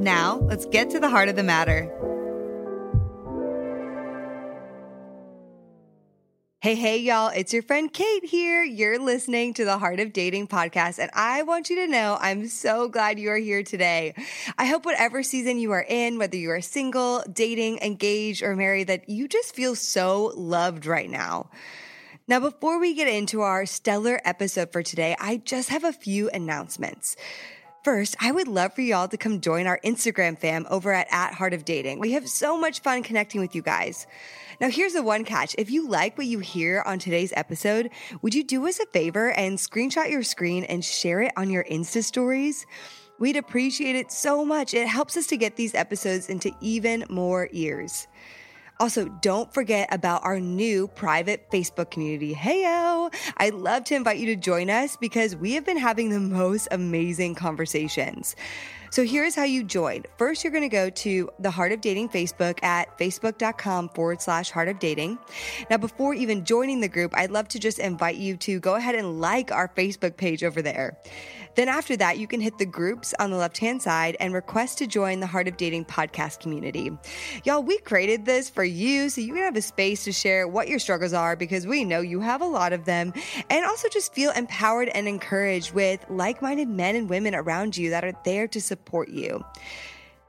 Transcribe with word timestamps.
Now, 0.00 0.38
let's 0.44 0.64
get 0.64 0.88
to 0.90 0.98
the 0.98 1.10
heart 1.10 1.28
of 1.28 1.36
the 1.36 1.42
matter. 1.42 1.94
Hey, 6.62 6.74
hey, 6.74 6.96
y'all, 6.96 7.30
it's 7.34 7.52
your 7.52 7.62
friend 7.62 7.92
Kait 7.92 8.24
here. 8.24 8.64
You're 8.64 8.98
listening 8.98 9.52
to 9.54 9.66
the 9.66 9.76
Heart 9.76 10.00
of 10.00 10.14
Dating 10.14 10.48
podcast, 10.48 10.98
and 10.98 11.10
I 11.12 11.42
want 11.42 11.68
you 11.68 11.76
to 11.76 11.86
know 11.86 12.16
I'm 12.18 12.48
so 12.48 12.88
glad 12.88 13.18
you 13.18 13.28
are 13.28 13.36
here 13.36 13.62
today. 13.62 14.14
I 14.56 14.64
hope 14.64 14.86
whatever 14.86 15.22
season 15.22 15.58
you 15.58 15.72
are 15.72 15.84
in, 15.86 16.16
whether 16.16 16.36
you 16.38 16.50
are 16.50 16.62
single, 16.62 17.22
dating, 17.30 17.80
engaged, 17.80 18.42
or 18.42 18.56
married, 18.56 18.86
that 18.86 19.10
you 19.10 19.28
just 19.28 19.54
feel 19.54 19.74
so 19.74 20.32
loved 20.34 20.86
right 20.86 21.10
now. 21.10 21.50
Now, 22.26 22.40
before 22.40 22.78
we 22.80 22.94
get 22.94 23.08
into 23.08 23.42
our 23.42 23.66
stellar 23.66 24.18
episode 24.24 24.72
for 24.72 24.82
today, 24.82 25.14
I 25.20 25.38
just 25.38 25.68
have 25.68 25.84
a 25.84 25.92
few 25.92 26.30
announcements. 26.30 27.16
First, 27.82 28.14
I 28.20 28.30
would 28.30 28.46
love 28.46 28.74
for 28.74 28.82
y'all 28.82 29.08
to 29.08 29.16
come 29.16 29.40
join 29.40 29.66
our 29.66 29.80
Instagram 29.82 30.38
fam 30.38 30.66
over 30.68 30.92
at, 30.92 31.06
at 31.10 31.32
Heart 31.32 31.54
of 31.54 31.64
Dating. 31.64 31.98
We 31.98 32.12
have 32.12 32.28
so 32.28 32.58
much 32.58 32.80
fun 32.80 33.02
connecting 33.02 33.40
with 33.40 33.54
you 33.54 33.62
guys. 33.62 34.06
Now, 34.60 34.68
here's 34.68 34.92
the 34.92 35.02
one 35.02 35.24
catch. 35.24 35.54
If 35.56 35.70
you 35.70 35.88
like 35.88 36.18
what 36.18 36.26
you 36.26 36.40
hear 36.40 36.82
on 36.84 36.98
today's 36.98 37.32
episode, 37.34 37.88
would 38.20 38.34
you 38.34 38.44
do 38.44 38.68
us 38.68 38.80
a 38.80 38.86
favor 38.86 39.30
and 39.30 39.56
screenshot 39.56 40.10
your 40.10 40.22
screen 40.22 40.64
and 40.64 40.84
share 40.84 41.22
it 41.22 41.32
on 41.38 41.48
your 41.48 41.64
Insta 41.64 42.04
stories? 42.04 42.66
We'd 43.18 43.36
appreciate 43.36 43.96
it 43.96 44.12
so 44.12 44.44
much. 44.44 44.74
It 44.74 44.86
helps 44.86 45.16
us 45.16 45.26
to 45.28 45.38
get 45.38 45.56
these 45.56 45.74
episodes 45.74 46.28
into 46.28 46.52
even 46.60 47.06
more 47.08 47.48
ears. 47.52 48.08
Also, 48.80 49.04
don't 49.20 49.52
forget 49.52 49.92
about 49.92 50.24
our 50.24 50.40
new 50.40 50.88
private 50.88 51.50
Facebook 51.50 51.90
community. 51.90 52.34
Heyo! 52.34 53.14
I'd 53.36 53.52
love 53.52 53.84
to 53.84 53.94
invite 53.94 54.16
you 54.16 54.24
to 54.26 54.36
join 54.36 54.70
us 54.70 54.96
because 54.96 55.36
we 55.36 55.52
have 55.52 55.66
been 55.66 55.76
having 55.76 56.08
the 56.08 56.18
most 56.18 56.66
amazing 56.70 57.34
conversations. 57.34 58.34
So 58.90 59.04
here's 59.04 59.36
how 59.36 59.44
you 59.44 59.62
join. 59.62 60.04
First, 60.16 60.42
you're 60.42 60.50
going 60.50 60.68
to 60.68 60.68
go 60.68 60.90
to 60.90 61.30
the 61.38 61.50
Heart 61.50 61.72
of 61.72 61.80
Dating 61.80 62.08
Facebook 62.08 62.60
at 62.64 62.98
facebook.com 62.98 63.90
forward 63.90 64.20
slash 64.20 64.50
Heart 64.50 64.68
of 64.68 64.78
Dating. 64.80 65.18
Now, 65.70 65.76
before 65.76 66.14
even 66.14 66.44
joining 66.44 66.80
the 66.80 66.88
group, 66.88 67.12
I'd 67.14 67.30
love 67.30 67.48
to 67.48 67.60
just 67.60 67.78
invite 67.78 68.16
you 68.16 68.36
to 68.38 68.58
go 68.58 68.74
ahead 68.74 68.96
and 68.96 69.20
like 69.20 69.52
our 69.52 69.68
Facebook 69.68 70.16
page 70.16 70.42
over 70.42 70.60
there. 70.62 70.98
Then 71.60 71.68
after 71.68 71.94
that, 71.98 72.16
you 72.16 72.26
can 72.26 72.40
hit 72.40 72.56
the 72.56 72.64
groups 72.64 73.12
on 73.18 73.30
the 73.30 73.36
left 73.36 73.58
hand 73.58 73.82
side 73.82 74.16
and 74.18 74.32
request 74.32 74.78
to 74.78 74.86
join 74.86 75.20
the 75.20 75.26
Heart 75.26 75.46
of 75.46 75.58
Dating 75.58 75.84
podcast 75.84 76.40
community. 76.40 76.90
Y'all, 77.44 77.62
we 77.62 77.76
created 77.76 78.24
this 78.24 78.48
for 78.48 78.64
you 78.64 79.10
so 79.10 79.20
you 79.20 79.34
can 79.34 79.42
have 79.42 79.56
a 79.56 79.60
space 79.60 80.04
to 80.04 80.12
share 80.12 80.48
what 80.48 80.68
your 80.68 80.78
struggles 80.78 81.12
are 81.12 81.36
because 81.36 81.66
we 81.66 81.84
know 81.84 82.00
you 82.00 82.20
have 82.20 82.40
a 82.40 82.46
lot 82.46 82.72
of 82.72 82.86
them 82.86 83.12
and 83.50 83.66
also 83.66 83.90
just 83.90 84.14
feel 84.14 84.30
empowered 84.30 84.88
and 84.88 85.06
encouraged 85.06 85.74
with 85.74 86.02
like 86.08 86.40
minded 86.40 86.70
men 86.70 86.96
and 86.96 87.10
women 87.10 87.34
around 87.34 87.76
you 87.76 87.90
that 87.90 88.06
are 88.06 88.14
there 88.24 88.48
to 88.48 88.58
support 88.58 89.10
you. 89.10 89.44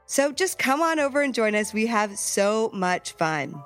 So 0.04 0.32
just 0.32 0.58
come 0.58 0.82
on 0.82 1.00
over 1.00 1.22
and 1.22 1.32
join 1.32 1.54
us. 1.54 1.72
We 1.72 1.86
have 1.86 2.18
so 2.18 2.68
much 2.74 3.12
fun. 3.12 3.58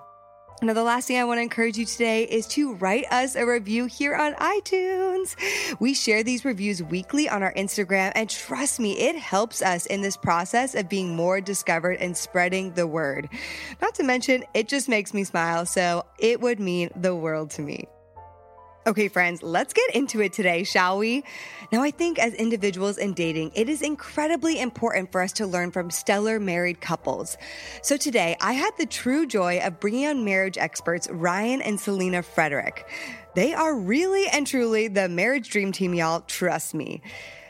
Now, 0.63 0.73
the 0.73 0.83
last 0.83 1.07
thing 1.07 1.19
I 1.19 1.25
want 1.25 1.37
to 1.37 1.43
encourage 1.43 1.77
you 1.77 1.85
today 1.85 2.25
is 2.25 2.47
to 2.49 2.75
write 2.77 3.05
us 3.13 3.37
a 3.37 3.45
review 3.45 3.85
here 3.85 4.17
on 4.17 4.33
iTunes. 4.35 5.37
We 5.79 5.93
share 5.93 6.23
these 6.23 6.47
reviews 6.47 6.83
weekly 6.83 7.29
on 7.29 7.43
our 7.43 7.53
Instagram, 7.53 8.13
and 8.15 8.29
trust 8.31 8.81
me, 8.81 8.99
it 8.99 9.17
helps 9.17 9.61
us 9.61 9.85
in 9.85 10.01
this 10.01 10.17
process 10.17 10.75
of 10.75 10.89
being 10.89 11.15
more 11.15 11.43
discovered 11.43 11.99
and 11.99 12.17
spreading 12.17 12.73
the 12.73 12.87
word. 12.87 13.29
Not 13.83 13.95
to 13.97 14.03
mention, 14.03 14.45
it 14.55 14.67
just 14.67 14.89
makes 14.89 15.13
me 15.13 15.25
smile, 15.25 15.67
so 15.67 16.05
it 16.19 16.41
would 16.41 16.59
mean 16.59 16.89
the 16.97 17.15
world 17.15 17.51
to 17.51 17.63
me. 17.63 17.87
Okay, 18.87 19.09
friends, 19.09 19.43
let's 19.43 19.73
get 19.73 19.97
into 19.97 20.21
it 20.21 20.33
today, 20.33 20.63
shall 20.63 20.99
we? 20.99 21.25
Now, 21.73 21.83
I 21.83 21.91
think 21.91 22.21
as 22.21 22.35
individuals 22.35 22.99
in 22.99 23.15
dating, 23.15 23.51
it 23.57 23.69
is 23.69 23.83
incredibly 23.83 24.61
important 24.61 25.11
for 25.11 25.21
us 25.21 25.33
to 25.33 25.47
learn 25.47 25.73
from 25.73 25.91
stellar 25.91 26.39
married 26.39 26.81
couples. 26.81 27.37
So 27.83 27.97
today, 27.97 28.37
I 28.41 28.53
had 28.53 28.71
the 28.79 28.87
true 28.87 29.27
joy 29.27 29.59
of 29.59 29.81
bringing 29.81 30.07
on 30.07 30.25
marriage 30.25 30.57
experts 30.57 31.09
Ryan 31.11 31.63
and 31.63 31.81
Selena 31.81 32.23
Frederick. 32.23 32.89
They 33.35 33.55
are 33.55 33.75
really 33.75 34.29
and 34.29 34.47
truly 34.47 34.87
the 34.87 35.09
marriage 35.09 35.51
dream 35.51 35.73
team, 35.73 35.93
y'all. 35.93 36.21
Trust 36.21 36.73
me. 36.73 37.03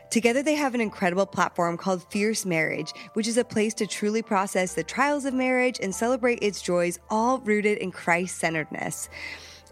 Together, 0.09 0.43
they 0.43 0.55
have 0.55 0.75
an 0.75 0.81
incredible 0.81 1.27
platform 1.27 1.77
called 1.77 2.03
Fierce 2.11 2.47
Marriage, 2.47 2.93
which 3.13 3.29
is 3.29 3.37
a 3.37 3.45
place 3.45 3.75
to 3.75 3.87
truly 3.87 4.23
process 4.23 4.73
the 4.73 4.85
trials 4.85 5.27
of 5.27 5.35
marriage 5.35 5.81
and 5.83 5.95
celebrate 5.95 6.39
its 6.41 6.63
joys, 6.63 6.99
all 7.11 7.41
rooted 7.41 7.77
in 7.77 7.91
Christ 7.91 8.39
centeredness. 8.39 9.11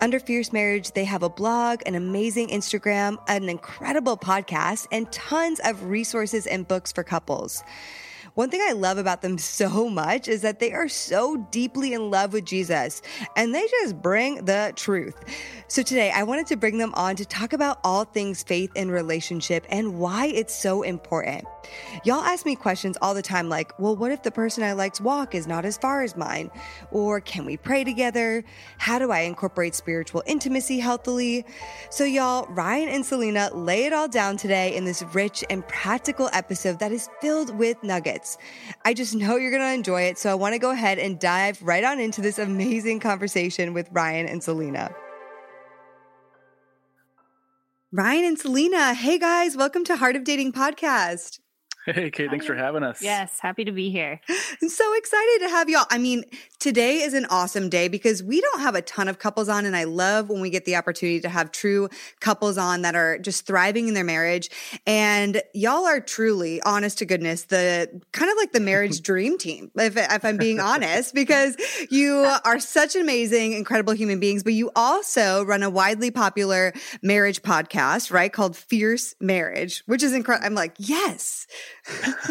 Under 0.04 0.20
Fierce 0.20 0.52
Marriage, 0.52 0.90
they 0.90 1.06
have 1.06 1.22
a 1.22 1.30
blog, 1.30 1.80
an 1.86 1.94
amazing 1.94 2.48
Instagram, 2.48 3.16
an 3.26 3.48
incredible 3.48 4.18
podcast, 4.18 4.86
and 4.92 5.10
tons 5.10 5.62
of 5.64 5.84
resources 5.84 6.46
and 6.46 6.68
books 6.68 6.92
for 6.92 7.02
couples. 7.02 7.64
One 8.34 8.50
thing 8.50 8.60
I 8.62 8.72
love 8.72 8.98
about 8.98 9.22
them 9.22 9.38
so 9.38 9.88
much 9.88 10.28
is 10.28 10.42
that 10.42 10.60
they 10.60 10.74
are 10.74 10.90
so 10.90 11.38
deeply 11.50 11.94
in 11.94 12.10
love 12.10 12.34
with 12.34 12.44
Jesus 12.44 13.00
and 13.34 13.54
they 13.54 13.66
just 13.80 14.02
bring 14.02 14.44
the 14.44 14.74
truth. 14.76 15.16
So 15.68 15.82
today 15.82 16.10
I 16.10 16.24
wanted 16.24 16.48
to 16.48 16.56
bring 16.56 16.76
them 16.76 16.92
on 16.96 17.16
to 17.16 17.24
talk 17.24 17.54
about 17.54 17.78
all 17.82 18.04
things 18.04 18.42
faith 18.42 18.72
and 18.76 18.92
relationship 18.92 19.64
and 19.70 19.98
why 19.98 20.26
it's 20.26 20.54
so 20.54 20.82
important. 20.82 21.46
Y'all 22.04 22.22
ask 22.24 22.44
me 22.44 22.56
questions 22.56 22.96
all 23.00 23.14
the 23.14 23.22
time 23.22 23.48
like, 23.48 23.78
well, 23.78 23.96
what 23.96 24.10
if 24.10 24.22
the 24.22 24.30
person 24.30 24.62
I 24.62 24.72
like's 24.72 25.00
walk 25.00 25.34
is 25.34 25.46
not 25.46 25.64
as 25.64 25.78
far 25.78 26.02
as 26.02 26.16
mine? 26.16 26.50
Or 26.90 27.20
can 27.20 27.44
we 27.44 27.56
pray 27.56 27.84
together? 27.84 28.44
How 28.78 28.98
do 28.98 29.10
I 29.10 29.20
incorporate 29.20 29.74
spiritual 29.74 30.22
intimacy 30.26 30.78
healthily? 30.78 31.44
So, 31.90 32.04
y'all, 32.04 32.46
Ryan 32.48 32.88
and 32.88 33.06
Selena 33.06 33.50
lay 33.54 33.84
it 33.84 33.92
all 33.92 34.08
down 34.08 34.36
today 34.36 34.74
in 34.74 34.84
this 34.84 35.02
rich 35.12 35.44
and 35.50 35.66
practical 35.68 36.28
episode 36.32 36.78
that 36.80 36.92
is 36.92 37.08
filled 37.20 37.56
with 37.56 37.82
nuggets. 37.82 38.36
I 38.84 38.94
just 38.94 39.14
know 39.14 39.36
you're 39.36 39.50
going 39.50 39.62
to 39.62 39.74
enjoy 39.74 40.02
it. 40.02 40.18
So, 40.18 40.30
I 40.30 40.34
want 40.34 40.54
to 40.54 40.58
go 40.58 40.70
ahead 40.70 40.98
and 40.98 41.18
dive 41.18 41.62
right 41.62 41.84
on 41.84 42.00
into 42.00 42.20
this 42.20 42.38
amazing 42.38 43.00
conversation 43.00 43.74
with 43.74 43.88
Ryan 43.92 44.26
and 44.26 44.42
Selena. 44.42 44.94
Ryan 47.96 48.24
and 48.24 48.38
Selena, 48.40 48.92
hey 48.92 49.20
guys, 49.20 49.56
welcome 49.56 49.84
to 49.84 49.94
Heart 49.94 50.16
of 50.16 50.24
Dating 50.24 50.50
podcast. 50.50 51.38
Hey, 51.86 52.10
Kait, 52.10 52.30
thanks 52.30 52.46
for 52.46 52.54
having 52.54 52.82
us. 52.82 53.02
Yes, 53.02 53.38
happy 53.38 53.64
to 53.64 53.72
be 53.72 53.90
here. 53.90 54.18
I'm 54.62 54.68
so 54.70 54.94
excited 54.94 55.40
to 55.40 55.50
have 55.50 55.68
y'all. 55.68 55.84
I 55.90 55.98
mean, 55.98 56.24
today 56.58 57.02
is 57.02 57.12
an 57.12 57.26
awesome 57.26 57.68
day 57.68 57.88
because 57.88 58.22
we 58.22 58.40
don't 58.40 58.60
have 58.60 58.74
a 58.74 58.80
ton 58.80 59.06
of 59.06 59.18
couples 59.18 59.50
on, 59.50 59.66
and 59.66 59.76
I 59.76 59.84
love 59.84 60.30
when 60.30 60.40
we 60.40 60.48
get 60.48 60.64
the 60.64 60.76
opportunity 60.76 61.20
to 61.20 61.28
have 61.28 61.52
true 61.52 61.90
couples 62.20 62.56
on 62.56 62.82
that 62.82 62.94
are 62.94 63.18
just 63.18 63.46
thriving 63.46 63.86
in 63.86 63.92
their 63.92 64.04
marriage. 64.04 64.48
And 64.86 65.42
y'all 65.52 65.84
are 65.84 66.00
truly, 66.00 66.62
honest 66.62 66.98
to 66.98 67.04
goodness, 67.04 67.44
the 67.44 68.00
kind 68.12 68.30
of 68.30 68.38
like 68.38 68.52
the 68.52 68.60
marriage 68.60 69.02
dream 69.02 69.36
team, 69.36 69.70
if, 69.76 69.98
if 69.98 70.24
I'm 70.24 70.38
being 70.38 70.60
honest, 70.60 71.14
because 71.24 71.54
you 71.90 72.14
are 72.46 72.60
such 72.60 72.96
amazing, 72.96 73.52
incredible 73.52 73.92
human 73.92 74.20
beings, 74.20 74.42
but 74.42 74.54
you 74.54 74.70
also 74.74 75.44
run 75.44 75.62
a 75.62 75.68
widely 75.68 76.10
popular 76.10 76.72
marriage 77.02 77.42
podcast, 77.42 78.10
right? 78.10 78.32
Called 78.32 78.56
Fierce 78.56 79.14
Marriage, 79.20 79.82
which 79.84 80.02
is 80.02 80.14
incredible. 80.14 80.46
I'm 80.46 80.54
like, 80.54 80.76
yes. 80.78 81.46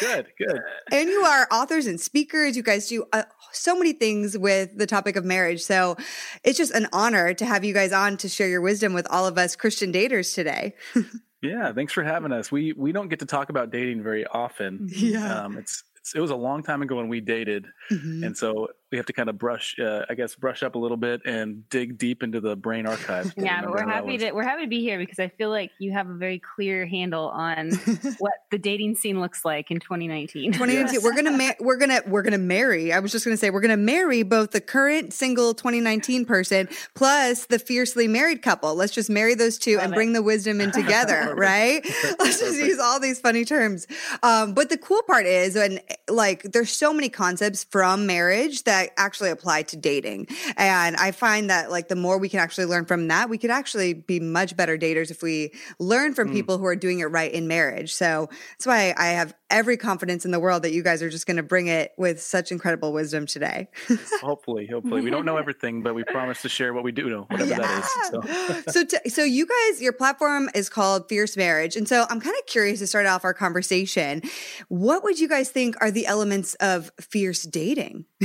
good, 0.00 0.26
good. 0.38 0.60
And 0.90 1.08
you 1.08 1.20
are 1.20 1.46
authors 1.50 1.86
and 1.86 2.00
speakers. 2.00 2.56
You 2.56 2.62
guys 2.62 2.88
do 2.88 3.04
uh, 3.12 3.24
so 3.52 3.76
many 3.76 3.92
things 3.92 4.38
with 4.38 4.76
the 4.76 4.86
topic 4.86 5.16
of 5.16 5.24
marriage. 5.24 5.62
So 5.62 5.96
it's 6.44 6.58
just 6.58 6.72
an 6.72 6.88
honor 6.92 7.34
to 7.34 7.44
have 7.44 7.64
you 7.64 7.74
guys 7.74 7.92
on 7.92 8.16
to 8.18 8.28
share 8.28 8.48
your 8.48 8.60
wisdom 8.60 8.92
with 8.92 9.06
all 9.10 9.26
of 9.26 9.38
us 9.38 9.56
Christian 9.56 9.92
daters 9.92 10.34
today. 10.34 10.74
yeah, 11.42 11.72
thanks 11.72 11.92
for 11.92 12.02
having 12.02 12.32
us. 12.32 12.50
We 12.50 12.72
we 12.72 12.92
don't 12.92 13.08
get 13.08 13.18
to 13.20 13.26
talk 13.26 13.50
about 13.50 13.70
dating 13.70 14.02
very 14.02 14.26
often. 14.26 14.88
Yeah, 15.00 15.44
um, 15.44 15.58
it's, 15.58 15.82
it's 15.96 16.14
it 16.14 16.20
was 16.20 16.30
a 16.30 16.36
long 16.36 16.62
time 16.62 16.82
ago 16.82 16.96
when 16.96 17.08
we 17.08 17.20
dated, 17.20 17.66
mm-hmm. 17.90 18.24
and 18.24 18.36
so 18.36 18.68
we 18.90 18.98
have 18.98 19.06
to 19.06 19.12
kind 19.12 19.28
of 19.28 19.38
brush, 19.38 19.78
uh, 19.78 20.04
I 20.08 20.14
guess, 20.14 20.34
brush 20.34 20.62
up 20.62 20.74
a 20.74 20.78
little 20.78 20.96
bit 20.96 21.22
and 21.24 21.68
dig 21.68 21.96
deep 21.96 22.22
into 22.22 22.40
the 22.40 22.56
brain 22.56 22.86
archives. 22.86 23.32
yeah, 23.36 23.62
but 23.62 23.70
we're 23.70 23.88
happy 23.88 24.18
to 24.18 24.32
we're 24.32 24.42
happy 24.42 24.62
to 24.62 24.68
be 24.68 24.80
here 24.80 24.98
because 24.98 25.18
I 25.18 25.28
feel 25.28 25.50
like 25.50 25.70
you 25.78 25.92
have 25.92 26.08
a 26.08 26.14
very 26.14 26.38
clear 26.38 26.86
handle 26.86 27.28
on 27.28 27.70
what 28.18 28.32
the 28.50 28.58
dating 28.58 28.96
scene 28.96 29.20
looks 29.20 29.44
like 29.44 29.70
in 29.70 29.78
2019. 29.78 30.52
2019, 30.52 30.94
yes. 30.94 31.04
we're 31.04 31.14
gonna 31.14 31.36
ma- 31.36 31.52
we're 31.60 31.76
gonna 31.76 32.00
we're 32.06 32.22
gonna 32.22 32.38
marry. 32.38 32.92
I 32.92 32.98
was 32.98 33.12
just 33.12 33.24
gonna 33.24 33.36
say 33.36 33.50
we're 33.50 33.60
gonna 33.60 33.76
marry 33.76 34.22
both 34.22 34.50
the 34.50 34.60
current 34.60 35.12
single 35.12 35.54
2019 35.54 36.24
person 36.24 36.68
plus 36.94 37.46
the 37.46 37.58
fiercely 37.58 38.08
married 38.08 38.42
couple. 38.42 38.74
Let's 38.74 38.92
just 38.92 39.10
marry 39.10 39.34
those 39.34 39.58
two 39.58 39.76
Love 39.76 39.84
and 39.84 39.92
it. 39.92 39.96
bring 39.96 40.12
the 40.12 40.22
wisdom 40.22 40.60
in 40.60 40.72
together, 40.72 41.34
right? 41.36 41.84
Let's 42.18 42.40
just 42.40 42.58
use 42.58 42.78
all 42.78 42.98
these 42.98 43.20
funny 43.20 43.44
terms. 43.44 43.86
Um, 44.22 44.54
but 44.54 44.68
the 44.68 44.78
cool 44.78 45.02
part 45.02 45.26
is, 45.26 45.54
and 45.56 45.80
like 46.08 46.42
there's 46.42 46.70
so 46.70 46.92
many 46.92 47.08
concepts 47.08 47.64
from 47.64 48.06
marriage 48.06 48.64
that 48.64 48.79
actually 48.96 49.30
apply 49.30 49.62
to 49.62 49.76
dating. 49.76 50.28
And 50.56 50.96
I 50.96 51.12
find 51.12 51.50
that 51.50 51.70
like 51.70 51.88
the 51.88 51.96
more 51.96 52.18
we 52.18 52.28
can 52.28 52.40
actually 52.40 52.66
learn 52.66 52.84
from 52.84 53.08
that, 53.08 53.28
we 53.28 53.38
could 53.38 53.50
actually 53.50 53.94
be 53.94 54.20
much 54.20 54.56
better 54.56 54.78
daters 54.78 55.10
if 55.10 55.22
we 55.22 55.52
learn 55.78 56.14
from 56.14 56.30
mm. 56.30 56.32
people 56.32 56.58
who 56.58 56.66
are 56.66 56.76
doing 56.76 57.00
it 57.00 57.06
right 57.06 57.32
in 57.32 57.48
marriage. 57.48 57.92
So 57.92 58.28
that's 58.52 58.66
why 58.66 58.94
I 58.96 59.08
have 59.08 59.34
every 59.50 59.76
confidence 59.76 60.24
in 60.24 60.30
the 60.30 60.40
world 60.40 60.62
that 60.62 60.72
you 60.72 60.82
guys 60.82 61.02
are 61.02 61.10
just 61.10 61.26
going 61.26 61.36
to 61.36 61.42
bring 61.42 61.66
it 61.66 61.92
with 61.96 62.20
such 62.22 62.52
incredible 62.52 62.92
wisdom 62.92 63.26
today. 63.26 63.68
hopefully, 64.20 64.66
hopefully. 64.66 65.02
We 65.02 65.10
don't 65.10 65.24
know 65.24 65.36
everything, 65.36 65.82
but 65.82 65.94
we 65.94 66.04
promise 66.04 66.42
to 66.42 66.48
share 66.48 66.72
what 66.72 66.84
we 66.84 66.92
do 66.92 67.08
know, 67.08 67.26
whatever 67.28 67.50
yeah. 67.50 67.58
that 67.58 67.84
is. 67.84 68.64
So, 68.64 68.72
so, 68.72 68.84
t- 68.84 69.10
so 69.10 69.24
you 69.24 69.46
guys, 69.46 69.82
your 69.82 69.92
platform 69.92 70.48
is 70.54 70.68
called 70.68 71.08
Fierce 71.08 71.36
Marriage. 71.36 71.76
And 71.76 71.88
so 71.88 72.06
I'm 72.08 72.20
kind 72.20 72.36
of 72.38 72.46
curious 72.46 72.78
to 72.80 72.86
start 72.86 73.06
off 73.06 73.24
our 73.24 73.34
conversation. 73.34 74.22
What 74.68 75.04
would 75.04 75.18
you 75.18 75.28
guys 75.28 75.50
think 75.50 75.76
are 75.80 75.90
the 75.90 76.06
elements 76.06 76.54
of 76.54 76.90
fierce 77.00 77.42
dating? 77.42 78.06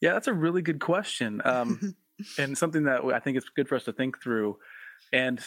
yeah, 0.00 0.12
that's 0.12 0.28
a 0.28 0.34
really 0.34 0.62
good 0.62 0.80
question. 0.80 1.40
Um, 1.44 1.96
and 2.38 2.56
something 2.56 2.84
that 2.84 3.04
I 3.04 3.20
think 3.20 3.36
it's 3.36 3.48
good 3.48 3.68
for 3.68 3.76
us 3.76 3.84
to 3.84 3.92
think 3.92 4.22
through. 4.22 4.58
And 5.12 5.40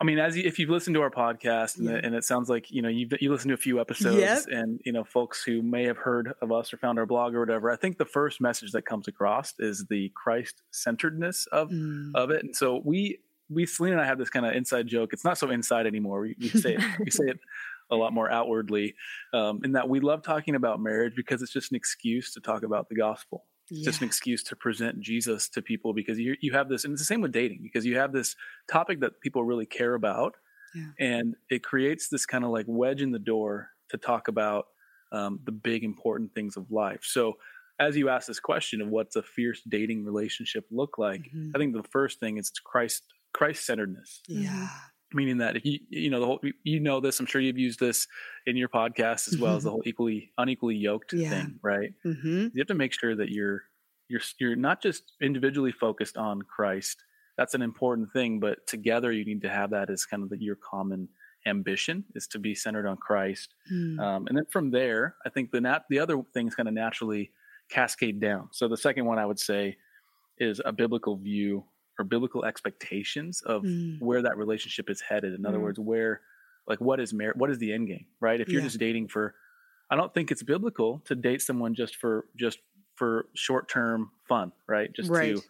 I 0.00 0.04
mean, 0.04 0.18
as 0.20 0.36
you, 0.36 0.44
if 0.44 0.60
you've 0.60 0.70
listened 0.70 0.94
to 0.94 1.02
our 1.02 1.10
podcast, 1.10 1.78
and, 1.78 1.88
yeah. 1.88 1.96
it, 1.96 2.04
and 2.04 2.14
it, 2.14 2.22
sounds 2.22 2.48
like 2.48 2.70
you 2.70 2.82
know 2.82 2.88
you 2.88 3.08
you 3.20 3.32
listened 3.32 3.48
to 3.48 3.54
a 3.54 3.58
few 3.58 3.80
episodes, 3.80 4.18
yep. 4.18 4.44
and 4.48 4.80
you 4.84 4.92
know 4.92 5.02
folks 5.02 5.42
who 5.42 5.60
may 5.60 5.84
have 5.84 5.96
heard 5.96 6.34
of 6.40 6.52
us 6.52 6.72
or 6.72 6.76
found 6.76 6.98
our 6.98 7.06
blog 7.06 7.34
or 7.34 7.40
whatever. 7.40 7.70
I 7.70 7.76
think 7.76 7.98
the 7.98 8.04
first 8.04 8.40
message 8.40 8.70
that 8.72 8.82
comes 8.82 9.08
across 9.08 9.54
is 9.58 9.86
the 9.90 10.12
Christ 10.14 10.62
centeredness 10.70 11.46
of 11.46 11.70
mm. 11.70 12.12
of 12.14 12.30
it, 12.30 12.44
and 12.44 12.54
so 12.54 12.80
we 12.84 13.18
we 13.50 13.66
Selena 13.66 13.96
and 13.96 14.02
I 14.02 14.06
have 14.06 14.18
this 14.18 14.30
kind 14.30 14.46
of 14.46 14.54
inside 14.54 14.86
joke. 14.86 15.12
It's 15.12 15.24
not 15.24 15.36
so 15.36 15.50
inside 15.50 15.86
anymore. 15.86 16.20
We, 16.20 16.36
we 16.38 16.48
say 16.48 16.74
it, 16.74 16.82
we 17.04 17.10
say 17.10 17.24
it 17.24 17.40
a 17.90 17.96
lot 17.96 18.12
more 18.12 18.30
outwardly, 18.30 18.94
um, 19.32 19.60
in 19.64 19.72
that 19.72 19.88
we 19.88 19.98
love 19.98 20.22
talking 20.22 20.54
about 20.54 20.80
marriage 20.80 21.14
because 21.16 21.42
it's 21.42 21.52
just 21.52 21.72
an 21.72 21.76
excuse 21.76 22.32
to 22.34 22.40
talk 22.40 22.62
about 22.62 22.88
the 22.88 22.94
gospel. 22.94 23.46
It's 23.70 23.80
yeah. 23.80 23.84
just 23.84 24.00
an 24.00 24.06
excuse 24.06 24.42
to 24.44 24.56
present 24.56 25.00
Jesus 25.00 25.48
to 25.50 25.62
people 25.62 25.92
because 25.92 26.18
you 26.18 26.36
you 26.40 26.52
have 26.52 26.68
this, 26.68 26.84
and 26.84 26.92
it's 26.92 27.02
the 27.02 27.06
same 27.06 27.20
with 27.20 27.32
dating 27.32 27.60
because 27.62 27.84
you 27.84 27.96
have 27.98 28.12
this 28.12 28.36
topic 28.70 29.00
that 29.00 29.20
people 29.20 29.44
really 29.44 29.66
care 29.66 29.94
about, 29.94 30.34
yeah. 30.74 30.90
and 30.98 31.34
it 31.50 31.62
creates 31.62 32.08
this 32.08 32.26
kind 32.26 32.44
of 32.44 32.50
like 32.50 32.66
wedge 32.68 33.02
in 33.02 33.12
the 33.12 33.18
door 33.18 33.70
to 33.90 33.96
talk 33.96 34.28
about 34.28 34.66
um, 35.12 35.40
the 35.44 35.52
big 35.52 35.84
important 35.84 36.34
things 36.34 36.56
of 36.56 36.70
life. 36.70 37.00
So, 37.02 37.34
as 37.78 37.96
you 37.96 38.08
ask 38.08 38.26
this 38.26 38.40
question 38.40 38.80
of 38.80 38.88
what's 38.88 39.16
a 39.16 39.22
fierce 39.22 39.62
dating 39.68 40.04
relationship 40.04 40.64
look 40.70 40.98
like, 40.98 41.22
mm-hmm. 41.22 41.50
I 41.54 41.58
think 41.58 41.74
the 41.74 41.88
first 41.90 42.20
thing 42.20 42.38
is 42.38 42.50
Christ 42.50 43.04
Christ 43.32 43.66
centeredness. 43.66 44.22
Yeah. 44.26 44.68
Meaning 45.12 45.38
that 45.38 45.56
if 45.56 45.64
you 45.64 45.78
you 45.88 46.10
know 46.10 46.20
the 46.20 46.26
whole 46.26 46.40
you 46.64 46.80
know 46.80 47.00
this, 47.00 47.18
I'm 47.18 47.26
sure 47.26 47.40
you've 47.40 47.58
used 47.58 47.80
this 47.80 48.06
in 48.46 48.56
your 48.56 48.68
podcast 48.68 49.28
as 49.28 49.38
well 49.38 49.52
mm-hmm. 49.52 49.56
as 49.56 49.64
the 49.64 49.70
whole 49.70 49.82
equally 49.86 50.32
unequally 50.36 50.76
yoked 50.76 51.14
yeah. 51.14 51.30
thing, 51.30 51.58
right? 51.62 51.94
Mm-hmm. 52.04 52.48
You 52.52 52.58
have 52.58 52.66
to 52.66 52.74
make 52.74 52.92
sure 52.92 53.16
that 53.16 53.30
you're 53.30 53.62
you're 54.08 54.20
you're 54.38 54.56
not 54.56 54.82
just 54.82 55.12
individually 55.22 55.72
focused 55.72 56.16
on 56.16 56.42
Christ. 56.42 57.04
That's 57.38 57.54
an 57.54 57.62
important 57.62 58.12
thing, 58.12 58.40
but 58.40 58.66
together 58.66 59.12
you 59.12 59.24
need 59.24 59.42
to 59.42 59.48
have 59.48 59.70
that 59.70 59.90
as 59.90 60.04
kind 60.04 60.22
of 60.22 60.28
the, 60.28 60.42
your 60.42 60.56
common 60.56 61.08
ambition 61.46 62.04
is 62.14 62.26
to 62.28 62.38
be 62.38 62.54
centered 62.54 62.86
on 62.86 62.96
Christ. 62.96 63.54
Mm. 63.72 64.00
Um, 64.00 64.26
and 64.26 64.36
then 64.36 64.44
from 64.50 64.70
there, 64.70 65.14
I 65.24 65.30
think 65.30 65.50
the 65.50 65.60
nat- 65.60 65.84
the 65.88 66.00
other 66.00 66.20
things 66.34 66.54
kind 66.54 66.68
of 66.68 66.74
naturally 66.74 67.30
cascade 67.70 68.20
down. 68.20 68.48
So 68.52 68.68
the 68.68 68.76
second 68.76 69.04
one 69.04 69.18
I 69.18 69.26
would 69.26 69.38
say 69.38 69.76
is 70.38 70.60
a 70.64 70.72
biblical 70.72 71.16
view 71.16 71.64
or 71.98 72.04
biblical 72.04 72.44
expectations 72.44 73.42
of 73.42 73.62
mm. 73.62 74.00
where 74.00 74.22
that 74.22 74.36
relationship 74.36 74.88
is 74.88 75.00
headed. 75.00 75.34
In 75.34 75.44
other 75.44 75.58
mm. 75.58 75.62
words, 75.62 75.78
where 75.78 76.20
like 76.66 76.80
what 76.80 77.00
is 77.00 77.12
merit 77.12 77.36
what 77.36 77.50
is 77.50 77.58
the 77.58 77.72
end 77.72 77.88
game, 77.88 78.06
right? 78.20 78.40
If 78.40 78.48
you're 78.48 78.60
yeah. 78.60 78.66
just 78.66 78.78
dating 78.78 79.08
for 79.08 79.34
I 79.90 79.96
don't 79.96 80.12
think 80.12 80.30
it's 80.30 80.42
biblical 80.42 81.00
to 81.06 81.14
date 81.14 81.42
someone 81.42 81.74
just 81.74 81.96
for 81.96 82.26
just 82.36 82.58
for 82.94 83.26
short 83.34 83.68
term 83.68 84.10
fun, 84.28 84.52
right? 84.66 84.92
Just 84.92 85.10
right. 85.10 85.36
to 85.36 85.42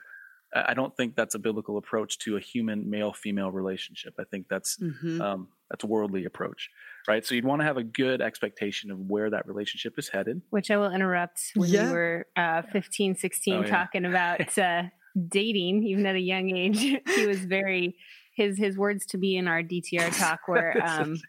I 0.54 0.72
don't 0.72 0.96
think 0.96 1.14
that's 1.14 1.34
a 1.34 1.38
biblical 1.38 1.76
approach 1.76 2.18
to 2.20 2.36
a 2.36 2.40
human 2.40 2.88
male 2.88 3.12
female 3.12 3.50
relationship. 3.50 4.14
I 4.18 4.24
think 4.24 4.46
that's 4.48 4.78
mm-hmm. 4.78 5.20
um, 5.20 5.48
that's 5.68 5.84
a 5.84 5.86
worldly 5.86 6.24
approach, 6.24 6.70
right? 7.06 7.24
So 7.26 7.34
you'd 7.34 7.44
want 7.44 7.60
to 7.60 7.66
have 7.66 7.76
a 7.76 7.82
good 7.82 8.22
expectation 8.22 8.90
of 8.90 8.98
where 8.98 9.28
that 9.28 9.46
relationship 9.46 9.98
is 9.98 10.08
headed. 10.08 10.40
Which 10.48 10.70
I 10.70 10.78
will 10.78 10.90
interrupt 10.90 11.52
when 11.54 11.68
yeah. 11.68 11.88
you 11.88 11.92
were 11.92 12.26
uh, 12.34 12.62
15, 12.72 13.16
16, 13.16 13.54
oh, 13.54 13.60
yeah. 13.60 13.66
talking 13.66 14.06
about 14.06 14.56
uh, 14.58 14.84
dating, 15.28 15.84
even 15.84 16.06
at 16.06 16.14
a 16.14 16.20
young 16.20 16.54
age. 16.54 16.80
he 17.14 17.26
was 17.26 17.44
very 17.44 17.96
his 18.34 18.56
his 18.56 18.76
words 18.76 19.04
to 19.06 19.18
me 19.18 19.36
in 19.36 19.48
our 19.48 19.62
DTR 19.62 20.16
talk 20.18 20.48
were 20.48 20.80
um, 20.86 21.20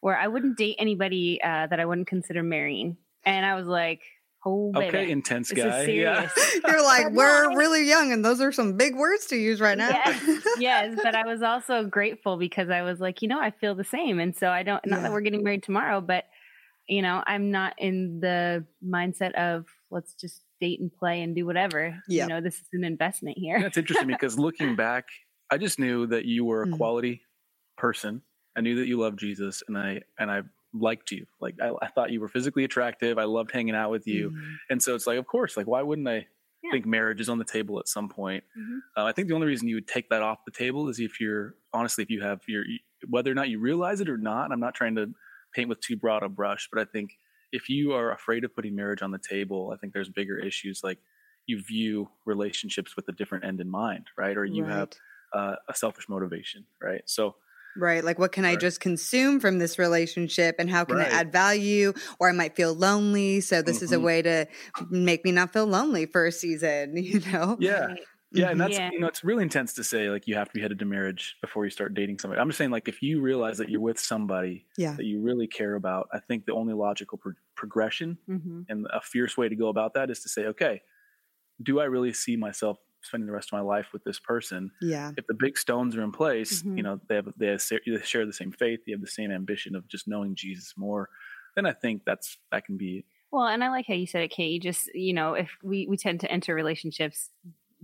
where 0.00 0.18
I 0.18 0.28
wouldn't 0.28 0.58
date 0.58 0.76
anybody 0.78 1.40
uh, 1.42 1.66
that 1.66 1.80
I 1.80 1.84
wouldn't 1.84 2.06
consider 2.06 2.42
marrying, 2.42 2.96
and 3.24 3.44
I 3.44 3.54
was 3.54 3.66
like. 3.66 4.02
Oh, 4.48 4.70
baby. 4.70 4.86
Okay, 4.86 5.10
intense 5.10 5.50
guy. 5.50 5.86
Yeah. 5.86 6.28
You're 6.68 6.84
like, 6.84 7.10
we're 7.10 7.56
really 7.56 7.84
young, 7.84 8.12
and 8.12 8.24
those 8.24 8.40
are 8.40 8.52
some 8.52 8.76
big 8.76 8.94
words 8.94 9.26
to 9.26 9.36
use 9.36 9.60
right 9.60 9.76
now. 9.76 9.88
Yes, 9.88 10.44
yes, 10.60 11.00
but 11.02 11.16
I 11.16 11.26
was 11.26 11.42
also 11.42 11.82
grateful 11.82 12.36
because 12.36 12.70
I 12.70 12.82
was 12.82 13.00
like, 13.00 13.22
you 13.22 13.28
know, 13.28 13.40
I 13.40 13.50
feel 13.50 13.74
the 13.74 13.82
same, 13.82 14.20
and 14.20 14.36
so 14.36 14.50
I 14.50 14.62
don't. 14.62 14.86
Not 14.86 14.98
yeah. 14.98 15.02
that 15.02 15.12
we're 15.12 15.22
getting 15.22 15.42
married 15.42 15.64
tomorrow, 15.64 16.00
but 16.00 16.26
you 16.88 17.02
know, 17.02 17.22
I'm 17.26 17.50
not 17.50 17.74
in 17.78 18.20
the 18.20 18.64
mindset 18.86 19.32
of 19.34 19.66
let's 19.90 20.14
just 20.14 20.42
date 20.60 20.80
and 20.80 20.92
play 20.92 21.22
and 21.22 21.34
do 21.34 21.46
whatever. 21.46 22.02
Yeah. 22.08 22.24
You 22.24 22.28
know, 22.28 22.40
this 22.40 22.56
is 22.56 22.68
an 22.72 22.84
investment 22.84 23.38
here. 23.38 23.60
That's 23.60 23.76
interesting 23.76 24.06
because 24.08 24.38
looking 24.38 24.76
back, 24.76 25.06
I 25.50 25.58
just 25.58 25.78
knew 25.78 26.06
that 26.08 26.24
you 26.24 26.44
were 26.44 26.62
a 26.62 26.66
mm. 26.66 26.76
quality 26.76 27.22
person. 27.76 28.22
I 28.56 28.60
knew 28.60 28.76
that 28.76 28.86
you 28.86 28.98
loved 28.98 29.18
Jesus 29.18 29.62
and 29.68 29.76
I 29.76 30.02
and 30.18 30.30
I 30.30 30.42
liked 30.72 31.10
you. 31.10 31.26
Like 31.40 31.54
I, 31.62 31.72
I 31.82 31.88
thought 31.88 32.10
you 32.10 32.20
were 32.20 32.28
physically 32.28 32.64
attractive. 32.64 33.18
I 33.18 33.24
loved 33.24 33.52
hanging 33.52 33.74
out 33.74 33.90
with 33.90 34.06
you. 34.06 34.30
Mm. 34.30 34.54
And 34.70 34.82
so 34.82 34.94
it's 34.94 35.06
like, 35.06 35.18
of 35.18 35.26
course, 35.26 35.56
like 35.56 35.66
why 35.66 35.82
wouldn't 35.82 36.08
I 36.08 36.26
yeah. 36.62 36.70
think 36.72 36.86
marriage 36.86 37.20
is 37.20 37.28
on 37.28 37.38
the 37.38 37.44
table 37.44 37.78
at 37.78 37.88
some 37.88 38.08
point? 38.08 38.44
Mm-hmm. 38.58 38.78
Uh, 38.96 39.04
I 39.04 39.12
think 39.12 39.28
the 39.28 39.34
only 39.34 39.46
reason 39.46 39.68
you 39.68 39.76
would 39.76 39.88
take 39.88 40.08
that 40.10 40.22
off 40.22 40.38
the 40.44 40.52
table 40.52 40.88
is 40.88 40.98
if 40.98 41.20
you're 41.20 41.54
honestly, 41.72 42.02
if 42.02 42.10
you 42.10 42.22
have 42.22 42.40
your 42.48 42.64
whether 43.08 43.30
or 43.30 43.34
not 43.34 43.48
you 43.48 43.58
realize 43.58 44.00
it 44.00 44.08
or 44.08 44.18
not. 44.18 44.52
I'm 44.52 44.60
not 44.60 44.74
trying 44.74 44.96
to 44.96 45.12
paint 45.54 45.68
with 45.68 45.80
too 45.80 45.96
broad 45.96 46.22
a 46.22 46.28
brush, 46.28 46.68
but 46.72 46.80
I 46.80 46.84
think 46.84 47.12
if 47.52 47.68
you 47.68 47.92
are 47.92 48.12
afraid 48.12 48.44
of 48.44 48.54
putting 48.54 48.74
marriage 48.74 49.02
on 49.02 49.10
the 49.10 49.18
table, 49.18 49.70
I 49.72 49.76
think 49.76 49.92
there's 49.92 50.08
bigger 50.08 50.38
issues 50.38 50.82
like 50.82 50.98
you 51.46 51.62
view 51.62 52.08
relationships 52.24 52.96
with 52.96 53.08
a 53.08 53.12
different 53.12 53.44
end 53.44 53.60
in 53.60 53.70
mind, 53.70 54.06
right? 54.16 54.36
Or 54.36 54.44
you 54.44 54.64
right. 54.64 54.72
have 54.72 54.88
uh, 55.32 55.56
a 55.68 55.74
selfish 55.74 56.08
motivation, 56.08 56.64
right? 56.82 57.02
So, 57.06 57.36
right, 57.76 58.02
like 58.02 58.18
what 58.18 58.32
can 58.32 58.44
right. 58.44 58.52
I 58.52 58.56
just 58.56 58.80
consume 58.80 59.40
from 59.40 59.58
this 59.58 59.78
relationship, 59.78 60.56
and 60.58 60.68
how 60.68 60.84
can 60.84 60.96
right. 60.96 61.06
it 61.06 61.12
add 61.12 61.32
value? 61.32 61.92
Or 62.18 62.28
I 62.28 62.32
might 62.32 62.56
feel 62.56 62.74
lonely, 62.74 63.40
so 63.40 63.62
this 63.62 63.76
mm-hmm. 63.76 63.84
is 63.84 63.92
a 63.92 63.96
mm-hmm. 63.96 64.04
way 64.04 64.22
to 64.22 64.46
make 64.90 65.24
me 65.24 65.32
not 65.32 65.52
feel 65.52 65.66
lonely 65.66 66.06
for 66.06 66.26
a 66.26 66.32
season, 66.32 66.96
you 67.02 67.20
know? 67.32 67.56
Yeah. 67.60 67.94
Yeah, 68.32 68.50
and 68.50 68.52
mm-hmm. 68.52 68.58
that's 68.58 68.78
yeah. 68.78 68.90
you 68.92 69.00
know 69.00 69.06
it's 69.06 69.22
really 69.22 69.42
intense 69.42 69.74
to 69.74 69.84
say 69.84 70.10
like 70.10 70.26
you 70.26 70.34
have 70.34 70.48
to 70.48 70.54
be 70.54 70.60
headed 70.60 70.78
to 70.80 70.84
marriage 70.84 71.36
before 71.40 71.64
you 71.64 71.70
start 71.70 71.94
dating 71.94 72.18
somebody. 72.18 72.40
I'm 72.40 72.48
just 72.48 72.58
saying 72.58 72.70
like 72.70 72.88
if 72.88 73.00
you 73.02 73.20
realize 73.20 73.58
that 73.58 73.68
you're 73.68 73.80
with 73.80 74.00
somebody 74.00 74.66
yeah. 74.76 74.94
that 74.96 75.04
you 75.04 75.20
really 75.20 75.46
care 75.46 75.74
about, 75.76 76.08
I 76.12 76.18
think 76.18 76.44
the 76.44 76.52
only 76.52 76.74
logical 76.74 77.18
pro- 77.18 77.32
progression 77.54 78.18
mm-hmm. 78.28 78.62
and 78.68 78.86
a 78.92 79.00
fierce 79.00 79.36
way 79.36 79.48
to 79.48 79.54
go 79.54 79.68
about 79.68 79.94
that 79.94 80.10
is 80.10 80.22
to 80.22 80.28
say, 80.28 80.46
okay, 80.46 80.82
do 81.62 81.78
I 81.78 81.84
really 81.84 82.12
see 82.12 82.36
myself 82.36 82.78
spending 83.02 83.26
the 83.26 83.32
rest 83.32 83.50
of 83.52 83.58
my 83.58 83.62
life 83.62 83.86
with 83.92 84.02
this 84.02 84.18
person? 84.18 84.72
Yeah. 84.82 85.12
If 85.16 85.28
the 85.28 85.36
big 85.38 85.56
stones 85.56 85.94
are 85.96 86.02
in 86.02 86.10
place, 86.10 86.62
mm-hmm. 86.62 86.78
you 86.78 86.82
know 86.82 87.00
they 87.08 87.14
have 87.14 87.32
they, 87.36 87.46
have, 87.46 87.62
they 87.70 88.02
share 88.02 88.26
the 88.26 88.32
same 88.32 88.50
faith, 88.50 88.80
they 88.86 88.92
have 88.92 89.00
the 89.00 89.06
same 89.06 89.30
ambition 89.30 89.76
of 89.76 89.86
just 89.86 90.08
knowing 90.08 90.34
Jesus 90.34 90.74
more. 90.76 91.08
Then 91.54 91.64
I 91.64 91.72
think 91.72 92.02
that's 92.04 92.38
that 92.50 92.64
can 92.64 92.76
be 92.76 93.04
well, 93.30 93.46
and 93.46 93.62
I 93.62 93.70
like 93.70 93.86
how 93.86 93.94
you 93.94 94.06
said 94.06 94.22
it, 94.22 94.32
Kait. 94.32 94.52
You 94.52 94.60
just, 94.60 94.94
you 94.94 95.12
know, 95.12 95.34
if 95.34 95.50
we, 95.62 95.86
we 95.88 95.96
tend 95.96 96.20
to 96.20 96.30
enter 96.30 96.54
relationships 96.54 97.30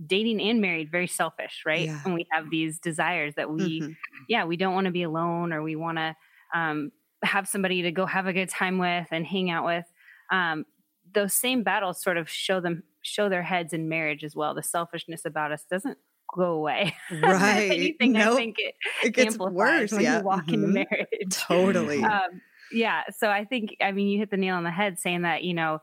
dating 0.05 0.41
and 0.41 0.61
married 0.61 0.91
very 0.91 1.07
selfish 1.07 1.63
right 1.65 1.85
yeah. 1.85 1.99
and 2.05 2.13
we 2.13 2.25
have 2.31 2.49
these 2.49 2.79
desires 2.79 3.33
that 3.35 3.49
we 3.49 3.81
mm-hmm. 3.81 3.91
yeah 4.27 4.45
we 4.45 4.57
don't 4.57 4.73
want 4.73 4.85
to 4.85 4.91
be 4.91 5.03
alone 5.03 5.53
or 5.53 5.61
we 5.61 5.75
want 5.75 5.97
to 5.97 6.15
um, 6.53 6.91
have 7.23 7.47
somebody 7.47 7.83
to 7.83 7.91
go 7.91 8.05
have 8.05 8.27
a 8.27 8.33
good 8.33 8.49
time 8.49 8.77
with 8.77 9.07
and 9.11 9.25
hang 9.25 9.49
out 9.49 9.65
with 9.65 9.85
um, 10.31 10.65
those 11.13 11.33
same 11.33 11.63
battles 11.63 12.01
sort 12.01 12.17
of 12.17 12.29
show 12.29 12.59
them 12.59 12.83
show 13.01 13.29
their 13.29 13.43
heads 13.43 13.73
in 13.73 13.87
marriage 13.87 14.23
as 14.23 14.35
well 14.35 14.53
the 14.53 14.63
selfishness 14.63 15.25
about 15.25 15.51
us 15.51 15.65
doesn't 15.69 15.97
go 16.35 16.53
away 16.53 16.95
right 17.21 17.71
anything 17.71 18.13
nope. 18.13 18.33
i 18.33 18.35
think 18.35 18.55
it, 18.57 18.75
it 19.03 19.09
gets 19.11 19.37
worse 19.37 19.91
when 19.91 20.01
yeah. 20.01 20.17
you 20.17 20.23
walk 20.23 20.45
mm-hmm. 20.45 20.53
into 20.55 20.67
marriage 20.67 21.07
totally 21.29 22.03
um, 22.03 22.41
yeah 22.71 23.01
so 23.15 23.29
i 23.29 23.45
think 23.45 23.75
i 23.81 23.91
mean 23.91 24.07
you 24.07 24.17
hit 24.17 24.31
the 24.31 24.37
nail 24.37 24.55
on 24.55 24.63
the 24.63 24.71
head 24.71 24.97
saying 24.97 25.21
that 25.21 25.43
you 25.43 25.53
know 25.53 25.79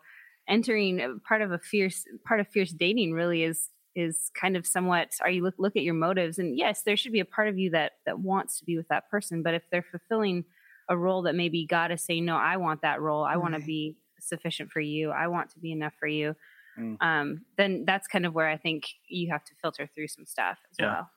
entering 0.49 1.21
part 1.26 1.43
of 1.43 1.52
a 1.52 1.59
fierce 1.59 2.05
part 2.26 2.40
of 2.40 2.49
fierce 2.49 2.73
dating 2.73 3.12
really 3.12 3.45
is 3.45 3.69
is 3.94 4.30
kind 4.35 4.56
of 4.56 4.66
somewhat 4.66 5.11
are 5.23 5.30
you 5.30 5.42
look 5.42 5.54
look 5.59 5.76
at 5.76 5.82
your 5.82 5.94
motives 5.94 6.38
and 6.38 6.56
yes 6.56 6.82
there 6.82 6.97
should 6.97 7.12
be 7.12 7.20
a 7.20 7.25
part 7.25 7.49
of 7.49 7.59
you 7.59 7.70
that 7.70 7.92
that 8.06 8.18
wants 8.18 8.59
to 8.59 8.64
be 8.64 8.76
with 8.76 8.88
that 8.88 9.11
person 9.11 9.42
but 9.42 9.54
if 9.54 9.62
they're 9.70 9.85
fulfilling 9.90 10.44
a 10.88 10.97
role 10.97 11.23
that 11.23 11.35
maybe 11.35 11.66
god 11.66 11.90
is 11.90 12.02
saying 12.02 12.25
no 12.25 12.37
i 12.37 12.56
want 12.56 12.82
that 12.82 13.00
role 13.00 13.25
i 13.25 13.35
right. 13.35 13.42
want 13.42 13.54
to 13.54 13.61
be 13.61 13.97
sufficient 14.20 14.70
for 14.70 14.80
you 14.80 15.11
i 15.11 15.26
want 15.26 15.50
to 15.50 15.59
be 15.59 15.73
enough 15.73 15.94
for 15.99 16.06
you 16.06 16.35
mm. 16.78 16.97
um, 17.00 17.40
then 17.56 17.85
that's 17.87 18.06
kind 18.06 18.25
of 18.25 18.35
where 18.35 18.49
i 18.49 18.56
think 18.56 18.85
you 19.09 19.30
have 19.30 19.44
to 19.44 19.52
filter 19.61 19.88
through 19.94 20.09
some 20.09 20.26
stuff 20.26 20.59
as 20.70 20.76
yeah. 20.78 20.87
well 20.87 21.11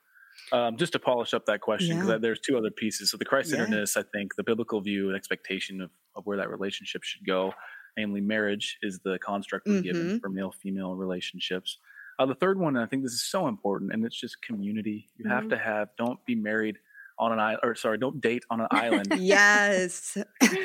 um, 0.52 0.76
just 0.76 0.92
to 0.92 0.98
polish 0.98 1.32
up 1.32 1.46
that 1.46 1.60
question 1.60 1.96
because 1.96 2.08
yeah. 2.08 2.18
there's 2.18 2.40
two 2.40 2.58
other 2.58 2.70
pieces 2.70 3.10
so 3.10 3.16
the 3.16 3.24
christ-centeredness 3.24 3.94
yeah. 3.94 4.02
i 4.02 4.04
think 4.12 4.34
the 4.34 4.42
biblical 4.42 4.80
view 4.80 5.08
and 5.08 5.16
expectation 5.16 5.80
of 5.80 5.90
of 6.16 6.26
where 6.26 6.36
that 6.36 6.50
relationship 6.50 7.02
should 7.02 7.26
go. 7.26 7.52
Namely, 7.96 8.20
marriage 8.20 8.78
is 8.82 9.00
the 9.04 9.18
construct 9.18 9.66
we're 9.66 9.80
given 9.80 10.18
Mhm. 10.18 10.20
for 10.20 10.28
male 10.28 10.50
female 10.50 10.96
relationships. 10.96 11.78
Uh, 12.18 12.26
the 12.26 12.34
third 12.34 12.58
one, 12.58 12.76
and 12.76 12.84
I 12.84 12.88
think 12.88 13.02
this 13.02 13.12
is 13.12 13.22
so 13.22 13.48
important, 13.48 13.92
and 13.92 14.04
it's 14.04 14.18
just 14.18 14.40
community. 14.42 15.08
You 15.16 15.28
have 15.28 15.44
Mhm. 15.44 15.50
to 15.50 15.58
have. 15.58 15.88
Don't 15.96 16.24
be 16.26 16.34
married 16.34 16.78
on 17.18 17.32
an 17.32 17.38
island, 17.38 17.60
or 17.62 17.74
sorry, 17.74 17.98
don't 17.98 18.20
date 18.20 18.44
on 18.50 18.60
an 18.60 18.66
island. 18.70 19.12
Yes. 19.16 20.16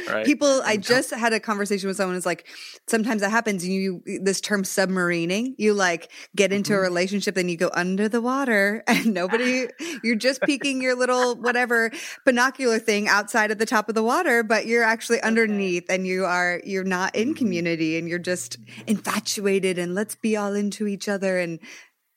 Right. 0.10 0.26
People, 0.26 0.62
I 0.66 0.78
just 0.78 1.12
had 1.12 1.34
a 1.34 1.40
conversation 1.40 1.88
with 1.88 1.98
someone 1.98 2.16
who's 2.16 2.26
like, 2.26 2.48
sometimes 2.88 3.22
that 3.22 3.30
happens. 3.30 3.68
You, 3.68 4.02
this 4.24 4.42
term 4.42 4.64
submarining, 4.64 5.54
you 5.58 5.74
like 5.74 6.12
get 6.36 6.52
into 6.52 6.74
a 6.74 6.78
Mhm. 6.78 6.82
relationship, 6.82 7.36
then 7.36 7.50
you 7.50 7.58
go 7.58 7.70
under 7.74 8.10
the 8.10 8.22
water 8.22 8.84
and 8.88 9.14
nobody, 9.14 9.68
you're 10.04 10.16
just 10.16 10.42
peeking 10.44 10.82
your 10.82 10.96
little 10.96 11.36
whatever 11.36 11.92
binocular 12.26 12.80
thing 12.80 13.08
outside 13.08 13.52
of 13.52 13.60
the 13.60 13.66
top 13.66 13.88
of 13.90 13.96
the 13.96 14.04
water, 14.04 14.42
but 14.44 14.66
you're 14.66 14.84
actually 14.84 15.22
underneath 15.22 15.86
and 15.90 16.08
you 16.08 16.26
are, 16.26 16.62
you're 16.66 16.84
not 16.84 17.16
in 17.16 17.34
Mhm. 17.34 17.38
community 17.38 17.98
and 17.98 18.10
you're 18.10 18.20
just 18.20 18.58
infatuated 18.88 19.78
and 19.78 19.94
let's 19.96 20.16
be 20.16 20.36
all 20.36 20.54
into 20.54 20.88
each 20.88 21.08
other. 21.08 21.38
And 21.38 21.60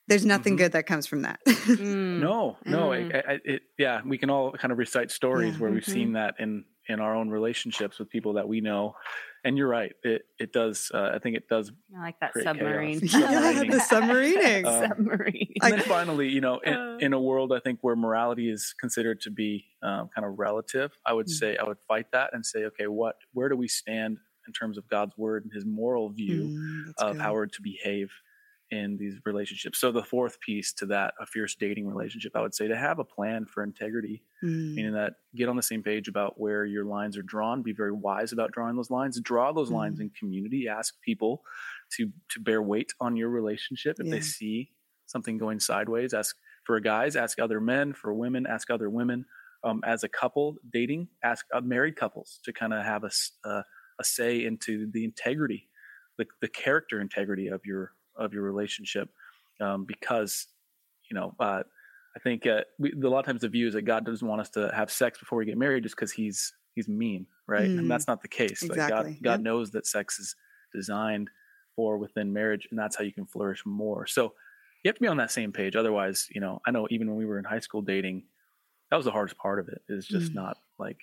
there's 0.09 0.25
nothing 0.26 0.54
Mhm. 0.54 0.59
good 0.59 0.73
that 0.73 0.87
comes 0.87 1.06
from 1.06 1.23
that. 1.23 1.40
Mm. 1.47 2.18
No, 2.21 2.56
no, 2.64 2.88
Mm. 2.90 3.14
I, 3.14 3.32
I, 3.35 3.40
it, 3.44 3.62
yeah, 3.78 4.00
we 4.04 4.18
can 4.18 4.30
all 4.30 4.52
kind 4.52 4.73
of 4.73 4.78
recite 4.78 5.11
stories 5.11 5.54
Yeah. 5.54 5.61
where 5.61 5.71
we've 5.71 5.82
Mhm. 5.82 5.92
seen 5.92 6.12
that 6.14 6.35
in 6.38 6.64
in 6.88 6.99
our 6.99 7.14
own 7.14 7.30
relationships 7.30 8.00
with 8.00 8.11
people 8.11 8.32
that 8.32 8.49
we 8.49 8.61
know, 8.61 8.97
and 9.44 9.56
you're 9.56 9.68
right. 9.68 9.92
It 10.02 10.23
it 10.40 10.52
does. 10.52 10.90
Uh, 10.92 11.12
I 11.14 11.21
think 11.21 11.37
it 11.37 11.49
does. 11.49 11.71
I 11.97 12.00
like 12.00 12.18
that 12.21 12.32
Create 12.32 12.44
submarine. 12.44 13.00
chaos. 13.00 13.12
yeah, 13.32 13.62
the 13.62 13.76
submarining. 13.78 14.64
Uh, 14.66 14.88
submarine. 14.88 15.52
And 15.62 15.73
then 15.75 15.80
finally, 15.82 16.28
you 16.28 16.40
know, 16.40 16.59
in, 16.59 16.75
Uh. 16.75 16.97
in 17.00 17.12
a 17.12 17.21
world 17.21 17.52
I 17.52 17.61
think 17.61 17.78
where 17.82 17.94
morality 17.94 18.50
is 18.50 18.75
considered 18.80 19.21
to 19.23 19.30
be 19.30 19.64
um, 19.82 20.09
kind 20.14 20.26
of 20.26 20.37
relative, 20.40 20.90
I 21.06 21.12
would 21.12 21.26
Mm. 21.26 21.38
say 21.38 21.56
I 21.56 21.62
would 21.62 21.78
fight 21.87 22.11
that 22.12 22.30
and 22.35 22.44
say, 22.44 22.64
okay, 22.64 22.88
what, 22.88 23.16
where 23.32 23.49
do 23.49 23.54
we 23.56 23.68
stand 23.68 24.18
in 24.49 24.52
terms 24.52 24.76
of 24.76 24.88
God's 24.88 25.16
word 25.16 25.44
and 25.44 25.52
His 25.52 25.64
moral 25.64 26.11
view 26.11 26.49
Mm, 26.49 26.92
of 26.99 27.12
good. 27.14 27.23
how 27.23 27.32
we're 27.35 27.47
to 27.47 27.62
behave 27.62 28.11
in 28.73 28.97
these 28.97 29.17
relationships? 29.25 29.79
So 29.79 29.93
the 29.93 30.02
fourth 30.02 30.41
piece 30.41 30.73
to 30.75 30.87
that, 30.87 31.14
a 31.21 31.26
fierce 31.26 31.55
dating 31.55 31.87
relationship, 31.87 32.33
I 32.35 32.41
would 32.41 32.55
say 32.55 32.67
to 32.69 32.76
have 32.76 32.99
a 32.99 33.05
plan 33.05 33.47
for 33.47 33.62
integrity 33.62 34.25
Mm. 34.43 34.75
meaning 34.75 34.93
that 34.95 35.14
get 35.37 35.49
on 35.49 35.55
the 35.55 35.62
same 35.62 35.85
page 35.85 36.09
about 36.09 36.41
where 36.41 36.64
your 36.64 36.85
lines 36.85 37.17
are 37.17 37.23
drawn 37.23 37.62
be 37.62 37.73
very 37.73 37.93
wise 37.93 38.33
about 38.33 38.50
drawing 38.50 38.75
those 38.75 38.91
lines 38.91 39.21
draw 39.21 39.52
those 39.52 39.71
lines 39.71 39.99
Mm. 39.99 40.02
in 40.02 40.11
community 40.11 40.67
ask 40.67 41.00
people 41.00 41.45
to 41.93 42.11
to 42.29 42.41
bear 42.41 42.61
weight 42.61 42.93
on 42.99 43.17
your 43.17 43.29
relationship 43.31 44.00
if 44.00 44.07
Yeah. 44.07 44.14
they 44.14 44.21
see 44.21 44.73
something 45.07 45.38
going 45.38 45.61
sideways 45.61 46.12
ask 46.12 46.37
for 46.67 46.81
guys 46.81 47.14
ask 47.14 47.38
other 47.38 47.61
men 47.61 47.93
for 47.93 48.12
women 48.12 48.45
ask 48.47 48.69
other 48.69 48.91
women 48.91 49.25
um, 49.62 49.81
as 49.87 50.02
a 50.02 50.09
couple 50.09 50.57
dating 50.73 51.07
ask 51.23 51.47
uh, 51.55 51.61
married 51.61 51.95
couples 51.95 52.41
to 52.45 52.52
kind 52.52 52.73
of 52.75 52.85
have 52.85 53.05
a, 53.05 53.11
uh, 53.45 53.62
a 54.00 54.05
say 54.05 54.45
into 54.45 54.91
the 54.91 55.05
integrity 55.05 55.69
the, 56.19 56.26
the 56.41 56.49
character 56.49 57.00
integrity 57.00 57.47
of 57.47 57.61
your 57.64 57.93
of 58.16 58.33
your 58.33 58.42
relationship 58.42 59.09
um, 59.61 59.85
because 59.85 60.47
you 61.11 61.14
know 61.14 61.35
uh, 61.40 61.62
I 62.16 62.19
think 62.21 62.47
uh, 62.47 62.62
we, 62.78 62.92
a 62.92 63.09
lot 63.09 63.21
of 63.21 63.26
times 63.26 63.40
the 63.42 63.49
view 63.49 63.69
is 63.69 63.75
that 63.75 63.83
God 63.83 64.04
doesn't 64.04 64.26
want 64.26 64.40
us 64.40 64.50
to 64.50 64.71
have 64.75 64.90
sex 64.90 65.19
before 65.19 65.38
we 65.38 65.45
get 65.47 65.57
married 65.59 65.83
just 65.85 65.97
because 65.97 66.12
he's 66.12 66.52
he's 66.75 66.88
mean, 66.88 67.26
right? 67.47 67.71
Mm. 67.71 67.78
And 67.81 67.90
that's 67.90 68.07
not 68.07 68.23
the 68.23 68.28
case. 68.28 68.62
Like 68.62 68.73
Exactly. 68.73 69.12
God, 69.14 69.23
God 69.23 69.31
Yep. 69.33 69.40
knows 69.40 69.71
that 69.73 69.87
sex 69.87 70.19
is 70.19 70.35
designed 70.75 71.31
for 71.76 71.97
within 71.99 72.33
marriage, 72.33 72.66
and 72.71 72.78
that's 72.78 72.97
how 72.97 73.04
you 73.04 73.12
can 73.12 73.26
flourish 73.26 73.64
more. 73.66 74.07
So 74.07 74.35
you 74.83 74.88
have 74.88 74.97
to 74.97 75.00
be 75.00 75.07
on 75.09 75.16
that 75.19 75.31
same 75.31 75.52
page. 75.52 75.76
Otherwise, 75.76 76.28
you 76.35 76.40
know, 76.40 76.61
I 76.66 76.71
know 76.71 76.87
even 76.90 77.09
when 77.09 77.16
we 77.16 77.25
were 77.26 77.38
in 77.38 77.45
high 77.45 77.61
school 77.61 77.83
dating, 77.83 78.25
that 78.90 78.97
was 78.97 79.04
the 79.07 79.12
hardest 79.12 79.38
part 79.38 79.59
of 79.59 79.69
it. 79.69 79.83
Is 79.88 80.07
just 80.07 80.33
Mm. 80.33 80.37
not 80.37 80.59
like 80.78 81.00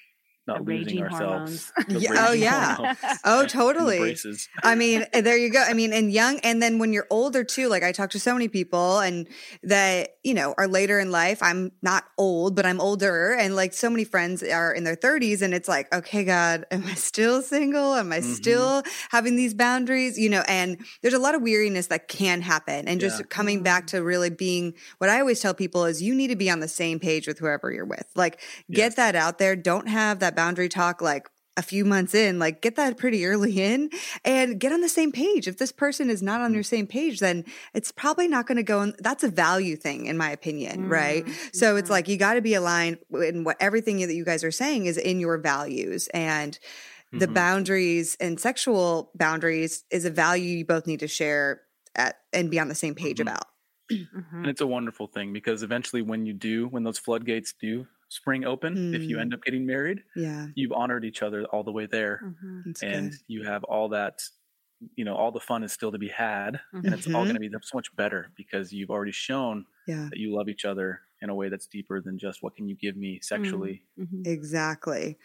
not 0.49 0.65
The 0.65 0.71
losing 0.73 0.99
raging 0.99 1.03
ourselves. 1.03 1.71
hormones. 1.87 2.03
Yeah, 2.03 2.27
oh, 2.27 2.31
yeah. 2.33 2.75
hormones 2.75 2.97
Oh, 3.23 3.45
totally. 3.47 4.17
I 4.63 4.75
mean, 4.75 5.05
eh, 5.13 5.21
there 5.21 5.37
you 5.37 5.49
go. 5.51 5.63
I 5.65 5.73
mean, 5.73 5.93
and 5.93 6.11
young, 6.11 6.39
and 6.39 6.61
then 6.61 6.79
when 6.79 6.91
you're 6.93 7.07
older 7.09 7.43
too, 7.43 7.67
like 7.69 7.83
I 7.83 7.91
talk 7.91 8.09
to 8.11 8.19
so 8.19 8.33
many 8.33 8.47
people 8.47 8.99
and 8.99 9.27
that, 9.63 10.15
you 10.23 10.33
know, 10.33 10.53
are 10.57 10.67
later 10.67 10.99
in 10.99 11.11
life. 11.11 11.41
I'm 11.41 11.71
not 11.81 12.03
old, 12.17 12.55
but 12.55 12.65
I'm 12.65 12.81
older. 12.81 13.33
And 13.33 13.55
like 13.55 13.73
so 13.73 13.89
many 13.89 14.03
friends 14.03 14.43
are 14.43 14.73
in 14.73 14.83
their 14.83 14.95
30s. 14.95 15.41
And 15.41 15.53
it's 15.53 15.67
like, 15.69 15.93
okay, 15.93 16.23
God, 16.23 16.65
am 16.71 16.83
I 16.85 16.93
still 16.95 17.41
single? 17.41 17.93
Am 17.95 18.11
I 18.11 18.19
Mhm. 18.19 18.35
still 18.35 18.83
having 19.11 19.35
these 19.35 19.53
boundaries? 19.53 20.17
You 20.17 20.29
know, 20.29 20.43
and 20.47 20.77
there's 21.01 21.13
a 21.13 21.19
lot 21.19 21.35
of 21.35 21.41
weariness 21.41 21.87
that 21.87 22.07
can 22.07 22.41
happen. 22.41 22.87
And 22.87 22.99
just 22.99 23.19
Yeah. 23.19 23.25
coming 23.29 23.63
back 23.63 23.87
to 23.87 24.03
really 24.03 24.29
being 24.29 24.73
what 24.97 25.09
I 25.09 25.19
always 25.19 25.39
tell 25.39 25.53
people 25.53 25.85
is 25.85 26.01
you 26.01 26.15
need 26.15 26.27
to 26.29 26.35
be 26.35 26.49
on 26.49 26.59
the 26.59 26.67
same 26.67 26.99
page 26.99 27.27
with 27.27 27.39
whoever 27.39 27.71
you're 27.71 27.85
with. 27.85 28.05
Like, 28.15 28.39
get 28.71 28.89
Yes. 28.89 28.95
that 28.95 29.15
out 29.15 29.37
there. 29.37 29.55
Don't 29.55 29.87
have 29.87 30.19
that 30.19 30.35
boundary 30.39 30.69
talk 30.69 31.01
like, 31.01 31.25
a 31.57 31.61
few 31.61 31.83
months 31.83 32.15
in, 32.15 32.39
like 32.39 32.61
get 32.61 32.77
that 32.77 32.95
pretty 32.97 33.25
early 33.25 33.61
in 33.61 33.89
and 34.23 34.61
get 34.61 34.71
on 34.71 34.79
the 34.79 34.87
same 34.87 35.11
page. 35.11 35.45
If 35.45 35.57
this 35.57 35.73
person 35.73 36.09
is 36.09 36.21
not 36.21 36.39
on 36.39 36.51
Mm. 36.51 36.53
your 36.53 36.63
same 36.63 36.87
page, 36.87 37.19
then 37.19 37.43
it's 37.73 37.91
probably 37.91 38.29
not 38.29 38.47
going 38.47 38.55
to 38.55 38.63
go. 38.63 38.81
In, 38.83 38.93
that's 38.99 39.25
a 39.25 39.27
value 39.27 39.75
thing, 39.75 40.05
in 40.05 40.15
my 40.17 40.31
opinion, 40.31 40.87
right? 40.87 41.25
Mm, 41.25 41.33
So 41.53 41.75
it's 41.75 41.89
like 41.89 42.07
you 42.07 42.15
got 42.15 42.35
to 42.35 42.41
be 42.41 42.53
aligned 42.53 42.99
in 43.11 43.43
what 43.43 43.57
everything 43.59 43.97
that 44.07 44.13
you 44.13 44.23
guys 44.23 44.45
are 44.45 44.51
saying 44.63 44.85
is 44.85 44.97
in 44.97 45.19
your 45.19 45.37
values 45.37 46.07
and 46.13 46.57
the 47.11 47.27
Mhm. 47.27 47.33
boundaries 47.33 48.15
and 48.21 48.39
sexual 48.39 49.11
boundaries 49.15 49.83
is 49.91 50.05
a 50.05 50.11
value 50.11 50.59
you 50.59 50.65
both 50.65 50.87
need 50.87 51.01
to 51.01 51.09
share 51.09 51.61
at 51.93 52.19
and 52.31 52.49
be 52.49 52.59
on 52.59 52.69
the 52.69 52.75
same 52.83 52.95
page 52.95 53.17
Mhm. 53.17 53.23
about. 53.23 53.45
And 53.89 54.47
it's 54.47 54.61
a 54.61 54.67
wonderful 54.67 55.07
thing 55.07 55.33
because 55.33 55.61
eventually, 55.61 56.03
when 56.03 56.25
you 56.25 56.33
do, 56.33 56.67
when 56.69 56.83
those 56.83 56.99
floodgates 56.99 57.53
do 57.59 57.87
spring 58.09 58.45
open, 58.45 58.83
if 58.91 59.09
you 59.09 59.17
Mm. 59.17 59.21
end 59.21 59.33
up 59.33 59.43
getting 59.43 59.65
married, 59.65 60.03
Yeah, 60.15 60.49
you've 60.55 60.71
honored 60.73 61.05
each 61.05 61.21
other 61.23 61.45
all 61.45 61.63
the 61.63 61.71
way 61.73 61.85
there. 61.87 62.25
Mhm. 62.25 62.73
and 62.81 63.13
good. 63.13 63.19
you 63.27 63.43
have 63.43 63.63
all 63.65 63.89
that 63.89 64.21
you 64.95 65.05
know 65.05 65.15
all 65.15 65.31
the 65.31 65.39
fun 65.41 65.63
is 65.63 65.73
still 65.73 65.91
to 65.91 65.97
be 65.99 66.09
had 66.09 66.61
and 66.85 66.93
it's 66.95 67.07
all 67.07 67.25
Mhm. 67.25 67.25
going 67.25 67.35
to 67.35 67.41
be 67.41 67.49
so 67.63 67.77
much 67.77 67.95
better 67.95 68.31
because 68.37 68.73
you've 68.73 68.91
already 68.91 69.11
shown 69.13 69.65
Yeah, 69.85 70.09
that 70.11 70.19
you 70.19 70.33
love 70.35 70.49
each 70.49 70.65
other 70.65 71.01
in 71.21 71.29
a 71.29 71.35
way 71.35 71.49
that's 71.49 71.67
deeper 71.67 72.01
than 72.01 72.17
just 72.19 72.43
what 72.43 72.55
can 72.55 72.67
you 72.69 72.75
give 72.77 72.95
me 72.97 73.19
sexually 73.21 73.83
Mhm. 73.97 74.25
Exactly. 74.25 75.17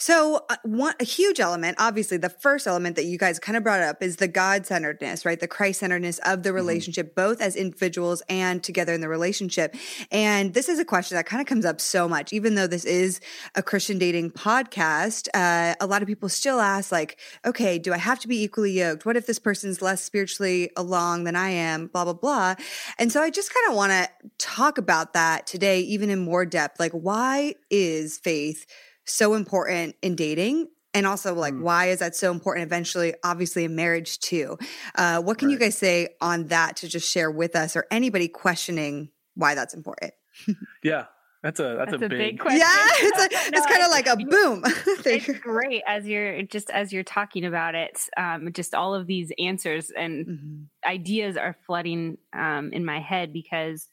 So, 0.00 0.44
uh, 0.48 0.56
one 0.62 0.94
a 1.00 1.04
huge 1.04 1.40
element, 1.40 1.76
obviously, 1.80 2.18
the 2.18 2.28
first 2.28 2.68
element 2.68 2.94
that 2.94 3.06
you 3.06 3.18
guys 3.18 3.40
kind 3.40 3.56
of 3.56 3.64
brought 3.64 3.82
up 3.82 4.00
is 4.00 4.16
the 4.16 4.28
God 4.28 4.64
centeredness, 4.64 5.24
right? 5.24 5.40
The 5.40 5.48
Christ 5.48 5.80
centeredness 5.80 6.20
of 6.20 6.44
the 6.44 6.52
relationship, 6.52 7.16
both 7.16 7.40
as 7.40 7.56
individuals 7.56 8.22
and 8.28 8.62
together 8.62 8.92
in 8.92 9.00
the 9.00 9.08
relationship. 9.08 9.74
And 10.12 10.54
this 10.54 10.68
is 10.68 10.78
a 10.78 10.84
question 10.84 11.16
that 11.16 11.26
kind 11.26 11.40
of 11.40 11.48
comes 11.48 11.64
up 11.64 11.80
so 11.80 12.08
much, 12.08 12.32
even 12.32 12.54
though 12.54 12.68
this 12.68 12.84
is 12.84 13.20
a 13.56 13.62
Christian 13.62 13.98
dating 13.98 14.30
podcast. 14.30 15.26
Uh, 15.34 15.74
a 15.80 15.86
lot 15.86 16.00
of 16.00 16.06
people 16.06 16.28
still 16.28 16.60
ask, 16.60 16.92
like, 16.92 17.18
okay, 17.44 17.76
do 17.76 17.92
I 17.92 17.98
have 17.98 18.20
to 18.20 18.28
be 18.28 18.40
equally 18.44 18.70
yoked? 18.70 19.04
What 19.04 19.16
if 19.16 19.26
this 19.26 19.40
person's 19.40 19.82
less 19.82 20.00
spiritually 20.00 20.70
along 20.76 21.24
than 21.24 21.34
I 21.34 21.50
am? 21.50 21.88
Blah 21.88 22.04
blah 22.04 22.12
blah. 22.12 22.54
And 22.98 23.10
so, 23.10 23.20
I 23.20 23.30
just 23.30 23.52
kind 23.52 23.68
of 23.70 23.76
want 23.76 23.90
to 23.90 24.08
talk 24.38 24.78
about 24.78 25.14
that 25.14 25.48
today, 25.48 25.80
even 25.80 26.08
in 26.08 26.20
more 26.20 26.46
depth. 26.46 26.78
Like, 26.78 26.92
why 26.92 27.56
is 27.68 28.18
faith? 28.18 28.64
So 29.08 29.34
important 29.34 29.96
in 30.02 30.14
dating 30.16 30.68
and 30.94 31.06
also 31.06 31.34
like 31.34 31.54
Mm. 31.54 31.62
why 31.62 31.86
is 31.86 31.98
that 32.00 32.14
so 32.16 32.30
important 32.30 32.66
eventually 32.66 33.14
obviously 33.24 33.64
in 33.64 33.74
marriage 33.76 34.18
too 34.20 34.58
uh, 34.96 35.20
what 35.20 35.38
can 35.38 35.50
you 35.50 35.58
guys 35.58 35.76
say 35.76 36.08
on 36.20 36.46
that 36.48 36.76
to 36.76 36.88
just 36.88 37.10
share 37.10 37.30
with 37.30 37.54
us 37.56 37.76
or 37.76 37.86
anybody 37.90 38.28
questioning 38.28 39.10
why 39.34 39.54
that's 39.54 39.74
important 39.74 40.12
yeah 40.82 41.04
that's 41.42 41.60
a 41.60 41.76
that's, 41.78 41.92
That's 41.92 42.02
a, 42.02 42.06
a 42.06 42.08
big, 42.08 42.18
big 42.18 42.40
question. 42.40 42.58
yeah 42.58 42.86
it's 42.98 43.18
like 43.18 43.30
No, 43.32 43.58
it's 43.58 43.66
kind 43.66 43.82
of 43.82 43.90
like 43.90 44.06
a 44.08 44.16
boom 44.16 44.62
There 45.04 45.14
it's 45.14 45.38
great 45.38 45.82
as 45.86 46.04
you're 46.06 46.42
just 46.42 46.68
as 46.70 46.92
you're 46.92 47.04
talking 47.04 47.44
about 47.44 47.74
it 47.76 48.00
um, 48.16 48.52
just 48.52 48.74
all 48.74 48.94
of 48.94 49.06
these 49.06 49.30
answers 49.38 49.90
and 49.90 50.26
Mhm. 50.26 50.64
ideas 50.86 51.36
are 51.36 51.56
flooding 51.66 52.18
um, 52.32 52.70
in 52.72 52.84
my 52.84 52.98
head 53.00 53.32
because 53.32 53.88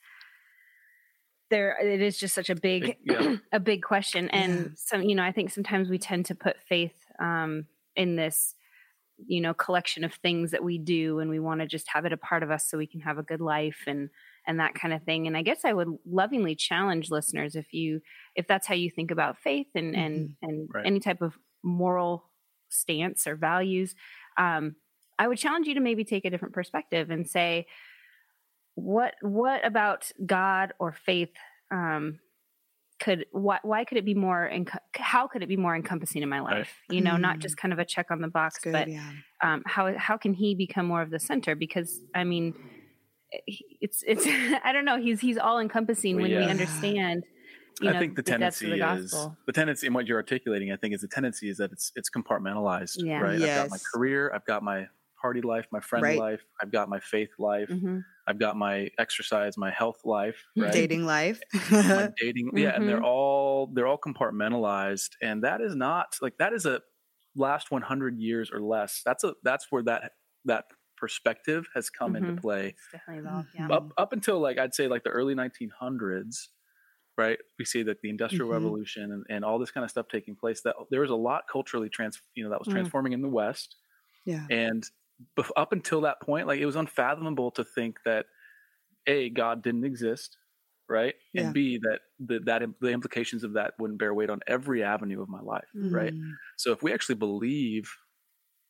there 1.55 1.77
it 1.81 2.01
is 2.01 2.17
just 2.17 2.35
such 2.35 2.49
a 2.49 2.55
big 2.55 2.81
Big- 2.83 2.97
yeah. 3.03 3.35
a 3.53 3.59
big 3.59 3.81
question 3.83 4.29
and 4.29 4.53
Yeah. 4.53 4.67
some 4.75 5.01
you 5.03 5.15
know 5.15 5.23
i 5.23 5.31
think 5.31 5.49
sometimes 5.51 5.89
we 5.89 5.97
tend 5.97 6.25
to 6.27 6.35
put 6.35 6.55
faith 6.67 6.95
um, 7.19 7.65
in 7.95 8.15
this 8.15 8.55
you 9.27 9.39
know 9.39 9.53
collection 9.53 10.03
of 10.03 10.13
things 10.15 10.51
that 10.51 10.63
we 10.63 10.77
do 10.77 11.19
and 11.19 11.29
we 11.29 11.39
want 11.39 11.61
to 11.61 11.67
just 11.67 11.87
have 11.87 12.03
it 12.05 12.11
a 12.11 12.17
part 12.17 12.43
of 12.43 12.51
us 12.51 12.67
so 12.69 12.77
we 12.77 12.85
can 12.87 12.99
have 12.99 13.17
a 13.17 13.23
good 13.23 13.39
life 13.39 13.77
and 13.87 14.09
and 14.45 14.59
that 14.59 14.75
kind 14.75 14.93
of 14.93 15.01
thing 15.03 15.25
and 15.27 15.37
i 15.37 15.41
guess 15.41 15.63
i 15.63 15.71
would 15.71 15.87
lovingly 16.05 16.53
challenge 16.55 17.09
listeners 17.09 17.55
if 17.55 17.73
you 17.73 18.01
if 18.35 18.45
that's 18.47 18.67
how 18.67 18.75
you 18.75 18.89
think 18.91 19.11
about 19.11 19.37
faith 19.37 19.67
and 19.73 19.95
and 19.95 20.35
and 20.41 20.67
Right. 20.73 20.85
any 20.85 20.99
type 20.99 21.21
of 21.21 21.37
moral 21.63 22.29
stance 22.67 23.25
or 23.25 23.35
values 23.37 23.95
um 24.37 24.75
i 25.17 25.25
would 25.29 25.37
challenge 25.37 25.65
you 25.67 25.75
to 25.75 25.79
maybe 25.79 26.03
take 26.03 26.25
a 26.25 26.29
different 26.29 26.53
perspective 26.53 27.09
and 27.09 27.25
say 27.25 27.67
what 28.75 29.15
what 29.21 29.65
about 29.65 30.11
god 30.25 30.73
or 30.79 30.91
faith 30.91 31.31
um 31.71 32.19
could 32.99 33.25
why, 33.31 33.59
why 33.63 33.83
could 33.83 33.97
it 33.97 34.05
be 34.05 34.13
more 34.13 34.49
enc- 34.51 34.77
how 34.95 35.27
could 35.27 35.43
it 35.43 35.47
be 35.49 35.57
more 35.57 35.75
encompassing 35.75 36.21
in 36.23 36.29
my 36.29 36.39
Right. 36.39 36.57
life 36.59 36.73
you 36.89 37.01
know 37.01 37.17
not 37.17 37.37
Mm. 37.37 37.41
just 37.41 37.57
kind 37.57 37.73
of 37.73 37.79
a 37.79 37.85
check 37.85 38.11
on 38.11 38.21
the 38.21 38.27
box 38.29 38.59
good 38.59 38.71
but 38.73 38.87
yeah 38.89 39.11
um, 39.41 39.63
how 39.65 39.93
how 39.97 40.15
can 40.17 40.33
he 40.33 40.55
become 40.55 40.85
more 40.85 41.01
of 41.01 41.09
the 41.09 41.19
center? 41.19 41.55
Because 41.55 41.99
I 42.15 42.23
mean, 42.23 42.53
it's 43.81 44.01
it's 44.07 44.25
I 44.63 44.71
don't 44.71 44.85
know. 44.85 44.97
He's 44.97 45.19
he's 45.19 45.37
all 45.37 45.59
encompassing 45.59 46.15
Well, 46.15 46.23
when 46.29 46.39
we 46.39 46.45
understand 46.49 47.23
you 47.81 47.91
know, 47.91 47.97
I 47.97 47.99
think 47.99 48.15
the 48.15 48.23
tendency 48.23 48.69
the 48.79 48.93
is 48.93 49.11
the 49.45 49.51
tendency 49.51 49.87
in 49.87 49.93
what 49.93 50.07
you're 50.07 50.17
articulating. 50.17 50.71
I 50.71 50.77
think 50.77 50.93
is 50.95 51.01
the 51.01 51.09
tendency 51.09 51.49
is 51.49 51.57
that 51.57 51.73
it's 51.73 51.91
it's 51.97 52.09
compartmentalized, 52.09 52.95
Yeah. 53.03 53.19
right? 53.19 53.41
I've 53.41 53.55
got 53.55 53.69
my 53.69 53.77
career, 53.93 54.31
I've 54.33 54.45
got 54.45 54.63
my 54.63 54.87
party 55.21 55.41
life, 55.41 55.67
my 55.71 55.79
friend 55.81 56.11
Right. 56.11 56.25
life, 56.25 56.43
I've 56.61 56.71
got 56.71 56.89
my 56.89 56.99
faith 56.99 57.31
life, 57.39 57.69
hmm 57.69 57.99
I've 58.27 58.39
got 58.39 58.57
my 58.57 58.89
exercise, 58.99 59.57
my 59.57 59.71
health 59.71 60.01
life, 60.05 60.43
right? 60.57 60.87
Dating 60.87 61.05
life. 61.05 61.41
my 61.87 62.07
dating, 62.19 62.51
yeah, 62.55 62.75
and 62.75 62.87
they're 62.87 63.01
Mhm. 63.01 63.03
all 63.03 63.67
they're 63.67 63.87
all 63.87 63.99
compartmentalized, 63.99 65.11
and 65.21 65.43
that 65.43 65.61
is 65.61 65.75
not 65.75 66.17
like 66.21 66.37
that 66.39 66.53
is 66.53 66.65
a 66.65 66.81
last 67.35 67.71
100 67.71 68.19
years 68.19 68.51
or 68.51 68.61
less. 68.61 69.01
That's 69.05 69.23
a 69.23 69.35
that's 69.43 69.67
where 69.71 69.83
that 69.83 70.13
that 70.45 70.65
perspective 70.97 71.67
has 71.75 71.89
come 71.89 72.15
Mhm. 72.15 72.15
into 72.15 72.33
play 72.33 72.75
It's 72.77 72.87
definitely 72.87 73.19
evolved. 73.19 73.49
Yeah. 73.53 73.71
Up 73.71 73.93
up 73.97 74.13
until 74.13 74.39
like 74.39 74.57
I'd 74.59 74.75
say 74.75 74.87
like 74.87 75.03
the 75.03 75.09
early 75.09 75.33
1900s, 75.35 76.49
right? 77.17 77.39
We 77.57 77.65
see 77.65 77.83
that 77.83 78.01
the 78.01 78.09
Industrial 78.09 78.49
Mhm. 78.49 78.51
Revolution 78.51 79.11
and, 79.11 79.25
and 79.29 79.43
all 79.45 79.57
this 79.59 79.71
kind 79.71 79.83
of 79.83 79.89
stuff 79.89 80.07
taking 80.11 80.35
place. 80.35 80.61
That 80.61 80.75
there 80.91 81.01
was 81.01 81.09
a 81.09 81.15
lot 81.15 81.45
culturally 81.51 81.89
trans, 81.89 82.21
you 82.35 82.43
know, 82.43 82.49
that 82.51 82.59
was 82.59 82.67
Mm. 82.67 82.69
transforming 82.69 83.13
in 83.13 83.21
the 83.23 83.29
West, 83.29 83.75
yeah. 84.25 84.49
and 84.49 84.83
up 85.55 85.71
until 85.71 86.01
that 86.01 86.21
point, 86.21 86.47
like 86.47 86.59
it 86.59 86.65
was 86.65 86.75
unfathomable 86.75 87.51
to 87.51 87.63
think 87.63 87.99
that 88.05 88.25
a 89.07 89.29
God 89.29 89.61
didn't 89.63 89.85
exist, 89.85 90.37
right, 90.89 91.15
Yeah. 91.33 91.43
and 91.43 91.53
b 91.53 91.77
that 91.83 91.99
the, 92.19 92.39
that 92.45 92.63
the 92.81 92.89
implications 92.89 93.43
of 93.43 93.53
that 93.53 93.73
wouldn't 93.79 93.99
bear 93.99 94.13
weight 94.13 94.29
on 94.29 94.41
every 94.47 94.83
avenue 94.83 95.21
of 95.21 95.29
my 95.29 95.41
life, 95.41 95.67
right? 95.75 96.13
Mm. 96.13 96.31
So 96.57 96.71
if 96.71 96.81
we 96.83 96.93
actually 96.93 97.15
believe, 97.15 97.89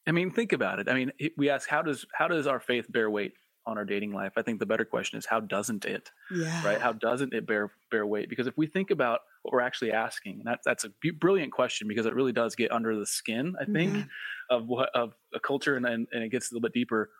I 0.07 0.11
mean, 0.11 0.31
think 0.31 0.53
about 0.53 0.79
it. 0.79 0.87
I 0.89 0.93
mean, 0.93 1.11
we 1.37 1.49
ask 1.49 1.67
how 1.69 1.81
does 1.81 2.05
how 2.13 2.27
does 2.27 2.47
our 2.47 2.59
faith 2.59 2.85
bear 2.91 3.09
weight 3.09 3.33
on 3.65 3.77
our 3.79 3.85
dating 3.85 4.11
life? 4.13 4.33
I 4.37 4.43
think 4.43 4.59
the 4.59 4.65
better 4.67 4.85
question 4.85 5.17
is 5.17 5.25
how 5.25 5.39
doesn't 5.39 5.85
it, 5.85 6.11
Yeah. 6.31 6.63
right? 6.65 6.79
How 6.81 6.93
doesn't 6.93 7.33
it 7.33 7.47
bear 7.47 7.71
bear 7.89 8.05
weight? 8.05 8.29
Because 8.29 8.47
if 8.47 8.55
we 8.57 8.67
think 8.67 8.91
about 8.91 9.21
what 9.45 9.53
we're 9.53 9.61
actually 9.61 9.91
asking, 9.93 10.35
and 10.39 10.45
that, 10.45 10.59
that's 10.65 10.85
a 10.85 10.91
brilliant 11.19 11.53
question 11.53 11.87
because 11.87 12.05
it 12.07 12.15
really 12.15 12.33
does 12.33 12.55
get 12.55 12.71
under 12.71 12.97
the 12.99 13.05
skin. 13.05 13.55
I 13.61 13.65
think 13.65 13.97
Yeah. 13.97 14.05
of 14.49 14.67
what 14.67 14.89
of 14.95 15.13
a 15.33 15.39
culture, 15.39 15.77
and, 15.77 15.85
and 15.85 16.07
and 16.11 16.23
it 16.23 16.29
gets 16.29 16.51
a 16.51 16.55
little 16.55 16.61
bit 16.67 16.73
deeper. 16.73 17.11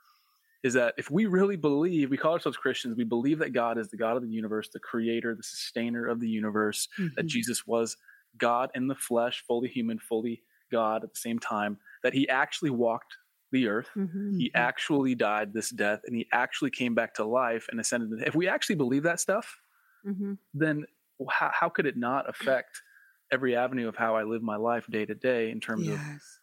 Is 0.64 0.74
that 0.74 0.96
if 0.98 1.12
we 1.12 1.28
really 1.28 1.58
believe, 1.58 2.10
we 2.10 2.18
call 2.18 2.34
ourselves 2.34 2.58
Christians, 2.58 2.98
we 2.98 3.04
believe 3.04 3.38
that 3.40 3.52
God 3.54 3.78
is 3.78 3.90
the 3.90 3.98
God 3.98 4.18
of 4.18 4.24
the 4.24 4.30
universe, 4.30 4.70
the 4.74 4.80
creator, 4.80 5.36
the 5.36 5.44
sustainer 5.44 6.08
of 6.08 6.20
the 6.20 6.28
universe, 6.30 6.88
that 7.18 7.28
Mhm. 7.28 7.30
Jesus 7.30 7.68
was 7.68 7.98
God 8.38 8.72
in 8.74 8.88
the 8.88 8.96
flesh, 8.96 9.44
fully 9.48 9.70
human, 9.70 10.00
fully 10.00 10.42
God 10.72 11.04
at 11.04 11.14
the 11.14 11.20
same 11.20 11.38
time, 11.40 11.78
that 12.04 12.14
he 12.14 12.28
actually 12.30 12.72
walked 12.72 13.16
the 13.52 13.68
earth. 13.68 13.90
Mhm. 13.96 14.32
He 14.38 14.52
Mhm. 14.56 14.56
actually 14.56 15.14
died 15.16 15.54
this 15.54 15.70
death 15.70 16.02
and 16.06 16.16
he 16.16 16.28
actually 16.34 16.72
came 16.72 16.96
back 16.96 17.14
to 17.16 17.26
life 17.26 17.68
and 17.70 17.80
ascended. 17.80 18.24
If 18.28 18.34
we 18.36 18.48
actually 18.48 18.76
believe 18.78 19.04
that 19.04 19.20
stuff, 19.20 19.62
Mhm. 20.04 20.36
then 20.54 20.86
how, 21.30 21.52
how 21.54 21.70
could 21.70 21.86
it 21.86 21.98
not 21.98 22.30
affect 22.30 22.82
every 23.32 23.56
avenue 23.56 23.88
of 23.88 23.96
how 23.96 24.16
I 24.16 24.24
live 24.24 24.42
my 24.44 24.56
life 24.58 24.86
day 24.90 25.06
to 25.06 25.16
day 25.16 25.50
in 25.52 25.60
terms 25.60 25.88
of, 25.88 26.00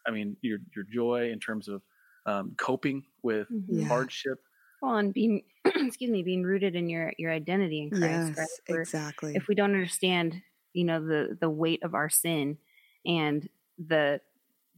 I 0.06 0.10
mean, 0.10 0.36
your, 0.42 0.58
your 0.74 0.84
joy, 0.92 1.30
in 1.30 1.38
terms 1.38 1.68
of 1.68 1.82
um, 2.26 2.54
coping 2.58 3.04
with 3.22 3.48
Mhm. 3.50 3.64
Yeah. 3.68 3.88
hardship? 3.88 4.38
Well, 4.80 4.96
and 4.96 5.12
being, 5.14 5.42
excuse 5.64 6.10
me, 6.10 6.22
being 6.22 6.42
rooted 6.42 6.74
in 6.74 6.88
your 6.88 7.12
your 7.18 7.30
identity 7.32 7.82
in 7.82 7.90
Christ. 7.90 8.02
Yes. 8.02 8.38
right? 8.38 8.48
We're- 8.68 8.82
Exactly. 8.82 9.34
if 9.36 9.46
we 9.48 9.54
don't 9.54 9.70
understand 9.74 10.42
you 10.72 10.84
know 10.84 11.04
the 11.04 11.36
the 11.40 11.50
weight 11.50 11.82
of 11.82 11.94
our 11.94 12.08
sin 12.08 12.56
and 13.06 13.48
the 13.78 14.20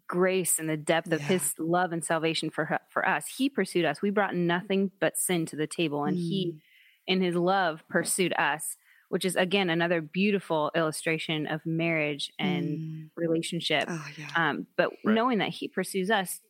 grace 0.07 0.59
and 0.59 0.69
the 0.69 0.77
depth 0.77 1.11
of 1.13 1.21
Yeah. 1.21 1.27
his 1.29 1.55
love 1.59 1.93
and 1.93 2.05
salvation 2.05 2.51
for 2.51 2.67
hu- 2.67 2.77
for 2.91 3.07
us 3.09 3.27
he 3.39 3.49
pursued 3.49 3.85
us 3.87 4.03
we 4.03 4.11
brought 4.11 4.35
nothing 4.35 4.91
but 5.01 5.17
sin 5.17 5.47
to 5.47 5.57
the 5.57 5.67
table 5.67 6.05
and 6.05 6.17
he 6.17 6.53
Mm. 6.55 6.61
in 7.07 7.21
his 7.23 7.35
love 7.37 7.83
pursued 7.89 8.35
us 8.37 8.77
which 9.15 9.25
is 9.25 9.37
again 9.37 9.71
another 9.71 10.01
beautiful 10.01 10.73
illustration 10.75 11.47
of 11.47 11.65
marriage 11.65 12.33
and 12.41 12.81
Mm. 12.81 13.11
relationship 13.17 13.89
Oh 13.89 14.07
yeah. 14.19 14.27
um, 14.35 14.67
but 14.77 14.91
Right. 15.05 15.15
knowing 15.15 15.39
that 15.39 15.51
he 15.51 15.69
pursues 15.69 16.11
us 16.11 16.41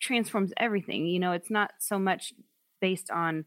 transforms 0.00 0.50
everything 0.56 1.04
you 1.04 1.18
know 1.18 1.32
it's 1.32 1.50
not 1.50 1.72
so 1.78 1.98
much 1.98 2.32
based 2.80 3.10
on 3.10 3.44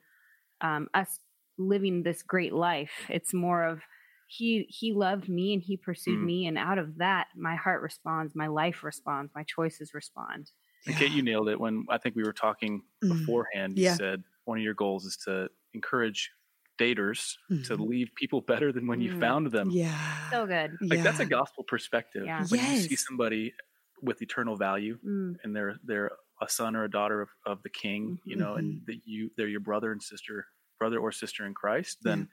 um, 0.62 0.88
us 0.93 1.19
living 1.58 2.04
this 2.04 2.21
great 2.21 2.54
life 2.54 2.91
it's 3.10 3.34
more 3.34 3.63
of 3.63 3.82
he 4.27 4.67
he 4.69 4.93
loved 4.93 5.27
me 5.27 5.54
and 5.56 5.63
he 5.63 5.75
pursued 5.75 6.19
Mm. 6.19 6.25
me 6.25 6.45
and 6.45 6.58
out 6.60 6.77
of 6.77 6.97
that 6.99 7.30
my 7.36 7.56
heart 7.56 7.82
responds 7.82 8.36
my 8.36 8.45
life 8.47 8.84
responds 8.84 9.32
my 9.34 9.43
choices 9.43 9.95
respond 9.95 10.51
And 10.86 10.95
Kait, 10.95 11.12
you 11.12 11.23
nailed 11.23 11.49
it 11.49 11.60
when 11.60 11.86
I 11.89 11.97
think 11.97 12.15
we 12.15 12.23
were 12.23 12.34
talking 12.34 12.84
Mm. 13.04 13.10
beforehand. 13.10 13.77
You 13.77 13.84
Yeah. 13.86 13.97
said 13.97 14.23
one 14.45 14.60
of 14.60 14.63
your 14.63 14.75
goals 14.75 15.06
is 15.06 15.17
to 15.25 15.49
encourage 15.73 16.30
daters 16.79 17.36
to 17.63 17.75
Mhm. 17.75 17.83
leave 17.83 18.09
people 18.15 18.41
better 18.41 18.71
than 18.71 18.88
when 18.88 19.01
you 19.01 19.09
Mm. 19.09 19.19
found 19.19 19.51
them. 19.51 19.69
Yeah. 19.71 20.29
so 20.31 20.45
good 20.47 20.71
Like 20.91 21.03
that's 21.03 21.19
a 21.19 21.25
gospel 21.25 21.63
perspective. 21.63 22.25
Yeah. 22.27 22.45
When 22.49 22.63
you 22.63 22.75
see 22.75 22.95
somebody 22.95 23.53
with 24.01 24.21
eternal 24.21 24.55
value 24.57 24.99
Mm, 25.03 25.36
and 25.43 25.55
they're 25.55 25.77
they're 25.83 26.12
a 26.41 26.49
son 26.49 26.75
or 26.75 26.83
a 26.83 26.89
daughter 26.91 27.21
of, 27.21 27.29
of 27.45 27.63
the 27.63 27.69
king, 27.69 28.19
you 28.25 28.36
know, 28.36 28.55
and 28.55 28.81
that 28.88 29.01
you 29.05 29.31
they're 29.38 29.47
your 29.47 29.59
brother 29.62 29.91
and 29.91 30.01
sister, 30.03 30.47
brother 30.79 30.99
or 30.99 31.12
sister 31.12 31.45
in 31.45 31.53
Christ, 31.53 31.99
then 32.03 32.27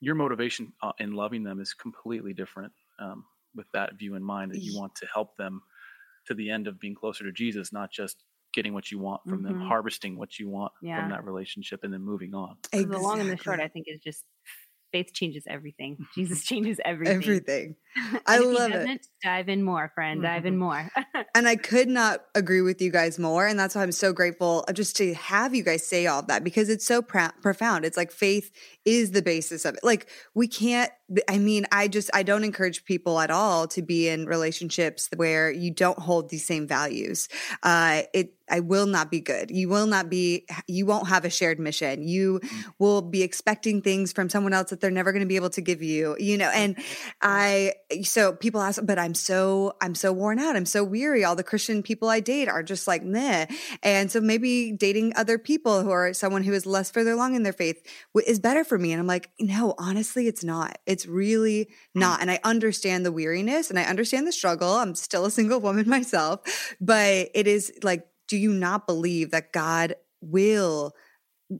your 0.00 0.14
motivation 0.14 0.72
uh, 0.82 0.92
in 0.98 1.12
loving 1.12 1.44
them 1.44 1.60
is 1.60 1.74
completely 1.74 2.32
different 2.34 2.72
um, 2.98 3.26
with 3.54 3.66
that 3.72 3.94
view 3.98 4.14
in 4.16 4.22
mind 4.22 4.52
that 4.52 4.62
you 4.62 4.74
want 4.74 4.94
to 4.96 5.06
help 5.12 5.36
them 5.36 5.62
to 6.26 6.34
the 6.34 6.50
end 6.50 6.68
of 6.68 6.80
being 6.80 6.94
closer 6.94 7.24
to 7.24 7.32
Jesus, 7.32 7.72
not 7.72 7.90
just 7.92 8.24
getting 8.52 8.72
what 8.74 8.90
you 8.90 8.98
want 8.98 9.22
from 9.28 9.42
them, 9.42 9.56
Mhm. 9.56 9.68
harvesting 9.68 10.16
what 10.18 10.38
you 10.38 10.48
want 10.48 10.72
Yeah. 10.80 10.96
from 10.96 11.08
that 11.08 11.24
relationship, 11.24 11.84
and 11.84 11.92
then 11.92 12.02
moving 12.02 12.34
on. 12.34 12.56
'cause 12.72 12.88
the 12.90 12.98
long 12.98 13.20
and 13.20 13.30
the 13.30 13.36
short 13.36 13.60
i 13.60 13.68
think 13.68 13.86
is 13.88 14.00
just 14.00 14.24
faith 14.92 15.12
changes 15.14 15.44
everything 15.48 15.98
jesus 16.14 16.44
changes 16.46 16.80
everything 16.84 17.16
Everything. 17.16 17.76
I 18.26 18.38
love 18.38 18.72
it. 18.72 19.06
dive 19.22 19.48
in 19.48 19.62
more 19.62 19.90
friend 19.94 20.22
dive 20.22 20.46
in 20.46 20.54
mm-hmm. 20.54 20.60
more 20.60 20.90
And 21.34 21.46
I 21.46 21.56
could 21.56 21.88
not 21.88 22.24
agree 22.34 22.62
with 22.62 22.82
you 22.82 22.90
guys 22.90 23.18
more. 23.18 23.46
And 23.46 23.58
that's 23.58 23.74
why 23.74 23.82
I'm 23.82 23.92
so 23.92 24.12
grateful 24.12 24.64
uh, 24.66 24.72
just 24.72 24.96
to 24.96 25.14
have 25.14 25.54
you 25.54 25.62
guys 25.62 25.86
say 25.86 26.06
all 26.06 26.22
that 26.22 26.42
because 26.42 26.68
it's 26.68 26.84
so 26.84 27.02
pra- 27.02 27.34
profound. 27.42 27.84
It's 27.84 27.96
like 27.96 28.10
faith 28.10 28.50
is 28.84 29.12
the 29.12 29.22
basis 29.22 29.64
of 29.64 29.74
it. 29.74 29.84
Like 29.84 30.08
we 30.34 30.48
can't, 30.48 30.90
I 31.28 31.38
mean, 31.38 31.66
I 31.70 31.88
just, 31.88 32.10
I 32.12 32.22
don't 32.22 32.44
encourage 32.44 32.84
people 32.84 33.20
at 33.20 33.30
all 33.30 33.66
to 33.68 33.82
be 33.82 34.08
in 34.08 34.26
relationships 34.26 35.08
where 35.16 35.50
you 35.50 35.70
don't 35.70 35.98
hold 35.98 36.28
these 36.28 36.46
same 36.46 36.66
values. 36.66 37.28
Uh, 37.62 38.02
it, 38.12 38.34
I 38.50 38.60
will 38.60 38.86
not 38.86 39.10
be 39.10 39.20
good. 39.20 39.50
You 39.50 39.68
will 39.68 39.86
not 39.86 40.08
be, 40.08 40.46
you 40.66 40.86
won't 40.86 41.08
have 41.08 41.24
a 41.24 41.30
shared 41.30 41.58
mission. 41.58 42.02
You 42.02 42.40
mm. 42.40 42.64
will 42.78 43.02
be 43.02 43.22
expecting 43.22 43.82
things 43.82 44.12
from 44.12 44.28
someone 44.28 44.54
else 44.54 44.70
that 44.70 44.80
they're 44.80 44.90
never 44.90 45.12
going 45.12 45.20
to 45.20 45.28
be 45.28 45.36
able 45.36 45.50
to 45.50 45.60
give 45.60 45.82
you, 45.82 46.16
you 46.18 46.36
know, 46.38 46.50
and 46.54 46.76
I 47.20 47.74
so 48.02 48.32
people 48.34 48.60
ask, 48.60 48.80
but 48.84 48.98
I'm 48.98 49.14
so 49.14 49.74
I'm 49.80 49.94
so 49.94 50.12
worn 50.12 50.38
out. 50.38 50.56
I'm 50.56 50.66
so 50.66 50.84
weary. 50.84 51.24
All 51.24 51.36
the 51.36 51.42
Christian 51.42 51.82
people 51.82 52.08
I 52.08 52.20
date 52.20 52.48
are 52.48 52.62
just 52.62 52.86
like 52.86 53.02
meh. 53.02 53.46
And 53.82 54.10
so 54.10 54.20
maybe 54.20 54.72
dating 54.72 55.14
other 55.16 55.38
people 55.38 55.82
who 55.82 55.90
are 55.90 56.12
someone 56.12 56.42
who 56.42 56.52
is 56.52 56.66
less 56.66 56.90
further 56.90 57.12
along 57.12 57.34
in 57.34 57.42
their 57.42 57.52
faith 57.52 57.82
is 58.26 58.40
better 58.40 58.64
for 58.64 58.78
me. 58.78 58.92
And 58.92 59.00
I'm 59.00 59.06
like, 59.06 59.30
no, 59.40 59.74
honestly, 59.78 60.26
it's 60.26 60.44
not. 60.44 60.78
It's 60.86 61.06
really 61.06 61.66
mm. 61.66 62.00
not. 62.00 62.20
And 62.20 62.30
I 62.30 62.40
understand 62.44 63.06
the 63.06 63.12
weariness 63.12 63.70
and 63.70 63.78
I 63.78 63.84
understand 63.84 64.26
the 64.26 64.32
struggle. 64.32 64.74
I'm 64.74 64.94
still 64.94 65.24
a 65.24 65.30
single 65.30 65.60
woman 65.60 65.88
myself, 65.88 66.76
but 66.80 67.30
it 67.34 67.46
is 67.46 67.72
like, 67.82 68.06
do 68.26 68.36
you 68.36 68.52
not 68.52 68.86
believe 68.86 69.30
that 69.30 69.52
God 69.52 69.94
will? 70.20 70.94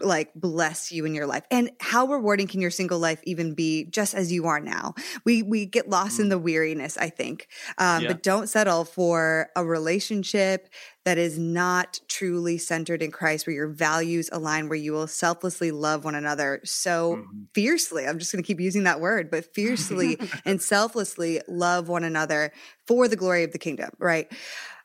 Like 0.00 0.32
bless 0.34 0.92
you 0.92 1.06
in 1.06 1.14
your 1.14 1.26
life 1.26 1.44
and 1.50 1.70
how 1.80 2.06
rewarding 2.06 2.46
can 2.46 2.60
your 2.60 2.70
single 2.70 2.98
life 2.98 3.20
even 3.24 3.54
be 3.54 3.84
just 3.86 4.14
as 4.14 4.30
you 4.30 4.46
are 4.46 4.60
now 4.60 4.94
we 5.24 5.42
we 5.42 5.64
get 5.64 5.88
lost 5.88 6.20
in 6.20 6.26
Mm. 6.26 6.30
the 6.30 6.38
weariness 6.38 6.98
i 6.98 7.08
think 7.08 7.48
um, 7.78 8.02
Yeah. 8.02 8.08
but 8.08 8.22
don't 8.22 8.48
settle 8.48 8.84
for 8.84 9.48
a 9.56 9.64
relationship 9.64 10.68
that 11.06 11.16
is 11.16 11.38
not 11.38 12.00
truly 12.06 12.58
centered 12.58 13.02
in 13.02 13.10
christ 13.10 13.46
where 13.46 13.56
your 13.56 13.68
values 13.68 14.28
align 14.30 14.68
where 14.68 14.76
you 14.78 14.92
will 14.92 15.06
selflessly 15.06 15.70
love 15.70 16.04
one 16.04 16.14
another 16.14 16.60
so 16.64 17.16
Mhm. 17.16 17.46
fiercely 17.54 18.06
i'm 18.06 18.18
just 18.18 18.30
going 18.30 18.42
to 18.42 18.46
keep 18.46 18.60
using 18.60 18.84
that 18.84 19.00
word 19.00 19.30
but 19.30 19.54
fiercely 19.54 20.18
and 20.44 20.60
selflessly 20.60 21.40
love 21.48 21.88
one 21.88 22.04
another 22.04 22.52
for 22.86 23.08
the 23.08 23.16
glory 23.16 23.42
of 23.42 23.52
the 23.52 23.58
kingdom 23.58 23.88
right 23.98 24.30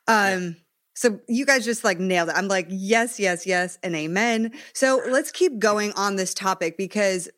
um 0.08 0.56
so 0.94 1.20
you 1.28 1.44
guys 1.44 1.64
just 1.64 1.84
like 1.84 1.98
nailed 1.98 2.28
it. 2.28 2.36
I'm 2.36 2.48
like 2.48 2.66
yes 2.70 3.18
yes 3.18 3.46
yes 3.46 3.78
and 3.82 3.94
amen. 3.94 4.52
So 4.72 5.00
let's 5.08 5.30
keep 5.30 5.58
going 5.58 5.92
on 5.92 6.16
this 6.16 6.34
topic 6.34 6.76
because 6.76 7.28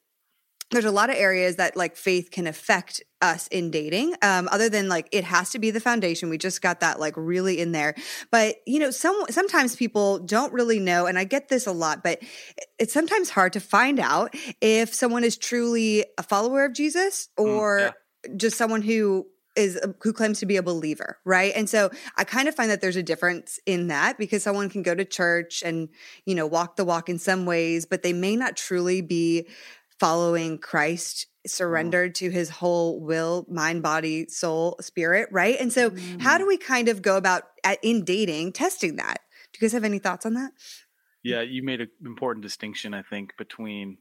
there's 0.72 0.84
a 0.84 0.90
lot 0.90 1.10
of 1.10 1.16
areas 1.16 1.56
that 1.56 1.76
like 1.76 1.96
faith 1.96 2.30
can 2.32 2.46
affect 2.46 3.00
us 3.22 3.46
in 3.48 3.70
dating 3.70 4.14
um, 4.20 4.48
other 4.50 4.68
than 4.68 4.88
like 4.88 5.08
it 5.12 5.22
has 5.24 5.50
to 5.50 5.58
be 5.58 5.70
the 5.70 5.80
foundation. 5.80 6.28
We 6.28 6.38
just 6.38 6.60
got 6.60 6.80
that 6.80 6.98
like 6.98 7.14
really 7.16 7.60
in 7.60 7.72
there. 7.72 7.94
But 8.30 8.56
you 8.66 8.80
know 8.80 8.90
some 8.90 9.16
sometimes 9.30 9.76
people 9.76 10.18
don't 10.18 10.52
really 10.52 10.78
know 10.78 11.06
and 11.06 11.18
i 11.18 11.24
get 11.24 11.48
this 11.48 11.66
a 11.66 11.72
lot 11.72 12.02
but 12.02 12.20
it's 12.78 12.92
sometimes 12.92 13.30
hard 13.30 13.52
to 13.52 13.60
find 13.60 13.98
out 14.00 14.34
if 14.60 14.94
someone 14.94 15.24
is 15.24 15.36
truly 15.36 16.04
a 16.18 16.22
follower 16.22 16.64
of 16.64 16.72
jesus 16.72 17.28
or 17.36 17.92
yeah. 18.26 18.32
just 18.36 18.56
someone 18.56 18.82
who 18.82 19.26
is 19.56 19.80
who 20.02 20.12
claims 20.12 20.40
to 20.40 20.46
be 20.46 20.56
a 20.56 20.62
believer, 20.62 21.18
right? 21.24 21.52
And 21.54 21.68
so 21.68 21.90
I 22.16 22.24
kind 22.24 22.48
of 22.48 22.54
find 22.54 22.70
that 22.70 22.80
there's 22.80 22.96
a 22.96 23.02
difference 23.02 23.58
in 23.66 23.88
that 23.88 24.18
because 24.18 24.42
someone 24.42 24.68
can 24.68 24.82
go 24.82 24.94
to 24.94 25.04
church 25.04 25.62
and, 25.64 25.88
you 26.24 26.34
know, 26.34 26.46
walk 26.46 26.76
the 26.76 26.84
walk 26.84 27.08
in 27.08 27.18
some 27.18 27.46
ways, 27.46 27.86
but 27.86 28.02
they 28.02 28.12
may 28.12 28.36
not 28.36 28.56
truly 28.56 29.00
be 29.00 29.48
following 29.98 30.58
Christ 30.58 31.26
surrendered 31.46 32.14
to 32.16 32.30
his 32.30 32.50
whole 32.50 33.00
will, 33.00 33.46
mind, 33.48 33.82
body, 33.82 34.26
soul, 34.28 34.76
spirit, 34.80 35.28
right? 35.30 35.56
And 35.58 35.72
so, 35.72 35.90
mm. 35.90 36.20
how 36.20 36.38
do 36.38 36.46
we 36.46 36.56
kind 36.56 36.88
of 36.88 37.02
go 37.02 37.16
about 37.16 37.44
at, 37.64 37.78
in 37.82 38.04
dating 38.04 38.52
testing 38.52 38.96
that? 38.96 39.20
Do 39.52 39.58
you 39.58 39.68
guys 39.68 39.72
have 39.72 39.84
any 39.84 39.98
thoughts 39.98 40.26
on 40.26 40.34
that? 40.34 40.52
Yeah, 41.22 41.40
you 41.40 41.62
made 41.62 41.80
an 41.80 41.88
important 42.04 42.42
distinction, 42.42 42.94
I 42.94 43.02
think, 43.02 43.36
between 43.36 43.98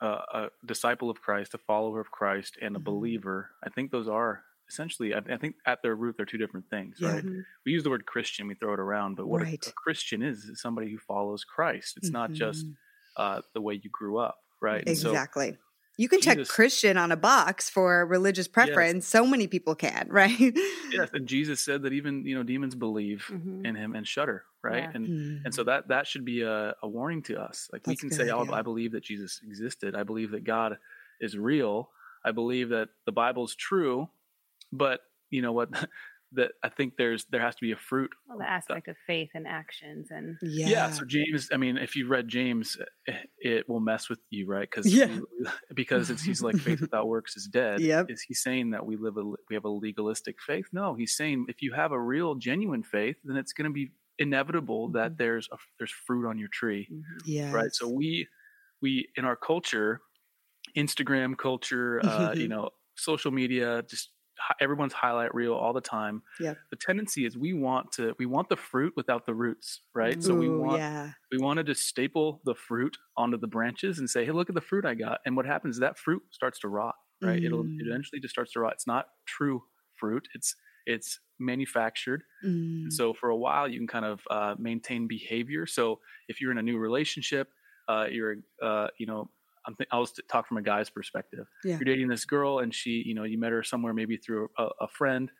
uh, 0.00 0.20
a 0.32 0.46
disciple 0.64 1.10
of 1.10 1.20
Christ, 1.20 1.54
a 1.54 1.58
follower 1.58 2.00
of 2.00 2.10
Christ, 2.10 2.58
and 2.60 2.76
a 2.76 2.78
mm-hmm. 2.78 2.84
believer. 2.84 3.50
I 3.64 3.70
think 3.70 3.90
those 3.90 4.08
are 4.08 4.42
essentially, 4.68 5.14
I, 5.14 5.18
I, 5.18 5.36
think 5.36 5.56
at 5.66 5.82
their 5.82 5.94
root, 5.94 6.16
they're 6.16 6.26
two 6.26 6.38
different 6.38 6.68
things, 6.70 7.00
right? 7.00 7.24
Mm-hmm. 7.24 7.40
We 7.64 7.72
use 7.72 7.84
the 7.84 7.90
word 7.90 8.06
Christian, 8.06 8.46
we 8.46 8.54
throw 8.54 8.74
it 8.74 8.80
around, 8.80 9.16
but 9.16 9.26
what 9.26 9.42
right. 9.42 9.64
a, 9.64 9.70
a, 9.70 9.72
Christian 9.72 10.22
is, 10.22 10.44
is 10.44 10.60
somebody 10.60 10.90
who 10.90 10.98
follows 10.98 11.44
Christ. 11.44 11.96
It's 11.96 12.08
mm-hmm. 12.08 12.14
not 12.14 12.32
just 12.32 12.66
mm-hmm. 12.66 13.22
uh, 13.22 13.40
the 13.54 13.60
way 13.60 13.74
you 13.74 13.90
grew 13.90 14.18
up, 14.18 14.38
right? 14.60 14.82
Exactly. 14.86 15.52
So, 15.52 15.56
you 15.98 16.08
can 16.08 16.20
Jesus, 16.20 16.46
check 16.46 16.54
Christian 16.54 16.98
on 16.98 17.10
a 17.10 17.16
box 17.16 17.70
for 17.70 18.04
religious 18.04 18.48
preference. 18.48 19.06
Yes. 19.06 19.08
So 19.08 19.26
many 19.26 19.46
people 19.46 19.74
can, 19.74 20.08
right? 20.10 20.38
yes, 20.38 21.08
and 21.12 21.26
Jesus 21.26 21.60
said 21.60 21.82
that 21.82 21.92
even 21.92 22.26
you 22.26 22.34
know 22.34 22.42
demons 22.42 22.74
believe 22.74 23.26
mm-hmm. 23.30 23.64
in 23.64 23.74
him 23.74 23.94
and 23.94 24.06
shudder, 24.06 24.44
right? 24.62 24.82
Yeah. 24.82 24.90
And 24.92 25.06
mm-hmm. 25.06 25.44
and 25.46 25.54
so 25.54 25.64
that 25.64 25.88
that 25.88 26.06
should 26.06 26.24
be 26.24 26.42
a, 26.42 26.74
a 26.82 26.88
warning 26.88 27.22
to 27.24 27.40
us. 27.40 27.70
Like 27.72 27.84
That's 27.84 28.02
we 28.02 28.08
can 28.08 28.16
say, 28.16 28.30
"Oh, 28.30 28.46
I 28.52 28.62
believe 28.62 28.92
that 28.92 29.04
Jesus 29.04 29.40
existed. 29.42 29.94
I 29.94 30.02
believe 30.02 30.32
that 30.32 30.44
God 30.44 30.76
is 31.20 31.36
real. 31.36 31.90
I 32.22 32.32
believe 32.32 32.70
that 32.70 32.88
the 33.06 33.12
Bible 33.12 33.44
is 33.44 33.54
true." 33.54 34.10
But 34.72 35.00
you 35.30 35.42
know 35.42 35.52
what? 35.52 35.70
that 36.32 36.52
I 36.62 36.68
think 36.68 36.94
there's 36.96 37.24
there 37.26 37.40
has 37.40 37.54
to 37.56 37.60
be 37.60 37.72
a 37.72 37.76
fruit. 37.76 38.10
Well, 38.28 38.38
the 38.38 38.48
aspect 38.48 38.86
that, 38.86 38.92
of 38.92 38.96
faith 39.06 39.30
and 39.34 39.46
actions 39.46 40.08
and 40.10 40.36
yeah. 40.42 40.68
yeah. 40.68 40.90
So 40.90 41.04
James, 41.04 41.48
I 41.52 41.56
mean, 41.56 41.76
if 41.76 41.94
you 41.94 42.08
read 42.08 42.28
James, 42.28 42.76
eh, 43.08 43.12
it 43.38 43.68
will 43.68 43.80
mess 43.80 44.08
with 44.08 44.18
you, 44.30 44.46
right? 44.46 44.68
Because 44.68 44.92
yeah. 44.92 45.18
because 45.74 46.10
it's 46.10 46.22
he's 46.22 46.42
like 46.42 46.56
faith 46.56 46.80
without 46.80 47.06
works 47.06 47.36
is 47.36 47.46
dead. 47.46 47.80
Yep. 47.86 48.06
Is 48.08 48.22
he 48.26 48.34
saying 48.34 48.70
that 48.70 48.84
we 48.84 48.96
live 48.96 49.16
a 49.16 49.22
we 49.22 49.54
have 49.54 49.64
a 49.64 49.68
legalistic 49.68 50.36
faith? 50.44 50.66
No, 50.72 50.94
he's 50.94 51.16
saying 51.16 51.46
if 51.48 51.62
you 51.62 51.72
have 51.72 51.92
a 51.92 52.00
real 52.00 52.34
genuine 52.34 52.82
faith, 52.82 53.16
then 53.24 53.36
it's 53.36 53.52
going 53.52 53.70
to 53.70 53.72
be 53.72 53.92
inevitable 54.18 54.88
that 54.92 55.12
mm-hmm. 55.12 55.16
there's 55.18 55.48
a, 55.52 55.56
there's 55.78 55.92
fruit 55.92 56.28
on 56.28 56.38
your 56.38 56.48
tree. 56.48 56.88
Yeah. 57.24 57.44
Mm-hmm. 57.44 57.54
Right. 57.54 57.72
So 57.72 57.88
we 57.88 58.26
we 58.82 59.08
in 59.16 59.24
our 59.24 59.36
culture, 59.36 60.00
Instagram 60.76 61.38
culture, 61.38 62.04
uh, 62.04 62.32
you 62.34 62.48
know, 62.48 62.70
social 62.96 63.30
media, 63.30 63.84
just 63.88 64.10
everyone's 64.60 64.92
highlight 64.92 65.34
reel 65.34 65.54
all 65.54 65.72
the 65.72 65.80
time. 65.80 66.22
Yeah. 66.40 66.54
The 66.70 66.76
tendency 66.76 67.26
is 67.26 67.36
we 67.36 67.52
want 67.52 67.92
to 67.92 68.14
we 68.18 68.26
want 68.26 68.48
the 68.48 68.56
fruit 68.56 68.92
without 68.96 69.26
the 69.26 69.34
roots, 69.34 69.80
right? 69.94 70.16
Ooh, 70.16 70.22
so 70.22 70.34
we 70.34 70.48
want 70.48 70.78
yeah. 70.78 71.10
we 71.32 71.38
wanted 71.38 71.66
to 71.66 71.74
staple 71.74 72.40
the 72.44 72.54
fruit 72.54 72.96
onto 73.16 73.38
the 73.38 73.46
branches 73.46 73.98
and 73.98 74.08
say, 74.08 74.24
"Hey, 74.24 74.32
look 74.32 74.48
at 74.48 74.54
the 74.54 74.60
fruit 74.60 74.84
I 74.84 74.94
got." 74.94 75.20
And 75.26 75.36
what 75.36 75.46
happens 75.46 75.76
is 75.76 75.80
that 75.80 75.98
fruit 75.98 76.22
starts 76.30 76.58
to 76.60 76.68
rot, 76.68 76.94
right? 77.22 77.40
Mm. 77.40 77.46
It'll 77.46 77.60
it 77.62 77.86
eventually 77.86 78.20
just 78.20 78.32
starts 78.32 78.52
to 78.52 78.60
rot. 78.60 78.74
It's 78.74 78.86
not 78.86 79.06
true 79.26 79.62
fruit. 79.94 80.28
It's 80.34 80.54
it's 80.86 81.18
manufactured. 81.38 82.22
Mm. 82.44 82.90
so 82.90 83.12
for 83.12 83.28
a 83.28 83.36
while 83.36 83.68
you 83.68 83.78
can 83.78 83.86
kind 83.86 84.04
of 84.04 84.20
uh, 84.30 84.54
maintain 84.58 85.06
behavior. 85.06 85.66
So 85.66 86.00
if 86.28 86.40
you're 86.40 86.52
in 86.52 86.58
a 86.58 86.62
new 86.62 86.78
relationship, 86.78 87.48
uh, 87.88 88.06
you're 88.10 88.36
uh, 88.62 88.88
you 88.98 89.06
know 89.06 89.30
I'm 89.66 89.74
th- 89.74 89.88
I 89.92 89.98
was 89.98 90.12
talk 90.30 90.46
from 90.46 90.56
a 90.56 90.62
guy's 90.62 90.90
perspective. 90.90 91.46
Yeah. 91.64 91.72
You're 91.72 91.84
dating 91.94 92.08
this 92.08 92.24
girl, 92.24 92.60
and 92.60 92.74
she, 92.74 93.02
you 93.04 93.14
know, 93.14 93.24
you 93.24 93.38
met 93.38 93.52
her 93.52 93.62
somewhere, 93.62 93.92
maybe 93.92 94.16
through 94.16 94.48
a, 94.58 94.68
a, 94.80 94.88
friend, 94.88 95.30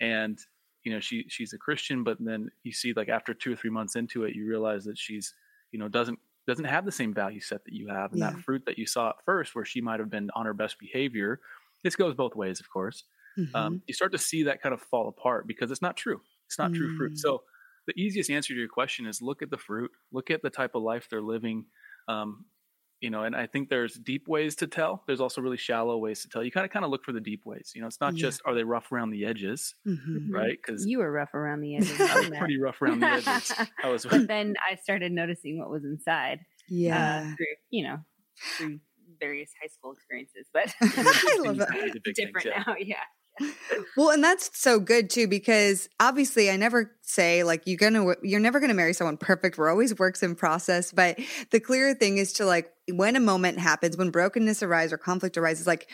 and 0.00 0.38
you 0.84 0.92
know, 0.92 1.00
she 1.00 1.24
she's 1.28 1.52
a 1.52 1.58
Christian, 1.58 2.04
but 2.04 2.18
then 2.20 2.50
you 2.62 2.72
see, 2.72 2.92
like 2.94 3.08
after 3.08 3.34
two 3.34 3.52
or 3.52 3.56
three 3.56 3.70
months 3.70 3.96
into 3.96 4.24
it, 4.24 4.34
you 4.34 4.46
realize 4.46 4.84
that 4.84 4.98
she's, 4.98 5.34
you 5.72 5.78
know, 5.78 5.88
doesn't 5.88 6.18
doesn't 6.46 6.64
have 6.64 6.84
the 6.84 6.92
same 6.92 7.12
value 7.12 7.40
set 7.40 7.64
that 7.64 7.74
you 7.74 7.88
have, 7.88 8.12
and 8.12 8.20
yeah. 8.20 8.30
that 8.30 8.40
fruit 8.40 8.64
that 8.66 8.78
you 8.78 8.86
saw 8.86 9.10
at 9.10 9.16
first, 9.24 9.54
where 9.54 9.64
she 9.64 9.80
might 9.80 10.00
have 10.00 10.10
been 10.10 10.30
on 10.34 10.46
her 10.46 10.54
best 10.54 10.78
behavior. 10.78 11.40
This 11.82 11.96
goes 11.96 12.14
both 12.14 12.34
ways, 12.34 12.60
of 12.60 12.68
course. 12.70 13.04
Mm-hmm. 13.38 13.54
Um, 13.54 13.82
you 13.86 13.94
start 13.94 14.12
to 14.12 14.18
see 14.18 14.44
that 14.44 14.62
kind 14.62 14.72
of 14.72 14.80
fall 14.80 15.08
apart 15.08 15.46
because 15.46 15.70
it's 15.70 15.82
not 15.82 15.96
true. 15.96 16.20
It's 16.46 16.58
not 16.58 16.70
mm. 16.70 16.76
true 16.76 16.96
fruit. 16.96 17.12
Mm. 17.12 17.18
So 17.18 17.42
the 17.86 17.92
easiest 18.00 18.30
answer 18.30 18.54
to 18.54 18.58
your 18.58 18.68
question 18.68 19.06
is 19.06 19.20
look 19.20 19.42
at 19.42 19.50
the 19.50 19.58
fruit, 19.58 19.90
look 20.12 20.30
at 20.30 20.42
the 20.42 20.50
type 20.50 20.74
of 20.74 20.82
life 20.82 21.06
they're 21.10 21.20
living. 21.20 21.66
Um, 22.08 22.44
you 23.00 23.10
know, 23.10 23.24
and 23.24 23.36
I 23.36 23.46
think 23.46 23.68
there's 23.68 23.94
deep 23.94 24.26
ways 24.26 24.56
to 24.56 24.66
tell. 24.66 25.02
There's 25.06 25.20
also 25.20 25.40
really 25.40 25.56
shallow 25.56 25.98
ways 25.98 26.22
to 26.22 26.28
tell. 26.28 26.42
You 26.42 26.50
kind 26.50 26.64
of 26.64 26.72
kind 26.72 26.84
of 26.84 26.90
look 26.90 27.04
for 27.04 27.12
the 27.12 27.20
deep 27.20 27.44
ways. 27.44 27.72
You 27.74 27.82
know, 27.82 27.86
it's 27.86 28.00
not 28.00 28.14
yeah. 28.14 28.22
just 28.22 28.40
are 28.44 28.54
they 28.54 28.64
rough 28.64 28.90
around 28.90 29.10
the 29.10 29.26
edges, 29.26 29.74
mm-hmm. 29.86 30.32
right? 30.32 30.56
Because 30.56 30.86
you 30.86 30.98
were 30.98 31.10
rough 31.10 31.34
around 31.34 31.60
the 31.60 31.76
edges. 31.76 32.00
I 32.00 32.20
was 32.20 32.30
pretty 32.30 32.58
rough 32.58 32.80
around 32.80 33.00
the 33.00 33.06
edges. 33.06 33.52
I 33.82 33.88
was. 33.88 34.06
but 34.06 34.26
then 34.28 34.54
I 34.70 34.76
started 34.76 35.12
noticing 35.12 35.58
what 35.58 35.70
was 35.70 35.84
inside. 35.84 36.40
Yeah, 36.68 37.20
uh, 37.20 37.36
through, 37.36 37.46
you 37.70 37.84
know, 37.84 37.98
through 38.56 38.80
various 39.20 39.50
high 39.60 39.68
school 39.68 39.92
experiences. 39.92 40.46
But 40.52 40.74
I 40.80 41.38
love 41.44 41.58
that. 41.58 41.68
Different 41.70 42.16
things, 42.16 42.44
yeah. 42.44 42.64
now, 42.66 42.74
yeah 42.78 42.96
well, 43.96 44.10
and 44.10 44.22
that's 44.22 44.50
so 44.58 44.78
good 44.78 45.10
too 45.10 45.28
because 45.28 45.88
obviously 46.00 46.50
I 46.50 46.56
never 46.56 46.92
say 47.02 47.44
like 47.44 47.62
you're 47.66 47.76
gonna 47.76 48.14
you're 48.22 48.40
never 48.40 48.60
gonna 48.60 48.74
marry 48.74 48.92
someone 48.92 49.16
perfect. 49.16 49.58
We're 49.58 49.70
always 49.70 49.98
works 49.98 50.22
in 50.22 50.34
process, 50.34 50.92
but 50.92 51.18
the 51.50 51.60
clear 51.60 51.94
thing 51.94 52.18
is 52.18 52.32
to 52.34 52.46
like 52.46 52.72
when 52.92 53.16
a 53.16 53.20
moment 53.20 53.58
happens, 53.58 53.96
when 53.96 54.10
brokenness 54.10 54.62
arises 54.62 54.92
or 54.92 54.98
conflict 54.98 55.36
arises, 55.36 55.66
like 55.66 55.88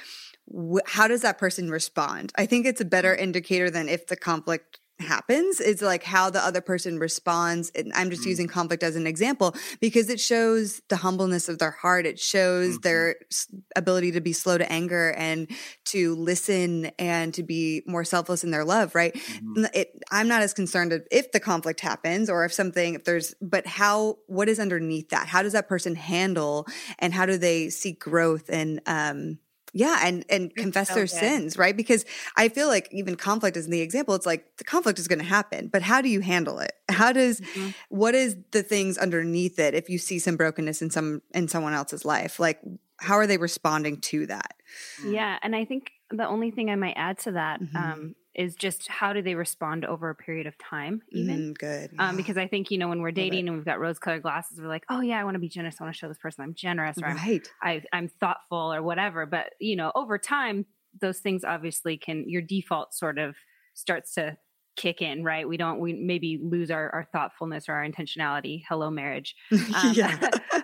how 0.86 1.08
does 1.08 1.22
that 1.22 1.38
person 1.38 1.70
respond? 1.70 2.32
I 2.36 2.46
think 2.46 2.66
it's 2.66 2.80
a 2.80 2.84
better 2.84 3.14
mm. 3.14 3.20
indicator 3.20 3.70
than 3.70 3.88
if 3.88 4.06
the 4.06 4.16
conflict 4.16 4.78
happens 5.02 5.60
is 5.60 5.82
like 5.82 6.02
how 6.02 6.30
the 6.30 6.42
other 6.42 6.60
person 6.60 6.98
responds 6.98 7.70
and 7.74 7.92
i'm 7.94 8.10
just 8.10 8.22
mm-hmm. 8.22 8.30
using 8.30 8.48
conflict 8.48 8.82
as 8.82 8.96
an 8.96 9.06
example 9.06 9.54
because 9.80 10.08
it 10.08 10.20
shows 10.20 10.80
the 10.88 10.96
humbleness 10.96 11.48
of 11.48 11.58
their 11.58 11.70
heart 11.70 12.06
it 12.06 12.18
shows 12.18 12.74
mm-hmm. 12.74 12.82
their 12.82 13.16
ability 13.76 14.12
to 14.12 14.20
be 14.20 14.32
slow 14.32 14.56
to 14.56 14.70
anger 14.72 15.12
and 15.12 15.50
to 15.84 16.14
listen 16.14 16.86
and 16.98 17.34
to 17.34 17.42
be 17.42 17.82
more 17.86 18.04
selfless 18.04 18.44
in 18.44 18.50
their 18.50 18.64
love 18.64 18.94
right 18.94 19.14
mm-hmm. 19.14 19.64
it, 19.74 20.02
i'm 20.10 20.28
not 20.28 20.42
as 20.42 20.54
concerned 20.54 20.92
if 21.10 21.32
the 21.32 21.40
conflict 21.40 21.80
happens 21.80 22.30
or 22.30 22.44
if 22.44 22.52
something 22.52 22.94
if 22.94 23.04
there's 23.04 23.34
but 23.40 23.66
how 23.66 24.16
what 24.26 24.48
is 24.48 24.58
underneath 24.58 25.08
that 25.10 25.26
how 25.26 25.42
does 25.42 25.52
that 25.52 25.68
person 25.68 25.94
handle 25.94 26.66
and 26.98 27.12
how 27.12 27.26
do 27.26 27.36
they 27.36 27.68
seek 27.68 28.00
growth 28.00 28.48
and 28.48 28.80
um 28.86 29.38
yeah 29.72 30.00
and 30.02 30.24
and 30.28 30.54
confess 30.54 30.88
so 30.88 30.94
their 30.94 31.04
good. 31.04 31.10
sins 31.10 31.56
right 31.56 31.76
because 31.76 32.04
i 32.36 32.48
feel 32.48 32.68
like 32.68 32.88
even 32.90 33.16
conflict 33.16 33.56
is 33.56 33.66
the 33.68 33.80
example 33.80 34.14
it's 34.14 34.26
like 34.26 34.56
the 34.58 34.64
conflict 34.64 34.98
is 34.98 35.08
going 35.08 35.18
to 35.18 35.24
happen 35.24 35.68
but 35.68 35.82
how 35.82 36.00
do 36.00 36.08
you 36.08 36.20
handle 36.20 36.58
it 36.58 36.72
how 36.88 37.12
does 37.12 37.40
mm-hmm. 37.40 37.70
what 37.88 38.14
is 38.14 38.36
the 38.50 38.62
things 38.62 38.98
underneath 38.98 39.58
it 39.58 39.74
if 39.74 39.88
you 39.88 39.98
see 39.98 40.18
some 40.18 40.36
brokenness 40.36 40.82
in 40.82 40.90
some 40.90 41.22
in 41.34 41.48
someone 41.48 41.72
else's 41.72 42.04
life 42.04 42.38
like 42.38 42.60
how 42.98 43.14
are 43.14 43.26
they 43.26 43.38
responding 43.38 44.00
to 44.00 44.26
that 44.26 44.54
yeah 45.04 45.38
and 45.42 45.56
i 45.56 45.64
think 45.64 45.92
the 46.10 46.26
only 46.26 46.50
thing 46.50 46.70
i 46.70 46.76
might 46.76 46.94
add 46.96 47.18
to 47.18 47.32
that 47.32 47.60
mm-hmm. 47.60 47.76
um, 47.76 48.14
is 48.34 48.54
just 48.54 48.88
how 48.88 49.12
do 49.12 49.22
they 49.22 49.34
respond 49.34 49.84
over 49.84 50.08
a 50.08 50.14
period 50.14 50.46
of 50.46 50.56
time 50.58 51.02
even? 51.10 51.52
Mm, 51.52 51.58
good 51.58 51.90
um, 51.98 52.16
because 52.16 52.36
i 52.36 52.46
think 52.46 52.70
you 52.70 52.78
know 52.78 52.88
when 52.88 53.00
we're 53.00 53.10
dating 53.10 53.48
and 53.48 53.56
we've 53.56 53.64
got 53.64 53.80
rose 53.80 53.98
colored 53.98 54.22
glasses 54.22 54.58
we're 54.60 54.68
like 54.68 54.84
oh 54.88 55.00
yeah 55.00 55.20
i 55.20 55.24
want 55.24 55.34
to 55.34 55.40
be 55.40 55.48
generous 55.48 55.76
i 55.80 55.84
want 55.84 55.94
to 55.94 55.98
show 55.98 56.08
this 56.08 56.18
person 56.18 56.42
i'm 56.42 56.54
generous 56.54 56.98
or 56.98 57.08
right. 57.08 57.48
I'm, 57.62 57.82
I, 57.92 57.96
am 57.96 58.08
thoughtful 58.08 58.72
or 58.72 58.82
whatever 58.82 59.26
but 59.26 59.50
you 59.60 59.76
know 59.76 59.92
over 59.94 60.18
time 60.18 60.66
those 61.00 61.18
things 61.18 61.44
obviously 61.44 61.96
can 61.96 62.28
your 62.28 62.42
default 62.42 62.94
sort 62.94 63.18
of 63.18 63.36
starts 63.74 64.14
to 64.14 64.36
kick 64.76 65.02
in 65.02 65.22
right? 65.22 65.46
We 65.46 65.56
don't 65.58 65.80
we 65.80 65.92
maybe 65.92 66.40
lose 66.42 66.70
our, 66.70 66.88
our 66.90 67.04
thoughtfulness 67.12 67.68
or 67.68 67.74
our 67.74 67.86
intentionality 67.86 68.62
hello 68.68 68.90
marriage. 68.90 69.36
Um, 69.52 69.94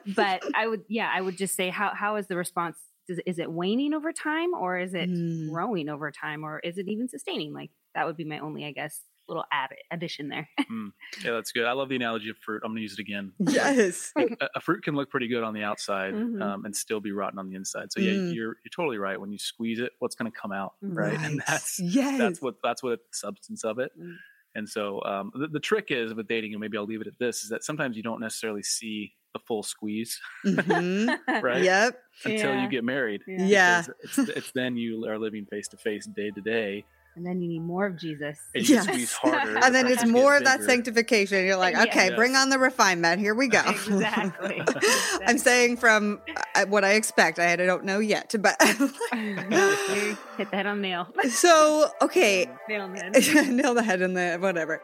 but 0.16 0.42
i 0.54 0.66
would 0.66 0.82
yeah 0.88 1.10
i 1.12 1.20
would 1.20 1.36
just 1.36 1.54
say 1.54 1.68
how 1.68 1.92
how 1.94 2.16
is 2.16 2.26
the 2.26 2.36
response 2.36 2.78
does, 3.08 3.18
is 3.26 3.38
it 3.38 3.50
waning 3.50 3.94
over 3.94 4.12
time 4.12 4.54
or 4.54 4.78
is 4.78 4.94
it 4.94 5.10
mm. 5.10 5.50
growing 5.50 5.88
over 5.88 6.10
time 6.12 6.44
or 6.44 6.60
is 6.60 6.78
it 6.78 6.86
even 6.88 7.08
sustaining? 7.08 7.52
Like 7.52 7.70
that 7.94 8.06
would 8.06 8.16
be 8.16 8.24
my 8.24 8.38
only, 8.38 8.64
I 8.64 8.72
guess, 8.72 9.00
little 9.28 9.44
add 9.52 9.70
addition 9.90 10.28
there. 10.28 10.48
mm. 10.70 10.90
Yeah, 11.24 11.32
that's 11.32 11.52
good. 11.52 11.66
I 11.66 11.72
love 11.72 11.88
the 11.88 11.96
analogy 11.96 12.30
of 12.30 12.36
fruit. 12.38 12.62
I'm 12.64 12.70
going 12.70 12.76
to 12.76 12.82
use 12.82 12.94
it 12.94 13.00
again. 13.00 13.32
Yes, 13.48 14.12
a, 14.16 14.26
a, 14.54 14.60
fruit 14.60 14.84
can 14.84 14.94
look 14.94 15.10
pretty 15.10 15.26
good 15.26 15.42
on 15.42 15.52
the 15.52 15.62
outside 15.62 16.14
mm-hmm. 16.14 16.40
um, 16.40 16.64
and 16.64 16.76
still 16.76 17.00
be 17.00 17.12
rotten 17.12 17.38
on 17.38 17.48
the 17.48 17.56
inside. 17.56 17.92
So 17.92 18.00
yeah, 18.00 18.12
mm. 18.12 18.34
you're 18.34 18.56
you're 18.64 18.70
totally 18.74 18.98
right. 18.98 19.20
When 19.20 19.32
you 19.32 19.38
squeeze 19.38 19.80
it, 19.80 19.92
what's 19.98 20.14
going 20.14 20.30
to 20.30 20.38
come 20.38 20.52
out, 20.52 20.74
right? 20.80 21.12
right? 21.12 21.26
And 21.26 21.42
that's 21.46 21.80
yes. 21.80 22.18
that's 22.18 22.40
what 22.40 22.56
that's 22.62 22.82
what 22.82 23.00
the 23.00 23.16
substance 23.16 23.64
of 23.64 23.78
it. 23.78 23.90
Mm. 23.98 24.16
And 24.58 24.68
so 24.68 25.00
um, 25.04 25.30
the, 25.34 25.46
the 25.46 25.60
trick 25.60 25.86
is 25.90 26.12
with 26.12 26.26
dating, 26.26 26.52
and 26.52 26.60
maybe 26.60 26.76
I'll 26.76 26.84
leave 26.84 27.00
it 27.00 27.06
at 27.06 27.18
this: 27.18 27.44
is 27.44 27.48
that 27.50 27.62
sometimes 27.62 27.96
you 27.96 28.02
don't 28.02 28.20
necessarily 28.20 28.62
see 28.62 29.14
the 29.32 29.38
full 29.38 29.62
squeeze, 29.62 30.20
mm-hmm. 30.44 31.08
right? 31.44 31.62
Yep. 31.62 31.98
Until 32.24 32.54
yeah. 32.54 32.62
you 32.62 32.68
get 32.68 32.82
married. 32.82 33.22
Yeah. 33.26 33.46
yeah. 33.46 33.84
It's, 34.02 34.18
it's, 34.18 34.52
then 34.52 34.76
you 34.76 35.06
are 35.06 35.16
living 35.16 35.46
face 35.46 35.68
to 35.68 35.76
face, 35.76 36.06
day 36.06 36.30
to 36.32 36.40
day. 36.40 36.84
And 37.18 37.26
then 37.26 37.40
you 37.42 37.48
need 37.48 37.62
more 37.62 37.84
of 37.84 37.98
Jesus. 37.98 38.38
And 38.54 38.68
yes. 38.68 39.12
harder. 39.14 39.58
and 39.58 39.74
then 39.74 39.88
it's 39.88 40.06
more 40.06 40.36
of 40.36 40.44
that 40.44 40.62
sanctification. 40.62 41.44
You're 41.44 41.56
like, 41.56 41.76
okay, 41.88 42.10
yes. 42.10 42.14
bring 42.14 42.36
on 42.36 42.48
the 42.48 42.60
refinement. 42.60 43.20
Here 43.20 43.34
we 43.34 43.48
go. 43.48 43.60
Exactly. 43.66 44.62
I'm 45.26 45.36
saying 45.36 45.78
from 45.78 46.20
uh, 46.54 46.66
what 46.66 46.84
I 46.84 46.92
expect. 46.92 47.40
I 47.40 47.56
don't 47.56 47.82
know 47.82 47.98
yet, 47.98 48.36
but 48.38 48.54
hit 48.62 48.78
the 49.10 50.46
head 50.52 50.66
on 50.66 50.80
the 50.80 50.88
nail. 50.88 51.08
So 51.28 51.90
okay, 52.02 52.48
nail 52.68 52.88
the 52.88 53.20
head. 53.20 53.48
nail 53.52 53.74
the 53.74 53.82
head 53.82 54.00
in 54.00 54.14
the 54.14 54.38
whatever. 54.38 54.80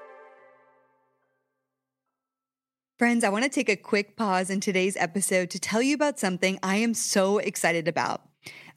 Friends, 2.98 3.22
I 3.22 3.28
want 3.28 3.44
to 3.44 3.50
take 3.50 3.68
a 3.68 3.76
quick 3.76 4.16
pause 4.16 4.50
in 4.50 4.58
today's 4.58 4.96
episode 4.96 5.50
to 5.50 5.60
tell 5.60 5.82
you 5.82 5.94
about 5.94 6.18
something 6.18 6.58
I 6.64 6.76
am 6.76 6.94
so 6.94 7.38
excited 7.38 7.86
about. 7.86 8.22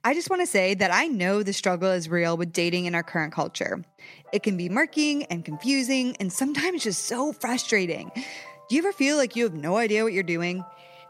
I 0.03 0.13
just 0.13 0.29
want 0.29 0.41
to 0.41 0.47
say 0.47 0.73
that 0.75 0.93
I 0.93 1.07
know 1.07 1.43
the 1.43 1.53
struggle 1.53 1.91
is 1.91 2.07
real 2.07 2.37
with 2.37 2.53
dating 2.53 2.85
in 2.85 2.95
our 2.95 3.03
current 3.03 3.33
culture. 3.33 3.83
It 4.31 4.43
can 4.43 4.55
be 4.55 4.69
murky 4.69 5.25
and 5.29 5.43
confusing 5.43 6.15
and 6.19 6.31
sometimes 6.31 6.83
just 6.83 7.05
so 7.05 7.33
frustrating. 7.33 8.11
Do 8.15 8.75
you 8.75 8.79
ever 8.79 8.93
feel 8.93 9.17
like 9.17 9.35
you 9.35 9.43
have 9.43 9.53
no 9.53 9.77
idea 9.77 10.03
what 10.03 10.13
you're 10.13 10.23
doing? 10.23 10.63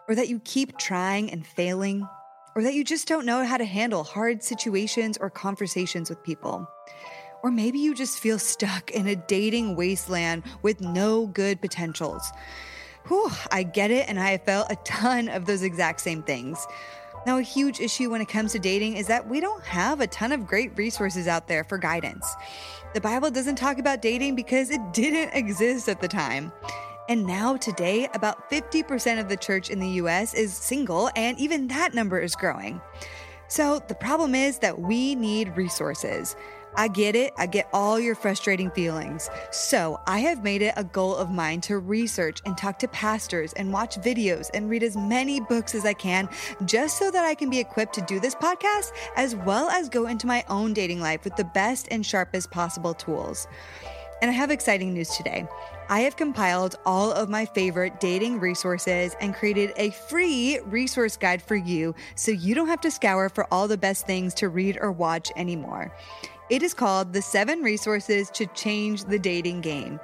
Or 0.08 0.16
that 0.16 0.30
you 0.30 0.40
keep 0.40 0.78
trying 0.78 1.32
and 1.32 1.46
failing? 1.46 2.08
Or 2.56 2.64
that 2.64 2.74
you 2.74 2.84
just 2.84 3.08
don't 3.08 3.26
know 3.26 3.46
how 3.46 3.58
to 3.58 3.66
handle 3.66 4.04
hard 4.04 4.42
situations 4.42 5.18
or 5.20 5.30
conversations 5.30 6.10
with 6.10 6.24
people? 6.24 6.68
Or 7.44 7.52
maybe 7.52 7.78
you 7.78 7.94
just 7.94 8.18
feel 8.18 8.40
stuck 8.40 8.90
in 8.92 9.08
a 9.08 9.16
dating 9.16 9.76
wasteland 9.76 10.44
with 10.64 10.82
no 10.82 11.28
good 11.28 11.62
potentials. 11.62 12.32
Whew, 13.08 13.30
I 13.52 13.64
get 13.64 13.92
it, 13.92 14.10
and 14.10 14.20
I 14.20 14.32
have 14.32 14.44
felt 14.44 14.72
a 14.72 14.76
ton 14.78 15.30
of 15.30 15.46
those 15.46 15.62
exact 15.62 16.02
same 16.02 16.24
things. 16.24 16.66
Now, 17.28 17.40
a 17.40 17.42
huge 17.42 17.82
issue 17.82 18.10
when 18.10 18.22
it 18.22 18.30
comes 18.30 18.54
to 18.54 18.60
dating 18.60 18.96
is 18.96 19.08
that 19.08 19.28
we 19.28 19.42
don't 19.42 19.62
have 19.66 20.00
a 20.00 20.08
ton 20.08 20.32
of 20.32 20.48
great 20.48 20.78
resources 20.78 21.28
out 21.28 21.46
there 21.46 21.66
for 21.66 21.78
guidance. 21.78 22.26
The 22.94 23.02
Bible 23.02 23.30
doesn't 23.30 23.58
talk 23.58 23.80
about 23.80 24.02
dating 24.02 24.38
because 24.38 24.70
it 24.70 24.80
didn't 24.94 25.38
exist 25.38 25.90
at 25.90 26.00
the 26.00 26.08
time. 26.08 26.54
And 27.10 27.26
now, 27.26 27.58
today, 27.58 28.08
about 28.14 28.50
50% 28.50 29.20
of 29.20 29.28
the 29.28 29.36
church 29.36 29.70
in 29.70 29.80
the 29.82 29.90
US 30.02 30.34
is 30.34 30.56
single, 30.56 31.10
and 31.18 31.38
even 31.38 31.68
that 31.68 31.94
number 31.94 32.18
is 32.18 32.34
growing. 32.34 32.80
So, 33.50 33.84
the 33.86 33.96
problem 33.96 34.34
is 34.34 34.60
that 34.60 34.80
we 34.80 35.14
need 35.14 35.58
resources. 35.58 36.38
I 36.76 36.88
get 36.88 37.16
it. 37.16 37.34
I 37.38 37.48
get 37.48 37.70
all 37.74 38.00
your 38.00 38.16
frustrating 38.16 38.70
feelings. 38.72 39.30
So 39.52 40.00
I 40.06 40.20
have 40.20 40.44
made 40.44 40.62
it 40.62 40.74
a 40.78 40.84
goal 40.84 41.16
of 41.16 41.32
mine 41.32 41.62
to 41.62 41.80
research 41.80 42.42
and 42.46 42.58
talk 42.58 42.78
to 42.80 42.88
pastors 42.88 43.54
and 43.54 43.74
watch 43.74 43.96
videos 43.98 44.50
and 44.54 44.70
read 44.70 44.84
as 44.84 44.96
many 44.96 45.40
books 45.40 45.74
as 45.74 45.86
I 45.86 45.94
can 45.94 46.30
just 46.66 46.98
so 46.98 47.10
that 47.10 47.26
I 47.26 47.36
can 47.36 47.50
be 47.50 47.60
equipped 47.60 47.96
to 47.96 48.02
do 48.02 48.20
this 48.20 48.36
podcast 48.36 48.92
as 49.16 49.36
well 49.36 49.70
as 49.70 49.90
go 49.90 50.08
into 50.08 50.28
my 50.28 50.44
own 50.50 50.74
dating 50.74 51.02
life 51.02 51.24
with 51.24 51.36
the 51.36 51.46
best 51.46 51.88
and 51.90 52.06
sharpest 52.06 52.52
possible 52.52 52.94
tools. 52.94 53.48
And 54.22 54.32
I 54.32 54.34
have 54.34 54.50
exciting 54.50 54.94
news 54.94 55.16
today. 55.16 55.48
I 55.90 56.02
have 56.02 56.18
compiled 56.18 56.76
all 56.86 57.12
of 57.12 57.30
my 57.30 57.46
favorite 57.46 58.00
dating 58.00 58.40
resources 58.40 59.16
and 59.22 59.34
created 59.34 59.74
a 59.78 59.92
free 59.92 60.60
resource 60.66 61.16
guide 61.16 61.42
for 61.42 61.56
you 61.56 61.96
so 62.16 62.32
you 62.32 62.56
don't 62.56 62.68
have 62.68 62.82
to 62.82 62.92
scour 62.92 63.30
for 63.30 63.48
all 63.54 63.68
the 63.68 63.78
best 63.78 64.06
things 64.06 64.34
to 64.36 64.50
read 64.50 64.78
or 64.82 64.92
watch 64.92 65.32
anymore. 65.36 65.94
It 66.50 66.64
is 66.64 66.74
called 66.74 67.12
The 67.12 67.22
Seven 67.22 67.62
Resources 67.62 68.30
to 68.30 68.46
Change 68.48 69.04
the 69.04 69.20
Dating 69.20 69.60
Game. 69.60 70.00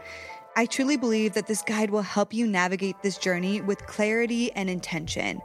I 0.58 0.66
truly 0.66 0.98
believe 0.98 1.34
that 1.36 1.48
this 1.48 1.62
guide 1.62 1.90
will 1.90 2.02
help 2.02 2.34
you 2.34 2.46
navigate 2.46 3.02
this 3.02 3.18
journey 3.18 3.62
with 3.62 3.88
clarity 3.88 4.52
and 4.52 4.70
intention. 4.70 5.42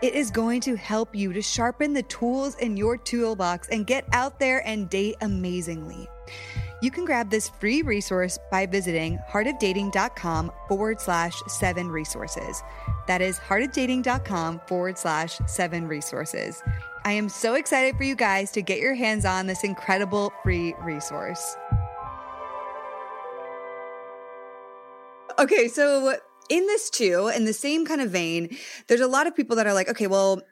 It 0.00 0.14
is 0.14 0.30
going 0.30 0.62
to 0.62 0.76
help 0.76 1.14
you 1.14 1.34
to 1.34 1.42
sharpen 1.42 1.92
the 1.92 2.04
tools 2.04 2.54
in 2.54 2.78
your 2.78 2.96
toolbox 2.96 3.68
and 3.68 3.86
get 3.86 4.06
out 4.14 4.40
there 4.40 4.66
and 4.66 4.88
date 4.88 5.16
amazingly. 5.20 6.08
You 6.80 6.90
can 6.90 7.04
grab 7.04 7.28
this 7.28 7.50
free 7.50 7.82
resource 7.82 8.38
by 8.50 8.64
visiting 8.64 9.18
heartofdating.com 9.30 10.52
forward 10.68 11.02
slash 11.02 11.34
seven 11.48 11.88
resources. 11.88 12.62
That 13.06 13.20
is 13.20 13.38
heartofdating.com 13.38 14.62
forward 14.66 14.96
slash 14.96 15.38
seven 15.46 15.86
resources. 15.86 16.62
I 17.04 17.12
am 17.12 17.28
so 17.28 17.54
excited 17.54 17.96
for 17.96 18.04
you 18.04 18.14
guys 18.14 18.50
to 18.52 18.62
get 18.62 18.78
your 18.78 18.94
hands 18.94 19.24
on 19.24 19.46
this 19.46 19.64
incredible 19.64 20.32
free 20.42 20.74
resource. 20.80 21.56
Okay, 25.38 25.68
so 25.68 26.16
in 26.50 26.66
this 26.66 26.90
too, 26.90 27.32
in 27.34 27.46
the 27.46 27.54
same 27.54 27.86
kind 27.86 28.02
of 28.02 28.10
vein, 28.10 28.54
there's 28.88 29.00
a 29.00 29.06
lot 29.06 29.26
of 29.26 29.34
people 29.34 29.56
that 29.56 29.66
are 29.66 29.72
like, 29.72 29.88
okay, 29.88 30.06
well, 30.06 30.42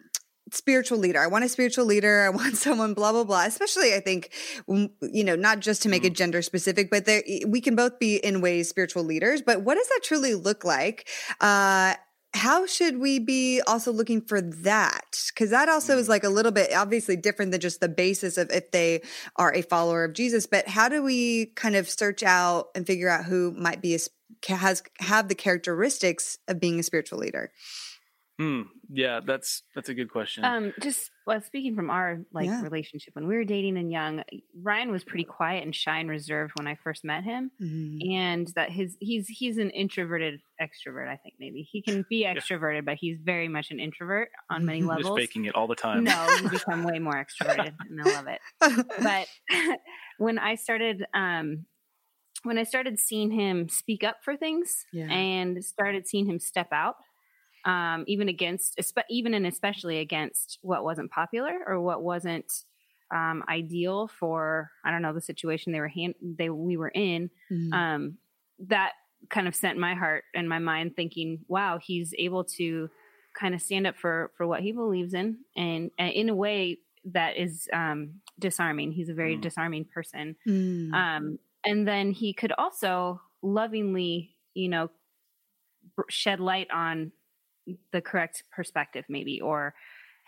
spiritual 0.52 0.96
leader. 0.96 1.20
I 1.20 1.26
want 1.26 1.44
a 1.44 1.48
spiritual 1.48 1.84
leader. 1.84 2.24
I 2.24 2.30
want 2.30 2.56
someone, 2.56 2.94
blah, 2.94 3.12
blah, 3.12 3.24
blah. 3.24 3.44
Especially, 3.44 3.94
I 3.94 4.00
think, 4.00 4.32
you 4.66 5.24
know, 5.24 5.36
not 5.36 5.60
just 5.60 5.82
to 5.82 5.90
make 5.90 6.04
it 6.04 6.14
gender 6.14 6.40
specific, 6.40 6.90
but 6.90 7.04
there, 7.04 7.22
we 7.46 7.60
can 7.60 7.76
both 7.76 7.98
be 7.98 8.16
in 8.16 8.40
ways 8.40 8.68
spiritual 8.68 9.04
leaders. 9.04 9.42
But 9.42 9.62
what 9.62 9.74
does 9.74 9.88
that 9.88 10.00
truly 10.02 10.34
look 10.34 10.64
like? 10.64 11.08
Uh, 11.40 11.94
how 12.38 12.66
should 12.66 12.98
we 12.98 13.18
be 13.18 13.60
also 13.66 13.92
looking 13.92 14.20
for 14.20 14.40
that? 14.40 15.24
Because 15.28 15.50
that 15.50 15.68
also 15.68 15.98
is 15.98 16.06
mm. 16.06 16.10
like 16.10 16.24
a 16.24 16.28
little 16.28 16.52
bit 16.52 16.72
obviously 16.72 17.16
different 17.16 17.50
than 17.50 17.60
just 17.60 17.80
the 17.80 17.88
basis 17.88 18.38
of 18.38 18.50
if 18.50 18.70
they 18.70 19.02
are 19.36 19.52
a 19.52 19.62
follower 19.62 20.04
of 20.04 20.12
Jesus. 20.14 20.46
But 20.46 20.68
how 20.68 20.88
do 20.88 21.02
we 21.02 21.46
kind 21.46 21.76
of 21.76 21.90
search 21.90 22.22
out 22.22 22.68
and 22.74 22.86
figure 22.86 23.08
out 23.08 23.24
who 23.24 23.50
might 23.50 23.82
be 23.82 23.94
a, 23.94 23.98
has 24.52 24.82
have 25.00 25.28
the 25.28 25.34
characteristics 25.34 26.38
of 26.46 26.60
being 26.60 26.78
a 26.78 26.82
spiritual 26.82 27.18
leader? 27.18 27.50
Hmm. 28.38 28.62
Yeah, 28.88 29.20
that's 29.24 29.64
that's 29.74 29.88
a 29.88 29.94
good 29.94 30.10
question. 30.10 30.44
Um, 30.44 30.72
just 30.80 31.10
well, 31.26 31.40
speaking 31.40 31.74
from 31.74 31.90
our 31.90 32.20
like 32.32 32.46
yeah. 32.46 32.62
relationship 32.62 33.16
when 33.16 33.26
we 33.26 33.34
were 33.34 33.42
dating 33.42 33.76
and 33.76 33.90
young, 33.90 34.22
Ryan 34.62 34.92
was 34.92 35.02
pretty 35.02 35.24
quiet 35.24 35.64
and 35.64 35.74
shy 35.74 35.98
and 35.98 36.08
reserved 36.08 36.52
when 36.56 36.68
I 36.68 36.76
first 36.76 37.04
met 37.04 37.24
him, 37.24 37.50
mm-hmm. 37.60 38.10
and 38.10 38.46
that 38.54 38.70
his 38.70 38.96
he's 39.00 39.26
he's 39.26 39.58
an 39.58 39.70
introverted 39.70 40.40
extrovert. 40.62 41.08
I 41.08 41.16
think 41.16 41.34
maybe 41.40 41.68
he 41.68 41.82
can 41.82 42.06
be 42.08 42.24
extroverted, 42.28 42.76
yeah. 42.76 42.80
but 42.82 42.94
he's 42.94 43.18
very 43.20 43.48
much 43.48 43.72
an 43.72 43.80
introvert 43.80 44.28
on 44.48 44.64
many 44.64 44.82
levels. 44.84 45.06
Just 45.06 45.18
faking 45.18 45.46
it 45.46 45.56
all 45.56 45.66
the 45.66 45.74
time. 45.74 46.04
No, 46.04 46.28
you 46.40 46.48
become 46.48 46.84
way 46.84 47.00
more 47.00 47.14
extroverted, 47.14 47.74
and 47.90 48.00
I 48.00 48.04
love 48.04 48.28
it. 48.28 48.86
But 49.02 49.26
when 50.18 50.38
I 50.38 50.54
started, 50.54 51.04
um, 51.12 51.66
when 52.44 52.56
I 52.56 52.62
started 52.62 53.00
seeing 53.00 53.32
him 53.32 53.68
speak 53.68 54.04
up 54.04 54.18
for 54.22 54.36
things 54.36 54.86
yeah. 54.92 55.10
and 55.10 55.64
started 55.64 56.06
seeing 56.06 56.26
him 56.26 56.38
step 56.38 56.68
out 56.70 56.94
um, 57.64 58.04
even 58.06 58.28
against, 58.28 58.80
even 59.10 59.34
and 59.34 59.46
especially 59.46 59.98
against 59.98 60.58
what 60.62 60.84
wasn't 60.84 61.10
popular 61.10 61.58
or 61.66 61.80
what 61.80 62.02
wasn't 62.02 62.52
um, 63.14 63.42
ideal 63.48 64.08
for 64.08 64.70
I 64.84 64.90
don't 64.90 65.02
know 65.02 65.12
the 65.12 65.20
situation 65.20 65.72
they 65.72 65.80
were 65.80 65.88
hand, 65.88 66.14
they 66.20 66.50
we 66.50 66.76
were 66.76 66.88
in. 66.88 67.30
Mm-hmm. 67.50 67.72
Um, 67.72 68.18
that 68.66 68.92
kind 69.30 69.48
of 69.48 69.54
sent 69.54 69.78
my 69.78 69.94
heart 69.94 70.24
and 70.34 70.48
my 70.48 70.58
mind 70.58 70.96
thinking, 70.96 71.40
wow, 71.48 71.78
he's 71.82 72.14
able 72.18 72.44
to 72.44 72.88
kind 73.38 73.54
of 73.54 73.62
stand 73.62 73.86
up 73.86 73.96
for 73.96 74.32
for 74.36 74.46
what 74.46 74.60
he 74.60 74.72
believes 74.72 75.14
in, 75.14 75.38
and, 75.56 75.90
and 75.98 76.12
in 76.12 76.28
a 76.28 76.34
way 76.34 76.78
that 77.12 77.36
is 77.36 77.68
um, 77.72 78.14
disarming. 78.38 78.92
He's 78.92 79.08
a 79.08 79.14
very 79.14 79.36
mm. 79.36 79.40
disarming 79.40 79.86
person, 79.86 80.36
mm. 80.46 80.92
um, 80.92 81.38
and 81.64 81.86
then 81.86 82.12
he 82.12 82.32
could 82.32 82.52
also 82.52 83.20
lovingly, 83.42 84.36
you 84.54 84.68
know, 84.68 84.90
shed 86.08 86.40
light 86.40 86.68
on 86.72 87.12
the 87.92 88.00
correct 88.00 88.44
perspective 88.52 89.04
maybe 89.08 89.40
or 89.40 89.74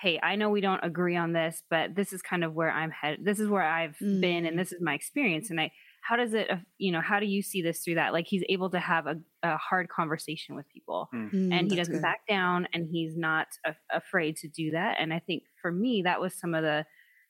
hey 0.00 0.18
i 0.22 0.36
know 0.36 0.50
we 0.50 0.60
don't 0.60 0.84
agree 0.84 1.16
on 1.16 1.32
this 1.32 1.62
but 1.70 1.94
this 1.94 2.12
is 2.12 2.22
kind 2.22 2.44
of 2.44 2.54
where 2.54 2.70
i'm 2.70 2.90
headed 2.90 3.24
this 3.24 3.38
is 3.38 3.48
where 3.48 3.62
i've 3.62 3.96
mm. 4.02 4.20
been 4.20 4.46
and 4.46 4.54
mm. 4.54 4.58
this 4.58 4.72
is 4.72 4.80
my 4.80 4.94
experience 4.94 5.50
and 5.50 5.60
i 5.60 5.70
how 6.02 6.16
does 6.16 6.32
it 6.32 6.48
you 6.78 6.90
know 6.90 7.00
how 7.00 7.20
do 7.20 7.26
you 7.26 7.42
see 7.42 7.62
this 7.62 7.80
through 7.80 7.94
that 7.94 8.12
like 8.12 8.26
he's 8.26 8.42
able 8.48 8.70
to 8.70 8.78
have 8.78 9.06
a, 9.06 9.16
a 9.42 9.56
hard 9.56 9.88
conversation 9.88 10.54
with 10.54 10.66
people 10.68 11.08
mm. 11.14 11.30
mm 11.32 11.50
and 11.50 11.70
he 11.70 11.76
doesn't 11.76 11.94
good. 11.94 12.02
back 12.02 12.20
down 12.28 12.68
and 12.72 12.86
he's 12.90 13.16
not 13.16 13.48
a, 13.66 13.74
afraid 13.92 14.36
to 14.36 14.48
do 14.48 14.70
that 14.70 14.96
and 15.00 15.12
i 15.12 15.18
think 15.18 15.42
for 15.60 15.72
me 15.72 16.02
that 16.02 16.20
was 16.20 16.38
some 16.38 16.54
of 16.54 16.62
the 16.62 16.84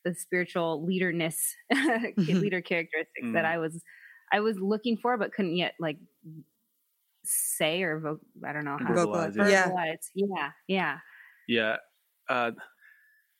the 0.04 0.14
spiritual 0.14 0.84
leaderness 0.84 1.54
leader 2.16 2.60
characteristics 2.60 3.26
mm. 3.26 3.32
that 3.32 3.44
i 3.44 3.58
was 3.58 3.82
i 4.32 4.40
was 4.40 4.56
looking 4.58 4.96
for 4.96 5.16
but 5.16 5.32
couldn't 5.32 5.56
yet 5.56 5.74
like 5.80 5.96
say 7.30 7.82
or 7.82 8.00
vo- 8.00 8.20
I 8.46 8.52
don't 8.52 8.64
know 8.64 8.78
how 8.78 8.92
verbalize, 8.92 9.34
to 9.34 9.50
yeah. 9.50 9.68
verbalize. 9.68 10.08
Yeah, 10.14 10.50
yeah, 10.66 10.98
yeah. 11.48 11.76
Uh, 12.28 12.52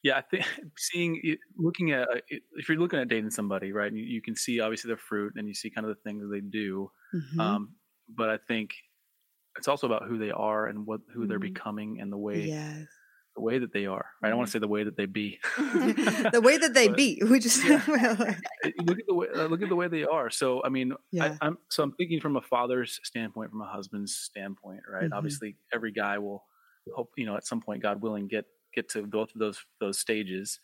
yeah, 0.02 0.16
I 0.16 0.22
think 0.22 0.44
seeing, 0.78 1.36
looking 1.56 1.92
at, 1.92 2.08
uh, 2.08 2.20
if 2.28 2.68
you're 2.68 2.78
looking 2.78 2.98
at 2.98 3.08
dating 3.08 3.30
somebody, 3.30 3.72
right, 3.72 3.92
you, 3.92 4.02
you, 4.02 4.22
can 4.22 4.34
see 4.34 4.60
obviously 4.60 4.88
their 4.88 4.96
fruit 4.96 5.34
and 5.36 5.46
you 5.46 5.54
see 5.54 5.70
kind 5.70 5.86
of 5.86 5.94
the 5.94 6.02
things 6.02 6.24
they 6.30 6.40
do. 6.40 6.90
Mm-hmm. 7.14 7.40
Um, 7.40 7.74
but 8.16 8.30
I 8.30 8.38
think 8.48 8.70
it's 9.56 9.68
also 9.68 9.86
about 9.86 10.08
who 10.08 10.18
they 10.18 10.30
are 10.30 10.66
and 10.66 10.86
what 10.86 11.00
who 11.12 11.20
mm-hmm. 11.20 11.28
they're 11.28 11.38
becoming 11.38 12.00
and 12.00 12.10
the 12.10 12.16
way 12.16 12.42
yes 12.42 12.86
the 13.34 13.40
way 13.40 13.58
that 13.58 13.72
they 13.72 13.86
are. 13.86 14.06
Right? 14.20 14.28
I 14.28 14.30
don't 14.30 14.38
want 14.38 14.50
to 14.50 14.58
mm-hmm. 14.58 14.64
say 14.64 14.66
the 14.66 14.68
way 14.68 14.84
that 14.84 14.96
they 14.96 15.06
be. 15.06 15.38
the 15.56 16.40
way 16.42 16.58
that 16.58 16.74
they 16.74 16.88
but, 16.88 16.96
be. 16.96 17.22
We 17.28 17.38
just 17.38 17.64
yeah. 17.64 17.82
look 17.86 18.98
at 18.98 19.06
the 19.06 19.14
way 19.14 19.26
uh, 19.34 19.46
look 19.46 19.62
at 19.62 19.68
the 19.68 19.76
way 19.76 19.88
they 19.88 20.04
are. 20.04 20.30
So 20.30 20.62
I 20.64 20.68
mean, 20.68 20.92
yeah. 21.12 21.36
I, 21.40 21.46
am 21.46 21.58
so 21.68 21.82
I'm 21.82 21.92
thinking 21.92 22.20
from 22.20 22.36
a 22.36 22.40
father's 22.40 23.00
standpoint, 23.04 23.50
from 23.50 23.62
a 23.62 23.66
husband's 23.66 24.14
standpoint, 24.14 24.80
right? 24.90 25.04
Mm-hmm. 25.04 25.12
Obviously, 25.12 25.56
every 25.72 25.92
guy 25.92 26.18
will 26.18 26.44
hope 26.94 27.12
you 27.16 27.26
know 27.26 27.36
at 27.36 27.46
some 27.46 27.60
point, 27.60 27.82
God 27.82 28.02
willing, 28.02 28.26
get 28.26 28.46
get 28.74 28.88
to 28.90 29.06
both 29.06 29.32
of 29.34 29.38
those 29.38 29.64
those 29.80 29.98
stages. 29.98 30.58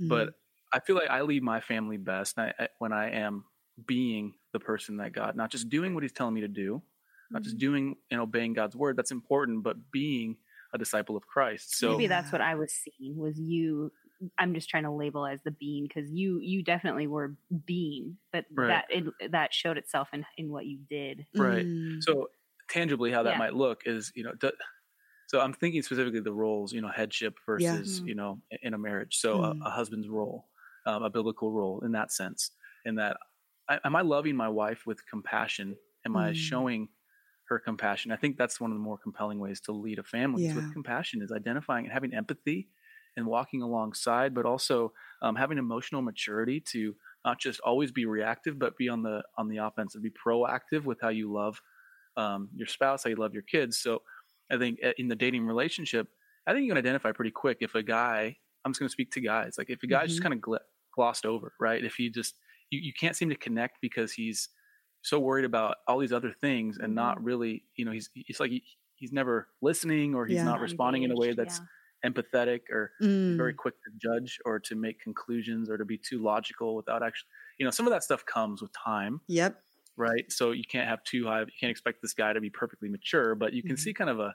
Mm-hmm. 0.00 0.08
But 0.08 0.34
I 0.72 0.80
feel 0.80 0.96
like 0.96 1.10
I 1.10 1.22
lead 1.22 1.42
my 1.42 1.60
family 1.60 1.96
best 1.96 2.38
I, 2.38 2.52
I, 2.58 2.68
when 2.78 2.92
I 2.92 3.10
am 3.10 3.44
being 3.86 4.34
the 4.52 4.60
person 4.60 4.98
that 4.98 5.12
God, 5.12 5.36
not 5.36 5.50
just 5.50 5.68
doing 5.68 5.94
what 5.94 6.02
He's 6.02 6.12
telling 6.12 6.34
me 6.34 6.42
to 6.42 6.48
do, 6.48 6.82
not 7.30 7.42
just 7.42 7.56
mm-hmm. 7.56 7.66
doing 7.66 7.96
and 8.10 8.20
obeying 8.20 8.52
God's 8.52 8.76
word. 8.76 8.96
That's 8.96 9.10
important, 9.10 9.62
but 9.62 9.76
being 9.90 10.36
a 10.74 10.78
disciple 10.78 11.16
of 11.16 11.26
Christ. 11.28 11.78
So 11.78 11.90
maybe 11.90 12.06
that's 12.06 12.32
what 12.32 12.40
I 12.40 12.54
was 12.54 12.72
seeing 12.72 13.16
was 13.16 13.38
you. 13.38 13.92
I'm 14.38 14.54
just 14.54 14.68
trying 14.70 14.84
to 14.84 14.90
label 14.90 15.26
as 15.26 15.42
the 15.42 15.50
being 15.50 15.84
because 15.84 16.10
you 16.10 16.38
you 16.40 16.62
definitely 16.62 17.06
were 17.06 17.36
being, 17.66 18.18
but 18.32 18.46
right. 18.56 18.68
that 18.68 18.86
it, 18.90 19.04
that 19.32 19.52
showed 19.52 19.76
itself 19.78 20.08
in 20.12 20.24
in 20.36 20.50
what 20.50 20.66
you 20.66 20.78
did. 20.88 21.26
Right. 21.36 21.66
Mm. 21.66 22.00
So 22.00 22.28
tangibly 22.68 23.10
how 23.12 23.22
that 23.24 23.36
Yeah. 23.36 23.36
might 23.36 23.54
look 23.54 23.82
is 23.86 24.10
you 24.14 24.24
know 24.24 24.32
do, 24.40 24.50
so 25.28 25.40
i'm 25.40 25.52
thinking 25.52 25.82
specifically 25.82 26.20
the 26.20 26.32
roles 26.32 26.72
you 26.72 26.80
know 26.80 26.88
headship 26.88 27.38
versus 27.46 28.00
Mhm. 28.00 28.06
you 28.06 28.14
know 28.14 28.40
in 28.62 28.74
a 28.74 28.78
marriage 28.78 29.16
so 29.18 29.40
Mm. 29.40 29.42
a, 29.42 29.54
a 29.66 29.70
husband's 29.70 30.08
role 30.08 30.48
um, 30.86 31.02
a 31.02 31.10
biblical 31.10 31.52
role 31.52 31.80
in 31.84 31.92
that 31.92 32.12
sense 32.12 32.52
in 32.86 32.96
that 32.96 33.18
I, 33.68 33.80
am 33.84 33.96
i 33.96 34.02
loving 34.02 34.36
my 34.36 34.48
wife 34.48 34.86
with 34.86 35.06
compassion 35.06 35.76
am 36.06 36.16
i 36.16 36.32
Mm. 36.32 36.34
showing 36.34 36.88
her 37.48 37.58
compassion 37.58 38.10
i 38.12 38.16
think 38.16 38.36
that's 38.36 38.60
one 38.60 38.70
of 38.70 38.76
the 38.76 38.82
more 38.82 38.98
compelling 38.98 39.38
ways 39.38 39.60
to 39.60 39.72
lead 39.72 39.98
a 39.98 40.02
family 40.04 40.48
Yeah. 40.48 40.54
with 40.54 40.70
compassion 40.72 41.22
is 41.22 41.32
identifying 41.32 41.84
and 41.84 41.92
having 41.92 42.14
empathy 42.14 42.68
and 43.16 43.26
walking 43.26 43.62
alongside 43.62 44.34
but 44.34 44.46
also 44.46 44.92
um, 45.22 45.36
having 45.36 45.58
emotional 45.58 46.02
maturity 46.02 46.60
to 46.60 46.96
not 47.24 47.38
just 47.38 47.60
always 47.60 47.92
be 47.92 48.06
reactive 48.06 48.58
but 48.58 48.76
be 48.76 48.88
on 48.88 49.02
the 49.02 49.22
on 49.36 49.48
the 49.48 49.58
offensive 49.58 50.02
be 50.02 50.10
proactive 50.10 50.84
with 50.84 51.00
how 51.00 51.08
you 51.10 51.32
love 51.32 51.60
um, 52.16 52.48
your 52.54 52.66
spouse 52.66 53.04
how 53.04 53.10
you 53.10 53.16
love 53.16 53.34
your 53.34 53.42
kids 53.42 53.78
so 53.78 54.02
i 54.50 54.56
think 54.58 54.78
uh, 54.84 54.92
in 54.98 55.08
the 55.08 55.16
dating 55.16 55.46
relationship 55.46 56.08
i 56.46 56.52
think 56.52 56.64
you 56.64 56.70
can 56.70 56.78
identify 56.78 57.12
pretty 57.12 57.30
quick 57.30 57.58
if 57.60 57.74
a 57.74 57.82
guy 57.82 58.36
i'm 58.64 58.72
just 58.72 58.80
going 58.80 58.88
to 58.88 58.92
speak 58.92 59.10
to 59.10 59.20
guys 59.20 59.56
like 59.58 59.70
if 59.70 59.82
a 59.82 59.86
guy's 59.86 60.10
just 60.10 60.20
Mhm. 60.20 60.22
kind 60.22 60.34
of 60.34 60.40
gl- 60.40 60.58
glossed 60.94 61.26
over 61.26 61.52
right 61.60 61.84
if 61.84 61.94
he 61.96 62.08
just 62.10 62.36
you, 62.70 62.80
you 62.80 62.92
can't 62.92 63.16
seem 63.16 63.28
to 63.28 63.36
connect 63.36 63.80
because 63.80 64.12
he's 64.12 64.48
so 65.04 65.20
worried 65.20 65.44
about 65.46 65.78
all 65.88 65.98
these 66.00 66.12
other 66.12 66.32
things 66.32 66.78
and 66.78 66.94
not 66.94 67.22
really 67.22 67.64
you 67.76 67.84
know 67.84 67.92
he's 67.92 68.10
it's 68.16 68.40
like 68.40 68.50
he, 68.50 68.64
he's 68.96 69.12
never 69.12 69.48
listening 69.62 70.14
or 70.14 70.26
he's 70.26 70.42
Yeah. 70.42 70.44
not 70.44 70.60
responding 70.60 71.04
in 71.04 71.10
a 71.12 71.16
way 71.16 71.34
that's 71.34 71.60
yeah. 71.60 71.66
empathetic 72.04 72.62
or 72.70 72.92
Mm. 73.00 73.38
very 73.38 73.54
quick 73.54 73.74
to 73.84 73.90
judge 74.00 74.38
or 74.44 74.60
to 74.60 74.74
make 74.76 75.00
conclusions 75.00 75.70
or 75.70 75.76
to 75.78 75.84
be 75.84 75.98
too 75.98 76.22
logical 76.22 76.76
without 76.76 77.02
actually 77.02 77.28
you 77.58 77.64
know 77.64 77.70
some 77.70 77.86
of 77.86 77.92
that 77.92 78.04
stuff 78.04 78.24
comes 78.26 78.62
with 78.62 78.72
time 78.72 79.20
Yep. 79.26 79.64
right 79.96 80.30
so 80.32 80.52
you 80.52 80.64
can't 80.64 80.88
have 80.88 81.02
too 81.04 81.26
high 81.26 81.40
you 81.40 81.46
can't 81.60 81.70
expect 81.70 82.02
this 82.02 82.14
guy 82.14 82.32
to 82.32 82.40
be 82.40 82.50
perfectly 82.50 82.88
mature 82.88 83.34
but 83.34 83.52
you 83.52 83.62
can 83.64 83.76
Mhm. 83.76 83.78
see 83.78 83.94
kind 83.94 84.10
of 84.10 84.20
a 84.20 84.34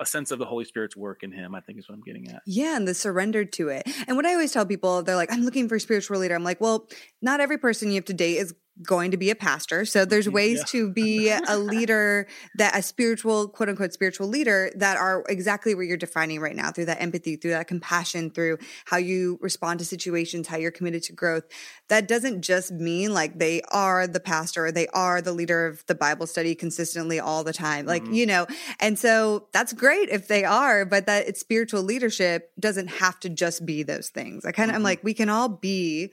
a 0.00 0.06
sense 0.06 0.30
of 0.32 0.38
the 0.40 0.46
holy 0.46 0.64
spirit's 0.66 0.96
work 0.96 1.22
in 1.24 1.32
him 1.32 1.54
i 1.54 1.60
think 1.62 1.78
is 1.78 1.88
what 1.88 1.94
i'm 1.96 2.02
getting 2.02 2.28
at 2.30 2.42
Yeah, 2.46 2.76
and 2.76 2.88
the 2.88 2.94
surrender 2.94 3.44
to 3.44 3.68
it. 3.68 3.82
And 4.06 4.16
what 4.16 4.24
I 4.26 4.32
always 4.32 4.52
tell 4.52 4.64
people, 4.66 5.02
they're 5.02 5.16
like, 5.16 5.32
I'm 5.32 5.42
looking 5.42 5.68
for 5.68 5.76
a 5.76 5.80
spiritual 5.80 6.18
leader. 6.18 6.34
I'm 6.34 6.44
like, 6.44 6.60
well, 6.60 6.88
not 7.20 7.40
every 7.40 7.58
person 7.58 7.88
you 7.88 7.96
have 7.96 8.06
to 8.06 8.14
date 8.14 8.36
is 8.36 8.54
going 8.82 9.10
to 9.10 9.16
be 9.16 9.30
a 9.30 9.34
pastor. 9.34 9.84
So 9.84 10.04
there's 10.04 10.26
Mhm, 10.26 10.32
ways 10.32 10.58
yeah. 10.58 10.64
to 10.66 10.92
be 10.92 11.30
a 11.48 11.58
leader 11.58 12.26
that 12.54 12.76
a 12.76 12.82
spiritual, 12.82 13.48
quote 13.48 13.68
unquote, 13.68 13.92
spiritual 13.92 14.28
leader 14.28 14.70
that 14.76 14.96
are 14.96 15.24
exactly 15.28 15.74
what 15.74 15.86
you're 15.86 15.96
defining 15.96 16.40
right 16.40 16.54
now 16.56 16.70
through 16.70 16.86
that 16.86 17.00
empathy, 17.02 17.36
through 17.36 17.50
that 17.52 17.66
compassion, 17.66 18.30
through 18.30 18.58
how 18.84 18.96
you 18.96 19.38
respond 19.40 19.78
to 19.80 19.84
situations, 19.84 20.46
how 20.46 20.56
you're 20.56 20.70
committed 20.70 21.02
to 21.04 21.12
growth. 21.12 21.44
That 21.88 22.06
doesn't 22.06 22.42
just 22.42 22.70
mean 22.72 23.12
like 23.14 23.38
they 23.38 23.62
are 23.70 24.06
the 24.06 24.20
pastor, 24.20 24.66
or 24.66 24.72
they 24.72 24.86
are 24.88 25.20
the 25.22 25.32
leader 25.32 25.66
of 25.66 25.84
the 25.86 25.94
Bible 25.94 26.26
study 26.26 26.54
consistently 26.54 27.18
all 27.18 27.44
the 27.44 27.52
time. 27.52 27.86
Like, 27.86 28.06
Mhm. 28.06 28.14
you 28.14 28.26
know, 28.26 28.46
and 28.78 28.98
so 28.98 29.48
that's 29.52 29.72
great 29.72 30.08
if 30.10 30.28
they 30.28 30.44
are, 30.44 30.84
but 30.84 31.06
that 31.06 31.26
it's 31.28 31.40
spiritual 31.40 31.82
leadership 31.82 32.52
doesn't 32.60 32.88
have 32.88 33.18
to 33.20 33.28
just 33.28 33.64
be 33.66 33.82
those 33.82 34.08
things. 34.10 34.44
I 34.44 34.52
kind 34.52 34.70
of, 34.70 34.74
I'm 34.76 34.82
Mhm. 34.82 34.84
like, 34.84 35.02
we 35.04 35.14
can 35.14 35.28
all 35.28 35.48
be 35.48 36.12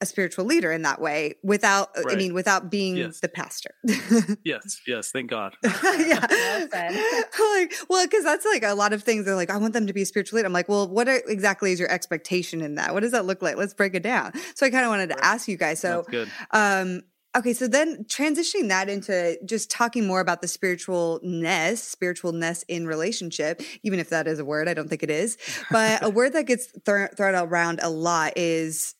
a 0.00 0.06
spiritual 0.06 0.44
leader 0.44 0.70
in 0.70 0.82
that 0.82 1.00
way 1.00 1.34
without, 1.42 1.88
I 2.08 2.14
mean, 2.14 2.32
without 2.34 2.70
being 2.70 2.96
Yes. 2.96 3.20
the 3.20 3.28
pastor. 3.28 3.70
yes 4.44 4.80
yes 4.86 5.10
thank 5.10 5.28
god 5.30 5.56
yeah. 5.64 6.26
Well 6.30 6.68
like, 7.58 7.74
well, 7.88 8.04
because 8.04 8.24
that's 8.24 8.44
like 8.46 8.62
a 8.62 8.74
lot 8.74 8.92
of 8.92 9.02
things. 9.02 9.24
They're 9.24 9.34
like, 9.34 9.50
I 9.50 9.56
want 9.56 9.72
them 9.72 9.86
to 9.88 9.92
be 9.92 10.02
a 10.02 10.06
spiritual 10.06 10.36
leader. 10.36 10.46
I'm 10.46 10.52
like, 10.52 10.68
well, 10.68 10.88
what 10.88 11.08
are, 11.08 11.20
exactly 11.26 11.72
is 11.72 11.80
your 11.80 11.90
expectation 11.90 12.60
in 12.60 12.76
that? 12.76 12.94
What 12.94 13.00
does 13.00 13.12
that 13.12 13.24
look 13.26 13.42
like? 13.42 13.56
Let's 13.56 13.74
break 13.74 13.94
it 13.94 14.02
down. 14.02 14.32
So 14.54 14.66
I 14.66 14.70
kind 14.70 14.84
of 14.84 14.90
wanted 14.90 15.08
to 15.10 15.14
Right. 15.16 15.24
ask 15.24 15.48
you 15.48 15.56
guys. 15.56 15.80
So, 15.80 15.88
that's 15.96 16.08
good 16.08 16.28
um, 16.52 17.02
okay, 17.36 17.52
so 17.52 17.66
then 17.68 18.04
transitioning 18.04 18.68
that 18.68 18.88
into 18.88 19.38
just 19.44 19.70
talking 19.70 20.06
more 20.06 20.20
about 20.20 20.40
the 20.42 20.48
spiritualness, 20.48 21.96
spiritualness 21.96 22.64
in 22.68 22.86
relationship, 22.86 23.62
even 23.82 23.98
if 23.98 24.10
that 24.10 24.26
is 24.26 24.38
a 24.38 24.44
word, 24.44 24.68
I 24.68 24.74
don't 24.74 24.88
think 24.88 25.02
it 25.02 25.10
is, 25.10 25.36
but 25.70 26.02
a 26.02 26.10
word 26.10 26.32
that 26.34 26.46
gets 26.46 26.66
thro- 26.84 27.08
thrown 27.16 27.34
around 27.34 27.80
a 27.82 27.90
lot 27.90 28.32
is 28.36 28.94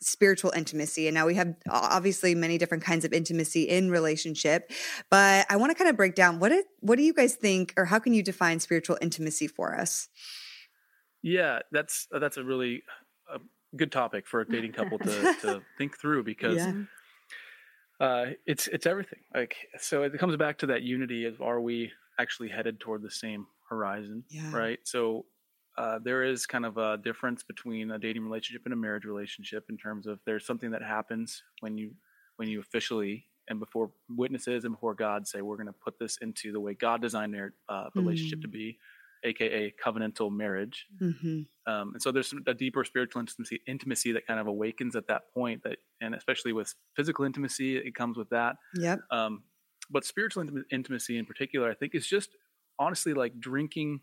spiritual 0.00 0.50
intimacy. 0.56 1.06
And 1.08 1.14
now 1.14 1.26
we 1.26 1.34
have 1.34 1.54
obviously 1.68 2.34
many 2.34 2.56
different 2.58 2.82
kinds 2.82 3.04
of 3.04 3.12
intimacy 3.12 3.64
in 3.68 3.90
relationship, 3.90 4.70
but 5.10 5.46
I 5.50 5.56
want 5.56 5.70
to 5.70 5.74
kind 5.76 5.90
of 5.90 5.96
break 5.96 6.14
down 6.14 6.38
what 6.40 6.52
it, 6.52 6.66
what 6.80 6.96
do 6.96 7.02
you 7.02 7.12
guys 7.12 7.34
think, 7.36 7.74
or 7.76 7.84
how 7.84 7.98
can 7.98 8.14
you 8.14 8.22
define 8.22 8.60
spiritual 8.60 8.98
intimacy 9.00 9.46
for 9.46 9.78
us? 9.78 10.08
yeah 11.22 11.58
that's 11.70 12.08
that's 12.18 12.38
a 12.38 12.42
really 12.44 12.82
uh, 13.30 13.36
good 13.76 13.92
topic 13.92 14.26
for 14.26 14.40
a 14.40 14.48
dating 14.48 14.72
couple 14.72 14.98
to, 14.98 15.34
to 15.42 15.60
think 15.76 15.98
through 16.00 16.24
because 16.24 16.56
Yeah. 16.56 16.72
uh, 18.00 18.26
it's 18.46 18.68
it's 18.68 18.86
everything. 18.86 19.18
Like 19.34 19.54
so, 19.78 20.02
it 20.02 20.18
comes 20.18 20.36
back 20.36 20.58
to 20.58 20.66
that 20.68 20.82
unity 20.82 21.26
of 21.26 21.42
are 21.42 21.60
we 21.60 21.92
actually 22.18 22.48
headed 22.48 22.80
toward 22.80 23.02
the 23.02 23.10
same 23.10 23.46
horizon, 23.68 24.24
Yeah. 24.30 24.50
right? 24.56 24.78
So 24.84 25.26
uh, 25.82 25.98
there 26.08 26.22
is 26.32 26.38
kind 26.54 26.66
of 26.70 26.74
a 26.78 26.90
difference 27.08 27.42
between 27.52 27.90
a 27.92 27.98
dating 27.98 28.24
relationship 28.28 28.62
and 28.66 28.74
a 28.74 28.76
marriage 28.86 29.04
relationship 29.12 29.62
in 29.72 29.76
terms 29.86 30.06
of 30.06 30.18
there's 30.26 30.46
something 30.50 30.70
that 30.74 30.82
happens 30.96 31.42
when 31.60 31.72
you 31.80 31.88
when 32.38 32.48
you 32.52 32.58
officially 32.60 33.26
and 33.48 33.58
before 33.64 33.90
witnesses 34.22 34.64
and 34.64 34.72
before 34.76 34.94
God 34.94 35.26
say 35.26 35.38
we're 35.42 35.56
going 35.62 35.66
to 35.74 35.80
put 35.86 35.98
this 35.98 36.14
into 36.26 36.52
the 36.52 36.60
way 36.60 36.72
God 36.74 36.98
designed 37.06 37.32
their 37.34 37.54
uh, 37.68 37.86
relationship 38.00 38.38
Mm. 38.40 38.42
to 38.42 38.48
be, 38.48 38.78
aka 39.30 39.62
covenantal 39.84 40.30
marriage. 40.44 40.86
hmm 40.98 41.40
Um, 41.66 41.86
and 41.94 42.00
so 42.04 42.08
there's 42.12 42.28
some, 42.32 42.42
a 42.46 42.54
deeper 42.54 42.82
spiritual 42.84 43.20
intimacy, 43.20 43.56
intimacy 43.74 44.10
that 44.12 44.24
kind 44.28 44.40
of 44.40 44.46
awakens 44.54 44.94
at 45.00 45.06
that 45.08 45.22
point. 45.34 45.58
That, 45.64 45.76
and 46.00 46.14
especially 46.14 46.52
with 46.58 46.68
physical 46.96 47.24
intimacy, 47.30 47.70
it 47.88 47.94
comes 48.00 48.16
with 48.16 48.30
that. 48.30 48.52
Yep. 48.86 48.98
Um, 49.18 49.32
but 49.94 50.04
spiritual 50.04 50.40
intim- 50.44 50.64
intimacy 50.78 51.14
in 51.18 51.26
particular, 51.26 51.66
I 51.70 51.74
think, 51.80 51.94
is 51.94 52.06
just 52.16 52.30
honestly 52.78 53.12
like 53.22 53.32
drinking 53.40 54.00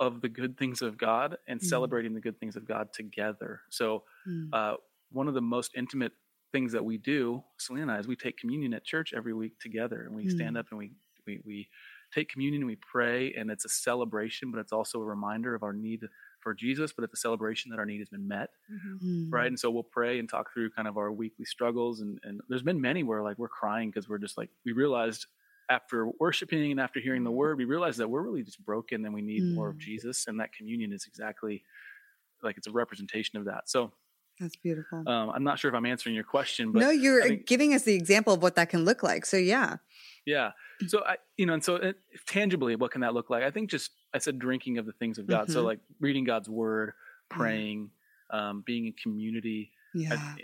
of 0.00 0.20
the 0.20 0.28
good 0.28 0.58
things 0.58 0.82
of 0.82 0.98
God 0.98 1.38
and 1.48 1.62
Mm. 1.62 1.62
celebrating 1.62 2.14
the 2.14 2.20
good 2.20 2.38
things 2.38 2.56
of 2.56 2.66
God 2.66 2.92
together. 2.92 3.62
So 3.70 4.04
Mm. 4.26 4.50
uh, 4.52 4.74
one 5.10 5.28
of 5.28 5.34
the 5.34 5.40
most 5.42 5.72
intimate 5.76 6.12
things 6.52 6.72
that 6.72 6.84
we 6.84 6.98
do, 6.98 7.42
Selena 7.58 7.82
and 7.82 7.92
I, 7.92 7.98
is 7.98 8.06
we 8.08 8.16
take 8.16 8.36
communion 8.38 8.74
at 8.74 8.84
church 8.84 9.12
every 9.14 9.34
week 9.34 9.58
together, 9.60 10.02
and 10.04 10.14
we 10.14 10.28
stand 10.28 10.56
Mm. 10.56 10.58
up 10.58 10.66
and 10.70 10.78
we 10.78 10.92
we 11.26 11.40
we 11.44 11.68
take 12.14 12.28
communion 12.28 12.62
and 12.62 12.68
we 12.68 12.76
pray, 12.76 13.34
and 13.34 13.50
it's 13.50 13.64
a 13.64 13.68
celebration, 13.68 14.50
but 14.52 14.60
it's 14.60 14.72
also 14.72 15.00
a 15.00 15.04
reminder 15.04 15.54
of 15.54 15.62
our 15.62 15.72
need 15.72 16.02
for 16.40 16.54
Jesus, 16.54 16.92
but 16.92 17.04
it's 17.04 17.14
a 17.14 17.16
celebration 17.16 17.70
that 17.70 17.78
our 17.80 17.86
need 17.86 17.98
has 17.98 18.08
been 18.08 18.28
met, 18.28 18.50
Mm. 18.70 19.30
right? 19.32 19.46
And 19.48 19.58
so 19.58 19.70
we'll 19.70 19.82
pray 19.82 20.18
and 20.18 20.28
talk 20.28 20.52
through 20.52 20.70
kind 20.70 20.88
of 20.88 20.96
our 20.98 21.12
weekly 21.12 21.44
struggles, 21.44 22.00
and 22.00 22.18
and 22.22 22.40
there's 22.48 22.62
been 22.62 22.80
many 22.80 23.02
where 23.02 23.22
like 23.22 23.38
we're 23.38 23.48
crying 23.48 23.90
because 23.90 24.08
we're 24.08 24.18
just 24.18 24.36
like 24.38 24.50
we 24.64 24.72
realized 24.72 25.26
after 25.68 26.08
worshiping 26.20 26.70
and 26.70 26.80
after 26.80 27.00
hearing 27.00 27.24
the 27.24 27.30
word, 27.30 27.58
we 27.58 27.64
realize 27.64 27.96
that 27.96 28.08
we're 28.08 28.22
really 28.22 28.42
just 28.42 28.64
broken 28.64 29.04
and 29.04 29.12
we 29.14 29.22
need 29.22 29.42
more 29.54 29.68
of 29.70 29.76
Mm. 29.76 29.80
Jesus, 29.80 30.26
and 30.28 30.38
that 30.40 30.52
communion 30.52 30.92
is 30.92 31.04
exactly 31.06 31.64
like 32.42 32.56
it's 32.56 32.66
a 32.66 32.72
representation 32.72 33.38
of 33.38 33.46
that. 33.46 33.68
So 33.68 33.92
That's 34.38 34.56
beautiful. 34.56 34.98
um, 35.08 35.30
I'm 35.30 35.42
not 35.42 35.58
sure 35.58 35.68
if 35.70 35.74
I'm 35.74 35.86
answering 35.86 36.14
your 36.14 36.24
question, 36.24 36.70
but 36.70 36.80
no, 36.80 36.90
you're 36.90 37.22
I 37.24 37.28
think- 37.28 37.46
giving 37.46 37.74
us 37.74 37.82
the 37.82 37.94
example 37.94 38.32
of 38.34 38.42
what 38.42 38.54
that 38.56 38.68
can 38.68 38.84
look 38.84 39.02
like. 39.02 39.24
So 39.26 39.36
yeah. 39.38 39.76
yeah. 40.24 40.52
So 40.86 41.02
I, 41.04 41.16
you 41.36 41.46
know, 41.46 41.54
and 41.54 41.64
so 41.64 41.76
it, 41.76 41.96
tangibly, 42.26 42.76
what 42.76 42.90
can 42.92 43.00
that 43.00 43.14
look 43.14 43.30
like? 43.30 43.42
I 43.42 43.50
think 43.50 43.70
just 43.70 43.90
I 44.14 44.18
said 44.18 44.38
drinking 44.38 44.78
of 44.78 44.86
the 44.86 44.92
things 44.92 45.18
of 45.18 45.26
God. 45.26 45.50
So 45.50 45.62
Mhm. 45.62 45.66
like 45.66 45.80
reading 46.00 46.24
God's 46.24 46.48
word, 46.48 46.92
praying, 47.30 47.90
um, 48.30 48.62
being 48.66 48.86
in 48.86 48.92
community. 48.92 49.72
I- 49.96 49.98
Yeah. 49.98 50.36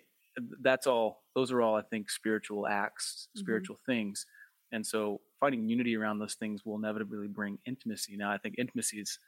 that's 0.63 0.87
all. 0.87 1.23
Those 1.35 1.53
are 1.53 1.61
all 1.61 1.77
I 1.77 1.83
think 1.83 2.11
spiritual 2.11 2.67
acts, 2.67 3.29
Mm-hmm. 3.29 3.41
spiritual 3.41 3.79
things. 3.87 4.27
And 4.73 4.87
so 4.87 5.21
finding 5.39 5.69
unity 5.69 5.97
around 5.97 6.19
those 6.19 6.35
things 6.35 6.65
will 6.65 6.77
inevitably 6.77 7.29
bring 7.29 7.59
intimacy. 7.67 8.17
Now 8.17 8.31
I 8.31 8.39
think 8.39 8.57
intimacy 8.59 9.01
is 9.01 9.19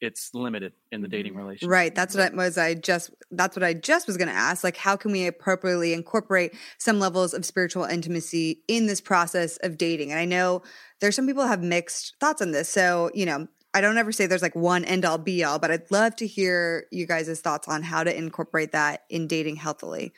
it's 0.00 0.34
limited 0.34 0.74
in 0.92 1.00
the 1.00 1.08
dating 1.08 1.34
relationship. 1.34 1.66
Mm-hmm. 1.66 1.72
Right. 1.72 1.94
That's 1.94 2.14
what 2.14 2.32
I 2.32 2.36
was 2.36 2.58
I 2.58 2.74
just 2.74 3.10
that's 3.30 3.56
what 3.56 3.64
I 3.64 3.72
just 3.72 4.06
was 4.06 4.16
going 4.16 4.28
to 4.28 4.34
ask. 4.34 4.62
Like 4.62 4.76
how 4.76 4.96
can 4.96 5.10
we 5.10 5.26
appropriately 5.26 5.94
incorporate 5.94 6.54
some 6.78 7.00
levels 7.00 7.32
of 7.32 7.44
spiritual 7.46 7.84
intimacy 7.84 8.62
in 8.68 8.86
this 8.86 9.00
process 9.00 9.56
of 9.58 9.78
dating? 9.78 10.10
And 10.10 10.20
I 10.20 10.26
know 10.26 10.62
there's 11.00 11.16
some 11.16 11.26
people 11.26 11.46
have 11.46 11.62
mixed 11.62 12.16
thoughts 12.20 12.42
on 12.42 12.50
this. 12.50 12.68
So, 12.68 13.10
you 13.14 13.24
know, 13.24 13.48
I 13.72 13.80
don't 13.80 13.98
ever 13.98 14.12
say 14.12 14.26
there's 14.26 14.42
like 14.42 14.56
one 14.56 14.84
end 14.84 15.04
all 15.04 15.18
be 15.18 15.44
all, 15.44 15.58
but 15.58 15.70
I'd 15.70 15.90
love 15.90 16.16
to 16.16 16.26
hear 16.26 16.86
you 16.90 17.06
guys' 17.06 17.40
thoughts 17.40 17.68
on 17.68 17.82
how 17.82 18.04
to 18.04 18.16
incorporate 18.16 18.72
that 18.72 19.04
in 19.10 19.26
dating 19.26 19.56
healthily. 19.56 20.14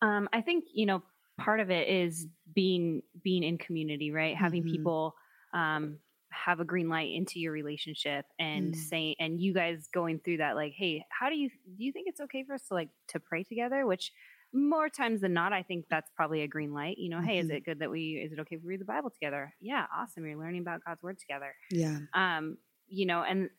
Um, 0.00 0.28
I 0.32 0.42
think 0.42 0.64
you 0.72 0.86
know 0.86 1.02
part 1.38 1.58
of 1.60 1.70
it 1.70 1.88
is 1.88 2.26
being 2.54 3.02
being 3.22 3.42
in 3.42 3.58
community, 3.58 4.10
right? 4.10 4.36
Having 4.36 4.64
Mhm. 4.64 4.70
people 4.70 5.14
um, 5.54 5.98
have 6.30 6.60
a 6.60 6.64
green 6.64 6.88
light 6.88 7.10
into 7.10 7.40
your 7.40 7.52
relationship 7.52 8.26
and 8.38 8.74
Mm. 8.74 8.76
saying, 8.76 9.14
and 9.18 9.40
you 9.40 9.54
guys 9.54 9.88
going 9.92 10.20
through 10.20 10.38
that, 10.38 10.56
like, 10.56 10.72
hey, 10.76 11.04
how 11.10 11.28
do 11.30 11.36
you 11.36 11.48
do? 11.50 11.84
You 11.84 11.92
think 11.92 12.06
it's 12.08 12.20
okay 12.20 12.44
for 12.44 12.54
us 12.54 12.68
to 12.68 12.74
like 12.74 12.90
to 13.08 13.20
pray 13.20 13.44
together? 13.44 13.86
Which 13.86 14.12
more 14.52 14.88
times 14.88 15.20
than 15.22 15.32
not, 15.34 15.52
I 15.52 15.62
think 15.62 15.86
that's 15.90 16.10
probably 16.16 16.42
a 16.42 16.48
green 16.48 16.72
light. 16.72 16.98
You 16.98 17.10
know, 17.10 17.20
hey, 17.20 17.38
is 17.38 17.48
Mhm. 17.48 17.54
it 17.56 17.64
good 17.64 17.78
that 17.80 17.90
we? 17.90 18.20
Is 18.24 18.32
it 18.32 18.38
okay 18.40 18.56
if 18.56 18.62
we 18.62 18.68
read 18.68 18.80
the 18.80 18.84
Bible 18.86 19.10
together? 19.10 19.54
Yeah, 19.60 19.86
awesome. 19.94 20.24
You're 20.26 20.38
learning 20.38 20.60
about 20.62 20.84
God's 20.84 21.02
word 21.02 21.18
together 21.18 21.54
Yeah. 21.70 21.98
um, 22.14 22.58
you 22.86 23.06
know, 23.06 23.22
and 23.22 23.50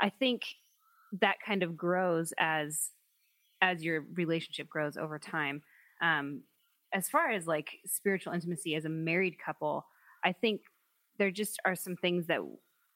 I 0.00 0.10
think 0.10 0.42
that 1.20 1.36
kind 1.44 1.62
of 1.62 1.76
grows 1.76 2.32
as 2.38 2.90
as 3.60 3.82
your 3.84 4.02
relationship 4.14 4.68
grows 4.68 4.96
over 4.96 5.18
time. 5.18 5.62
Um, 6.00 6.42
as 6.92 7.08
far 7.08 7.30
as 7.30 7.46
like 7.46 7.78
spiritual 7.86 8.32
intimacy 8.32 8.74
as 8.74 8.84
a 8.84 8.88
married 8.88 9.36
couple, 9.38 9.86
I 10.24 10.32
think 10.32 10.60
there 11.18 11.30
just 11.30 11.58
are 11.64 11.74
some 11.74 11.96
things 11.96 12.26
that 12.28 12.40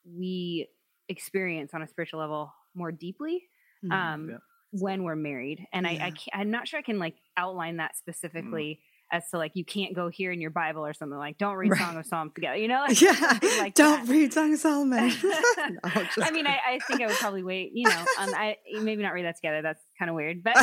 we 0.05 0.68
experience 1.09 1.72
on 1.74 1.82
a 1.82 1.86
spiritual 1.88 2.20
level 2.20 2.53
more 2.74 2.92
deeply 2.92 3.44
Mhm. 3.84 3.92
um, 3.92 4.28
Yeah. 4.30 4.36
when 4.72 5.03
we're 5.05 5.16
married. 5.16 5.66
And 5.72 5.86
I, 5.86 5.90
Yeah. 5.92 6.07
I 6.07 6.11
can't, 6.11 6.30
I'm 6.34 6.51
not 6.51 6.66
sure 6.68 6.78
I 6.78 6.82
can 6.82 6.99
like 6.99 7.16
outline 7.36 7.76
that 7.78 7.97
specifically 7.97 8.80
as 9.12 9.30
to 9.30 9.38
like 9.38 9.53
you 9.55 9.64
can't 9.64 9.94
go 9.94 10.09
here 10.09 10.32
in 10.32 10.40
your 10.40 10.51
Bible 10.51 10.84
or 10.84 10.92
something 10.92 11.16
like 11.16 11.38
don't 11.38 11.55
read 11.55 11.70
Right. 11.70 11.80
Song 11.80 11.97
of 11.97 12.07
Psalms 12.07 12.32
together. 12.34 12.57
You 12.57 12.66
know, 12.68 12.84
like, 12.88 13.01
yeah. 13.01 13.38
like 13.59 13.74
Don't 13.74 14.05
that. 14.07 14.12
read 14.12 14.32
Song 14.32 14.53
of 14.53 14.59
Solomon. 14.59 15.12
No, 15.68 16.22
I 16.22 16.30
mean, 16.30 16.47
I, 16.47 16.59
I 16.74 16.78
think 16.86 17.03
I 17.03 17.07
would 17.07 17.16
probably 17.16 17.42
wait. 17.42 17.70
You 17.74 17.88
know, 17.88 18.05
um, 18.18 18.30
I 18.34 18.57
maybe 18.82 19.03
not 19.03 19.12
read 19.14 19.24
that 19.26 19.36
together. 19.36 19.62
That's 19.62 19.82
kind 19.99 20.09
of 20.09 20.14
weird, 20.14 20.42
but 20.44 20.57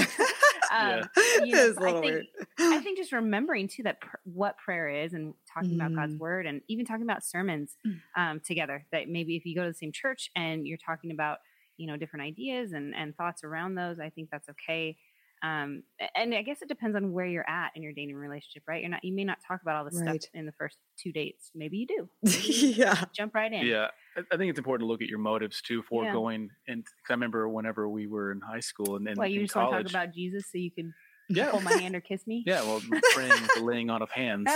um, 0.74 0.90
Yeah. 0.90 1.04
you 1.46 1.52
know, 1.52 1.58
it 1.66 1.70
is 1.72 1.78
a 1.78 1.82
I 1.82 1.92
think 1.92 2.06
weird. 2.06 2.26
I 2.60 2.80
think 2.84 2.98
just 2.98 3.12
remembering 3.12 3.68
too 3.68 3.84
that 3.84 4.02
pr- 4.02 4.18
what 4.24 4.58
prayer 4.58 4.90
is 4.90 5.14
and 5.14 5.34
talking 5.54 5.76
about 5.76 5.94
God's 5.96 6.16
Mm. 6.16 6.20
word 6.20 6.46
and 6.46 6.62
even 6.68 6.86
talking 6.86 7.04
about 7.04 7.24
sermons 7.24 7.78
Mm. 7.86 8.00
um, 8.18 8.40
together. 8.40 8.86
That 8.92 9.08
maybe 9.10 9.36
if 9.36 9.46
you 9.46 9.56
go 9.56 9.64
to 9.64 9.70
the 9.70 9.74
same 9.74 9.92
church 9.92 10.30
and 10.36 10.66
you're 10.68 10.78
talking 10.78 11.12
about 11.12 11.40
you 11.78 11.88
know 11.88 11.98
different 11.98 12.24
ideas 12.26 12.72
and 12.74 12.94
and 12.96 13.16
thoughts 13.16 13.44
around 13.44 13.76
those, 13.76 14.00
I 14.00 14.10
think 14.10 14.30
that's 14.32 14.50
okay. 14.50 14.98
Um, 15.44 15.84
and 16.16 16.34
I 16.34 16.41
guess 16.41 16.62
it 16.62 16.70
depends 16.70 16.96
on 16.96 17.12
where 17.12 17.26
you're 17.26 17.48
at 17.50 17.72
in 17.76 17.84
your 17.84 17.91
dating 17.94 18.16
relationship, 18.16 18.64
right? 18.68 18.82
You're 18.82 18.89
not 18.91 19.04
you 19.04 19.14
may 19.14 19.26
not 19.26 19.39
talk 19.46 19.62
about 19.62 19.76
all 19.76 19.86
this 19.86 19.96
Right. 19.96 20.22
stuff 20.22 20.32
in 20.34 20.46
the 20.46 20.54
first 20.54 20.78
two 20.98 21.12
dates. 21.12 21.52
Maybe 21.54 21.78
you 21.78 21.88
do. 21.88 22.10
Maybe 22.24 22.38
you 22.48 22.68
yeah. 22.78 23.06
jump 23.14 23.36
right 23.36 23.52
in. 23.52 23.66
Yeah, 23.68 23.88
I, 24.18 24.22
I 24.32 24.38
think 24.38 24.50
it's 24.50 24.58
important 24.60 24.88
to 24.88 24.91
look 24.91 25.02
at 25.02 25.10
your 25.10 25.20
motives 25.20 25.62
too 25.62 25.84
for 25.84 26.04
Yeah. 26.04 26.14
going. 26.14 26.50
And 26.68 26.86
'cause 26.86 26.94
I 27.10 27.14
remember 27.14 27.48
whenever 27.50 27.89
we 27.89 28.08
were 28.08 28.32
in 28.32 28.41
high 28.41 28.62
school 28.62 28.96
and, 28.96 29.06
then 29.06 29.18
Well, 29.18 29.28
you 29.28 29.39
in 29.39 29.44
just 29.44 29.56
want 29.56 29.70
to 29.70 29.76
college. 29.76 29.88
talk 29.91 30.04
about 30.04 30.14
Jesus 30.16 30.46
so 30.52 30.58
you 30.58 30.72
can 30.72 30.94
yeah, 31.30 31.52
hold 31.52 31.64
my 31.64 31.74
hand 31.74 31.96
or 31.96 32.02
kiss 32.02 32.26
me? 32.28 32.46
yeah. 32.46 32.62
Well, 32.62 32.82
praying 33.14 33.41
with 33.41 33.54
the 33.54 33.60
laying 33.62 33.89
on 33.89 34.02
of 34.02 34.12
hands. 34.12 34.52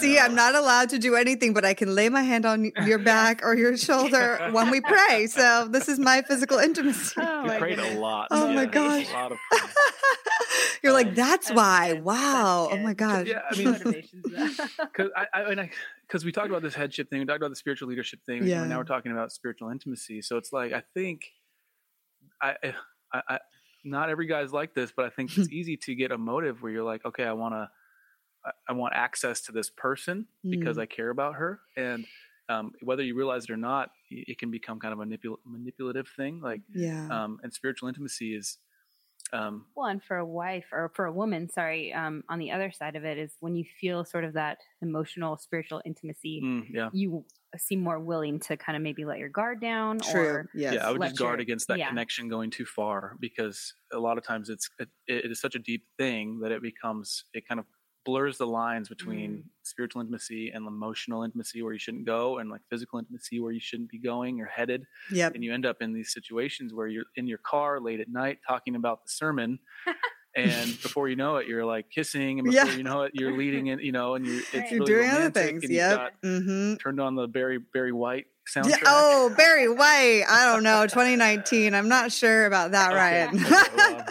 See, 0.00 0.18
I'm 0.18 0.34
not 0.34 0.54
allowed 0.54 0.90
to 0.90 0.98
do 0.98 1.14
anything, 1.16 1.52
but 1.54 1.64
I 1.64 1.74
can 1.74 1.94
lay 1.94 2.08
my 2.08 2.22
hand 2.22 2.46
on 2.46 2.70
your 2.86 2.98
back 2.98 3.40
or 3.44 3.54
your 3.56 3.76
shoulder 3.76 4.48
when 4.52 4.70
we 4.70 4.80
pray. 4.80 5.26
So 5.26 5.68
this 5.70 5.88
is 5.88 5.98
my 5.98 6.22
physical 6.22 6.58
intimacy. 6.58 7.14
Oh 7.20 7.42
we 7.42 7.48
my 7.48 7.58
prayed 7.58 7.76
goodness. 7.76 7.96
a 7.96 7.98
lot. 8.00 8.28
Oh 8.30 8.52
my 8.52 8.66
gosh. 8.66 9.08
a 9.10 9.12
lot 9.12 9.32
of. 9.32 9.38
You're 10.82 10.92
like, 10.92 11.08
Um, 11.08 11.14
that's 11.14 11.48
That's 11.48 11.56
why. 11.56 11.88
good. 11.88 11.96
That's 11.98 12.04
Wow. 12.06 12.68
Oh 12.70 12.76
my 12.78 12.94
good. 12.94 12.96
gosh. 12.96 13.26
Yeah, 13.26 13.42
I 13.50 13.56
mean, 13.58 14.04
because 14.80 15.10
I, 15.16 15.26
I, 15.34 15.42
and 15.50 15.60
I, 15.60 15.70
because 16.06 16.24
we 16.24 16.30
talked 16.32 16.48
about 16.48 16.62
this 16.62 16.74
headship 16.74 17.10
thing, 17.10 17.18
we 17.20 17.26
talked 17.26 17.38
about 17.38 17.50
the 17.50 17.56
spiritual 17.56 17.88
leadership 17.88 18.20
thing, 18.24 18.46
Yeah. 18.46 18.60
and 18.60 18.70
now 18.70 18.78
we're 18.78 18.84
talking 18.84 19.10
about 19.12 19.32
spiritual 19.32 19.70
intimacy. 19.70 20.22
So 20.22 20.36
it's 20.36 20.52
like 20.52 20.72
I 20.72 20.82
think, 20.94 21.22
I, 22.40 22.54
I, 23.12 23.22
I 23.28 23.38
not 23.84 24.08
every 24.10 24.26
guy's 24.26 24.52
like 24.52 24.74
this, 24.74 24.92
but 24.94 25.04
I 25.06 25.10
think 25.10 25.36
it's 25.36 25.50
easy 25.50 25.76
to 25.78 25.94
get 25.94 26.12
a 26.12 26.18
motive 26.18 26.62
where 26.62 26.70
you're 26.70 26.84
like, 26.84 27.04
okay, 27.04 27.24
I 27.24 27.32
want 27.32 27.54
to, 27.54 27.68
I, 28.44 28.50
I 28.68 28.72
want 28.72 28.94
access 28.94 29.40
to 29.42 29.52
this 29.52 29.70
person 29.70 30.26
because 30.48 30.76
Mm. 30.76 30.82
I 30.82 30.86
care 30.86 31.10
about 31.10 31.34
her, 31.36 31.60
and 31.76 32.06
um, 32.48 32.72
whether 32.82 33.02
you 33.02 33.14
realize 33.14 33.44
it 33.44 33.50
or 33.50 33.56
not, 33.58 33.90
it 34.10 34.38
can 34.38 34.50
become 34.50 34.80
kind 34.80 34.92
of 34.94 35.00
a 35.00 35.04
manipul- 35.04 35.36
manipulative 35.44 36.08
thing. 36.16 36.40
Like, 36.40 36.62
Yeah. 36.72 37.06
um, 37.10 37.38
and 37.42 37.52
spiritual 37.52 37.88
intimacy 37.88 38.34
is, 38.34 38.56
um, 39.34 39.66
well, 39.76 39.86
and 39.88 40.02
for 40.02 40.16
a 40.16 40.24
wife 40.24 40.64
or 40.72 40.90
for 40.94 41.04
a 41.04 41.12
woman, 41.12 41.50
sorry, 41.50 41.92
um, 41.92 42.24
on 42.30 42.38
the 42.38 42.50
other 42.50 42.70
side 42.72 42.96
of 42.96 43.04
it 43.04 43.18
is 43.18 43.34
when 43.40 43.54
you 43.54 43.64
feel 43.78 44.02
sort 44.06 44.24
of 44.24 44.32
that 44.32 44.56
emotional, 44.80 45.36
spiritual 45.36 45.82
intimacy, 45.84 46.40
mm, 46.42 46.64
yeah. 46.70 46.88
you 46.94 47.26
seem 47.58 47.80
more 47.82 47.98
willing 48.00 48.40
to 48.40 48.56
kind 48.56 48.76
of 48.76 48.82
maybe 48.82 49.04
let 49.04 49.18
your 49.18 49.28
guard 49.28 49.60
down 49.60 49.98
True. 49.98 50.20
or 50.22 50.50
Yes. 50.54 50.74
Yeah, 50.74 50.86
I 50.88 50.90
would 50.90 51.00
let 51.00 51.08
just 51.08 51.18
guard 51.18 51.38
your- 51.40 51.42
against 51.42 51.68
that 51.68 51.78
yeah. 51.78 51.88
connection 51.88 52.28
going 52.28 52.50
too 52.50 52.64
far 52.64 53.16
because 53.20 53.74
a 53.92 53.98
lot 53.98 54.16
of 54.16 54.24
times 54.24 54.48
it's 54.48 54.70
it, 54.78 54.88
it 55.06 55.30
is 55.30 55.40
such 55.40 55.54
a 55.54 55.58
deep 55.58 55.84
thing 55.98 56.40
that 56.40 56.52
it 56.52 56.62
becomes 56.62 57.24
it 57.34 57.46
kind 57.46 57.58
of 57.58 57.66
blurs 58.08 58.38
the 58.38 58.46
lines 58.46 58.88
between 58.88 59.30
Mm. 59.30 59.42
spiritual 59.62 60.00
intimacy 60.00 60.50
and 60.54 60.66
emotional 60.66 61.24
intimacy 61.24 61.60
where 61.62 61.74
you 61.74 61.78
shouldn't 61.78 62.06
go 62.06 62.38
and 62.38 62.48
like 62.48 62.62
physical 62.70 62.98
intimacy 62.98 63.38
where 63.38 63.52
you 63.52 63.60
shouldn't 63.60 63.90
be 63.90 63.98
going 63.98 64.40
or 64.40 64.46
headed 64.46 64.86
Yep. 65.12 65.34
and 65.34 65.44
you 65.44 65.52
end 65.52 65.66
up 65.66 65.82
in 65.82 65.92
these 65.92 66.10
situations 66.12 66.72
where 66.72 66.86
you're 66.86 67.04
in 67.16 67.26
your 67.26 67.36
car 67.38 67.80
late 67.80 68.00
at 68.00 68.08
night 68.08 68.38
talking 68.48 68.76
about 68.76 69.04
the 69.04 69.10
sermon 69.10 69.58
and 70.36 70.68
before 70.82 71.08
you 71.10 71.16
know 71.16 71.36
it 71.36 71.46
you're 71.48 71.66
like 71.66 71.90
kissing 71.90 72.38
and 72.38 72.46
before 72.50 72.66
Yeah. 72.70 72.76
you 72.76 72.82
know 72.82 73.02
it 73.02 73.12
you're 73.14 73.36
leading 73.36 73.66
in 73.66 73.78
you 73.80 73.92
know 73.92 74.14
and 74.14 74.24
you're 74.26 74.40
it's 74.54 74.70
You're 74.70 74.80
really 74.80 74.86
doing 74.86 75.10
other 75.10 75.30
things. 75.30 75.66
got 75.66 76.12
Mm-hmm. 76.22 76.76
turned 76.76 77.00
on 77.00 77.14
the 77.14 77.26
Barry 77.28 77.58
Barry 77.58 77.92
White 77.92 78.26
soundtrack 78.54 78.70
Yeah, 78.70 78.76
oh, 78.86 79.34
Barry 79.36 79.68
White. 79.68 80.22
I 80.26 80.46
don't 80.50 80.62
know. 80.62 80.86
2019. 80.86 81.74
I'm 81.74 81.88
not 81.90 82.10
sure 82.10 82.46
about 82.46 82.70
that, 82.70 82.88
Okay. 82.92 82.98
Ryan. 82.98 84.04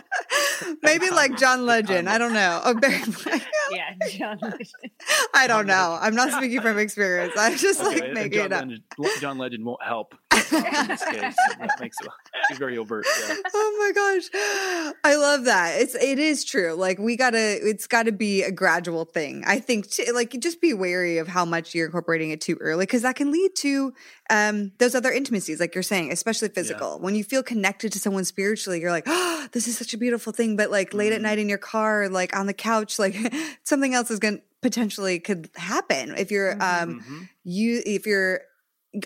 Okay, 0.67 0.77
well, 0.83 0.93
Maybe 0.99 1.09
like 1.09 1.37
John 1.37 1.65
Legend. 1.65 2.09
I 2.09 2.17
don't 2.17 2.33
know. 2.33 2.61
Oh, 2.63 2.73
Barry 2.73 2.97
White. 2.99 3.47
yeah, 3.71 3.93
John 4.09 4.37
Legend. 4.41 4.91
I 5.33 5.47
don't 5.47 5.65
know. 5.67 5.97
I'm 6.01 6.15
not 6.15 6.31
speaking 6.31 6.61
from 6.61 6.77
experience. 6.77 7.33
I'm 7.37 7.55
just 7.57 7.79
Okay, 7.79 7.89
like 7.95 8.03
and 8.03 8.13
making 8.13 8.31
John 8.39 8.45
it 8.45 8.53
up. 8.53 8.65
Legend, 8.97 9.21
John 9.21 9.37
Legend 9.37 9.65
won't 9.65 9.83
help 9.83 10.13
in 10.13 10.17
this 10.49 11.03
case. 11.05 11.35
That 11.59 11.77
makes 11.79 11.97
it, 12.01 12.07
he's 12.49 12.57
very 12.57 12.77
overt. 12.77 13.05
Yeah. 13.27 13.35
oh 13.53 13.75
my 13.79 13.91
gosh 13.93 14.97
i 15.03 15.15
love 15.15 15.45
that 15.45 15.79
it's 15.81 15.95
it 15.95 16.19
is 16.19 16.43
true 16.43 16.73
like 16.73 16.97
we 16.99 17.15
gotta 17.15 17.37
it's 17.67 17.87
gotta 17.87 18.11
be 18.11 18.43
a 18.43 18.51
gradual 18.51 19.05
thing 19.05 19.43
i 19.45 19.59
think 19.59 19.89
t- 19.89 20.11
like 20.11 20.31
just 20.39 20.61
be 20.61 20.73
wary 20.73 21.17
of 21.17 21.27
how 21.27 21.45
much 21.45 21.73
you're 21.75 21.85
incorporating 21.85 22.31
it 22.31 22.41
too 22.41 22.57
early 22.61 22.85
because 22.85 23.01
that 23.01 23.15
can 23.15 23.31
lead 23.31 23.55
to 23.55 23.93
um 24.29 24.71
those 24.77 24.95
other 24.95 25.11
intimacies 25.11 25.59
like 25.59 25.73
you're 25.75 25.83
saying 25.83 26.11
especially 26.11 26.49
physical 26.49 26.99
when 26.99 27.15
you 27.15 27.23
feel 27.23 27.43
connected 27.43 27.91
to 27.91 27.99
someone 27.99 28.23
spiritually 28.25 28.79
you're 28.79 28.91
like 28.91 29.05
oh 29.07 29.47
this 29.51 29.67
is 29.67 29.77
such 29.77 29.93
a 29.93 29.97
beautiful 29.97 30.31
thing 30.33 30.55
but 30.55 30.69
like 30.71 30.93
late 30.93 31.11
at 31.13 31.19
Mhm. 31.19 31.23
night 31.23 31.39
in 31.39 31.49
your 31.49 31.57
car 31.57 32.09
like 32.09 32.35
on 32.35 32.47
the 32.47 32.53
couch 32.53 32.99
like 32.99 33.15
something 33.63 33.93
else 33.93 34.09
is 34.11 34.19
gonna 34.19 34.39
potentially 34.61 35.19
could 35.19 35.49
happen 35.55 36.15
if 36.17 36.31
you're 36.31 36.55
Mhm. 36.55 36.61
um 36.83 36.99
Mhm. 37.01 37.29
you 37.43 37.81
if 37.85 38.05
you're 38.05 38.41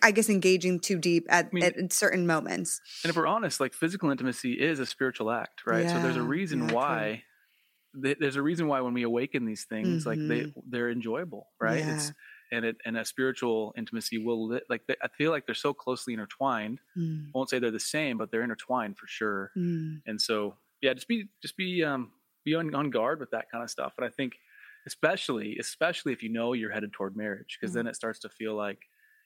i 0.03 0.11
guess 0.11 0.29
engaging 0.29 0.79
too 0.79 0.97
deep 0.97 1.25
at, 1.29 1.51
mean- 1.53 1.63
at 1.63 1.93
certain 1.93 2.25
moments 2.27 2.81
And 3.03 3.09
if 3.09 3.15
we're 3.15 3.27
honest, 3.27 3.59
like 3.59 3.73
physical 3.73 4.09
intimacy 4.11 4.53
is 4.53 4.79
a 4.79 4.85
spiritual 4.85 5.31
act, 5.31 5.65
right? 5.65 5.89
so 5.89 5.99
there's 5.99 6.17
a 6.17 6.21
reason 6.23 6.59
yeah, 6.61 6.67
true. 6.67 6.75
why. 6.75 7.23
th- 8.03 8.17
There's 8.19 8.35
a 8.37 8.41
reason 8.41 8.67
why 8.67 8.81
when 8.81 8.93
we 8.93 9.03
awaken 9.03 9.45
these 9.45 9.65
things, 9.65 10.05
like 10.05 10.19
they 10.27 10.45
Mhm. 10.45 10.53
they're 10.69 10.89
enjoyable, 10.91 11.47
right? 11.59 11.83
It's 11.87 12.13
and 12.51 12.65
it 12.65 12.77
and 12.85 12.97
a 12.97 13.05
spiritual 13.05 13.73
intimacy 13.77 14.17
will 14.17 14.47
li- 14.47 14.61
like 14.69 14.87
they, 14.87 14.95
I 15.01 15.07
feel 15.09 15.31
like 15.31 15.45
they're 15.45 15.55
so 15.55 15.73
closely 15.73 16.13
intertwined. 16.13 16.79
Mm, 16.97 17.27
I 17.27 17.31
won't 17.33 17.49
say 17.49 17.59
they're 17.59 17.71
the 17.71 17.79
same, 17.79 18.17
but 18.17 18.31
they're 18.31 18.43
intertwined 18.43 18.97
for 18.97 19.07
sure. 19.07 19.51
mm. 19.57 20.01
and 20.05 20.21
so 20.21 20.57
yeah 20.81 20.93
just 20.93 21.07
be 21.07 21.27
just 21.41 21.57
be 21.57 21.83
um 21.83 22.11
be 22.45 22.55
on, 22.55 22.73
on 22.75 22.89
guard 22.89 23.19
with 23.19 23.31
that 23.31 23.49
kind 23.51 23.63
of 23.63 23.69
stuff 23.69 23.93
and 23.97 24.05
i 24.05 24.09
think 24.09 24.33
especially 24.87 25.57
especially 25.59 26.11
if 26.13 26.23
you 26.23 26.29
know 26.29 26.53
you're 26.53 26.71
headed 26.71 26.91
toward 26.93 27.15
marriage 27.15 27.57
because 27.59 27.73
then 27.73 27.85
it 27.87 27.95
starts 27.95 28.19
to 28.19 28.29
feel 28.29 28.55
like 28.55 28.79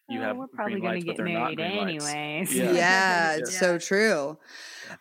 you 0.07 0.19
Oh, 0.19 0.23
have 0.23 0.37
we're 0.37 0.47
probably 0.47 0.79
green 0.79 0.83
going 0.83 1.01
to 1.01 1.05
get 1.07 1.19
married 1.19 1.57
green 1.57 1.71
anyways. 1.79 2.53
Yeah. 2.53 2.63
Yeah, 2.71 2.73
Yeah. 2.73 3.35
it's 3.37 3.57
so 3.57 3.77
true. 3.79 4.37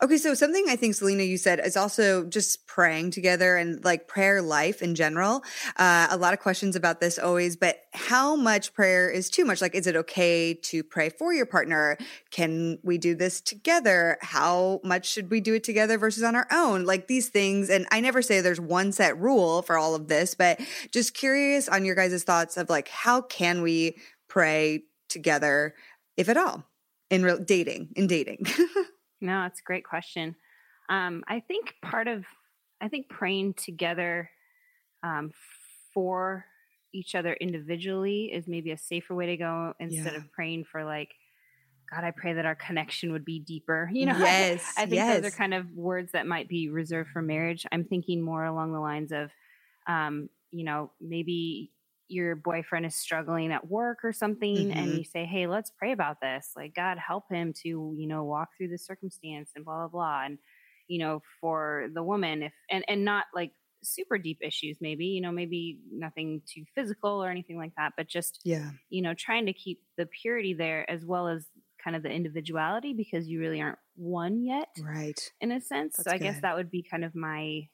Okay, 0.03 0.17
so 0.17 0.33
something 0.33 0.65
I 0.69 0.77
think 0.77 0.95
Selena 0.95 1.25
you 1.25 1.37
said 1.37 1.61
is 1.63 1.77
also 1.77 2.25
just 2.25 2.67
praying 2.67 3.11
together 3.11 3.57
and 3.57 3.85
like 3.85 4.09
prayer 4.09 4.41
life 4.41 4.81
in 4.83 4.95
general. 4.95 5.45
Uh, 5.77 6.07
a 6.11 6.17
lot 6.17 6.33
of 6.33 6.41
questions 6.41 6.75
about 6.75 7.01
this 7.01 7.19
always, 7.19 7.55
but 7.55 7.81
how 7.93 8.35
much 8.35 8.73
prayer 8.73 9.11
is 9.11 9.29
too 9.29 9.45
much? 9.45 9.61
Like, 9.61 9.75
is 9.75 9.87
it 9.87 9.95
okay 9.95 10.55
to 10.55 10.83
pray 10.83 11.11
for 11.11 11.35
your 11.35 11.45
partner? 11.45 11.99
Can 12.31 12.79
we 12.83 12.97
do 12.97 13.15
this 13.15 13.43
together? 13.43 14.17
How 14.23 14.81
much 14.83 15.05
should 15.07 15.31
we 15.31 15.41
do 15.43 15.53
it 15.55 15.65
together 15.65 15.99
versus 15.99 16.23
on 16.23 16.35
our 16.35 16.47
own? 16.51 16.87
Like 16.87 17.07
these 17.07 17.29
things, 17.29 17.69
and 17.69 17.87
I 17.93 18.01
never 18.01 18.23
say 18.23 18.41
there's 18.41 18.61
one 18.61 18.91
set 18.91 19.19
rule 19.21 19.61
for 19.61 19.77
all 19.77 19.95
of 19.95 20.09
this, 20.09 20.35
but 20.35 20.61
just 20.93 21.13
curious 21.13 21.69
on 21.69 21.85
your 21.85 21.95
guys' 21.95 22.25
thoughts 22.25 22.57
of 22.57 22.71
like 22.71 22.89
how 22.89 23.21
can 23.21 23.61
we 23.61 23.99
pray 24.29 24.83
together, 25.15 25.75
if 26.19 26.29
at 26.29 26.37
all, 26.37 26.65
in 27.11 27.23
real 27.23 27.39
dating, 27.39 27.89
in 27.97 28.07
dating. 28.07 28.47
No, 29.21 29.47
it's 29.47 29.61
a 29.61 29.63
great 29.65 29.85
question. 29.85 30.37
Um, 30.91 31.25
I 31.27 31.41
think 31.41 31.77
part 31.81 32.09
of, 32.09 32.27
I 32.83 32.89
think 32.89 33.09
praying 33.09 33.55
together 33.55 34.29
um, 35.03 35.31
for 35.95 36.45
each 36.93 37.15
other 37.15 37.33
individually 37.33 38.31
is 38.35 38.47
maybe 38.47 38.71
a 38.71 38.77
safer 38.77 39.15
way 39.15 39.27
to 39.27 39.37
go 39.39 39.73
instead 39.81 40.13
Yeah. 40.13 40.19
of 40.19 40.31
praying 40.33 40.65
for 40.71 40.85
like, 40.85 41.09
God, 41.91 42.05
I 42.05 42.11
pray 42.11 42.35
that 42.35 42.45
our 42.45 42.55
connection 42.55 43.13
would 43.13 43.25
be 43.25 43.39
deeper. 43.39 43.89
You 43.95 44.07
know, 44.07 44.19
yes, 44.19 44.75
I 44.77 44.83
think 44.83 44.97
yes. 44.97 45.23
those 45.23 45.33
are 45.33 45.37
kind 45.37 45.55
of 45.55 45.71
words 45.73 46.13
that 46.13 46.27
might 46.27 46.49
be 46.49 46.69
reserved 46.69 47.09
for 47.11 47.23
marriage. 47.23 47.65
I'm 47.73 47.85
thinking 47.85 48.21
more 48.21 48.45
along 48.45 48.73
the 48.75 48.81
lines 48.81 49.11
of, 49.11 49.31
um, 49.87 50.29
you 50.51 50.65
know, 50.65 50.91
maybe 51.01 51.71
your 52.09 52.37
boyfriend 52.37 52.87
is 52.87 52.95
struggling 52.97 53.53
at 53.53 53.69
work 53.69 53.99
or 54.05 54.13
something, 54.13 54.73
and 54.73 54.95
Mhm. 54.95 54.99
you 54.99 55.05
say, 55.05 55.25
"Hey, 55.25 55.47
let's 55.47 55.71
pray 55.71 55.93
about 55.93 56.21
this. 56.21 56.53
Like, 56.57 56.75
God, 56.75 56.99
help 56.99 57.25
him 57.31 57.53
to, 57.63 57.69
you 57.99 58.07
know, 58.07 58.25
walk 58.25 58.51
through 58.57 58.69
the 58.69 58.79
circumstance 58.79 59.53
and 59.57 59.65
blah 59.65 59.79
blah 59.79 59.89
blah." 59.89 60.25
And 60.27 60.39
you 60.89 60.99
know, 60.99 61.21
for 61.41 61.89
the 61.95 62.03
woman, 62.03 62.43
if 62.43 62.55
and 62.71 62.85
and 62.89 63.05
not 63.05 63.27
like 63.35 63.53
super 63.83 64.19
deep 64.19 64.39
issues, 64.43 64.79
maybe 64.81 65.07
you 65.07 65.21
know, 65.21 65.33
maybe 65.33 65.81
nothing 65.91 66.43
too 66.47 66.65
physical 66.75 67.23
or 67.25 67.31
anything 67.31 67.57
like 67.59 67.73
that, 67.77 67.95
but 67.97 68.09
just 68.09 68.41
yeah, 68.45 68.73
you 68.91 69.03
know, 69.03 69.15
trying 69.15 69.47
to 69.47 69.53
keep 69.53 69.83
the 69.97 70.07
purity 70.07 70.53
there 70.55 70.89
as 70.91 71.05
well 71.07 71.29
as 71.29 71.49
kind 71.83 71.97
of 71.97 72.03
the 72.03 72.11
individuality 72.11 72.93
because 72.95 73.29
you 73.29 73.41
really 73.41 73.61
aren't 73.61 73.79
one 73.97 74.43
yet 74.45 74.69
right. 74.77 75.33
in 75.41 75.53
a 75.53 75.61
sense. 75.61 75.97
That's 75.97 76.05
so 76.05 76.13
I 76.13 76.19
guess 76.19 76.41
that 76.41 76.57
would 76.57 76.71
be 76.71 76.83
kind 76.83 77.05
of 77.05 77.15
my 77.15 77.69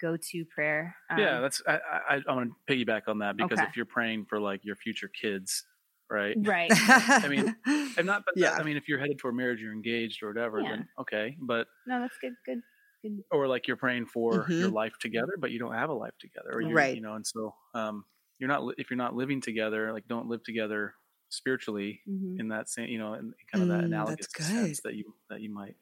go 0.00 0.16
to 0.16 0.44
prayer. 0.46 0.96
Um, 1.10 1.28
yeah, 1.28 1.40
that's 1.40 1.62
I, 1.66 1.78
I 2.08 2.20
I 2.28 2.34
want 2.34 2.52
to 2.68 2.74
piggyback 2.74 3.02
on 3.08 3.18
that 3.18 3.36
because 3.36 3.60
okay. 3.60 3.62
if 3.62 3.76
you're 3.76 3.86
praying 3.86 4.26
for 4.26 4.40
like 4.40 4.64
your 4.64 4.76
future 4.76 5.08
kids, 5.08 5.64
right? 6.10 6.38
Right. 6.42 6.74
I 7.22 7.28
mean, 7.28 7.50
I'm 7.96 8.06
not. 8.06 8.24
But 8.26 8.34
Yeah. 8.34 8.54
that, 8.54 8.58
I 8.58 8.64
mean, 8.64 8.76
if 8.76 8.88
you're 8.88 8.98
headed 8.98 9.18
toward 9.18 9.36
marriage, 9.36 9.60
you're 9.60 9.72
engaged 9.72 10.22
or 10.22 10.28
whatever, 10.28 10.64
Yeah. 10.64 10.68
then 10.68 10.88
okay. 11.00 11.36
But 11.40 11.68
no, 11.86 12.00
that's 12.00 12.18
good. 12.18 12.36
Good. 12.44 12.62
Good. 13.02 13.24
or 13.30 13.48
like 13.48 13.66
you're 13.66 13.76
praying 13.76 14.06
for 14.06 14.52
your 14.58 14.68
Mhm. 14.68 14.70
life 14.70 14.94
together, 15.00 15.32
but 15.38 15.50
you 15.50 15.58
don't 15.58 15.74
have 15.74 15.90
a 15.90 15.94
life 15.94 16.14
together, 16.20 16.50
or 16.52 16.60
you're, 16.60 16.84
Right. 16.84 16.92
you 16.92 17.00
know, 17.00 17.14
and 17.14 17.26
so 17.26 17.54
um, 17.74 18.04
you're 18.38 18.48
not 18.48 18.74
if 18.78 18.90
you're 18.90 18.96
not 18.98 19.14
living 19.14 19.40
together, 19.40 19.92
like 19.92 20.06
don't 20.06 20.28
live 20.28 20.42
together 20.44 20.94
spiritually 21.30 22.02
Mhm. 22.06 22.38
in 22.38 22.48
that 22.48 22.68
same, 22.68 22.88
you 22.88 22.98
know, 22.98 23.14
in 23.14 23.32
kind 23.50 23.62
of 23.62 23.68
that 23.68 23.84
Mm, 23.84 23.84
analogous 23.84 24.26
sense 24.38 24.80
that 24.84 24.94
you 24.94 25.14
that 25.30 25.40
you 25.40 25.52
might. 25.52 25.76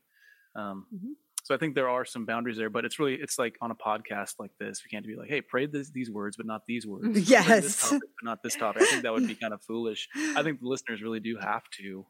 Um, 0.56 0.88
Mhm. 0.90 1.14
So 1.44 1.54
I 1.54 1.58
think 1.58 1.74
there 1.74 1.88
are 1.88 2.04
some 2.04 2.24
boundaries 2.24 2.56
there, 2.56 2.70
but 2.70 2.84
it's 2.84 2.98
really 2.98 3.14
it's 3.14 3.38
like 3.38 3.56
on 3.60 3.70
a 3.70 3.74
podcast 3.74 4.34
like 4.38 4.52
this, 4.60 4.82
we 4.84 4.88
can't 4.90 5.06
be 5.06 5.16
like, 5.16 5.28
hey, 5.28 5.40
pray 5.40 5.66
this, 5.66 5.90
these 5.90 6.10
words, 6.10 6.36
but 6.36 6.46
not 6.46 6.62
these 6.68 6.86
words. 6.86 7.12
This 7.14 7.28
Yes. 7.28 7.80
topic, 7.80 8.00
but 8.00 8.24
not 8.24 8.42
this 8.44 8.54
topic. 8.56 8.82
I 8.82 8.86
think 8.90 9.02
that 9.02 9.12
would 9.12 9.26
be 9.26 9.34
kind 9.34 9.52
of 9.52 9.60
foolish. 9.66 10.08
I 10.36 10.42
think 10.44 10.60
the 10.60 10.68
listeners 10.68 11.02
really 11.02 11.20
do 11.20 11.36
have 11.40 11.62
to 11.80 12.06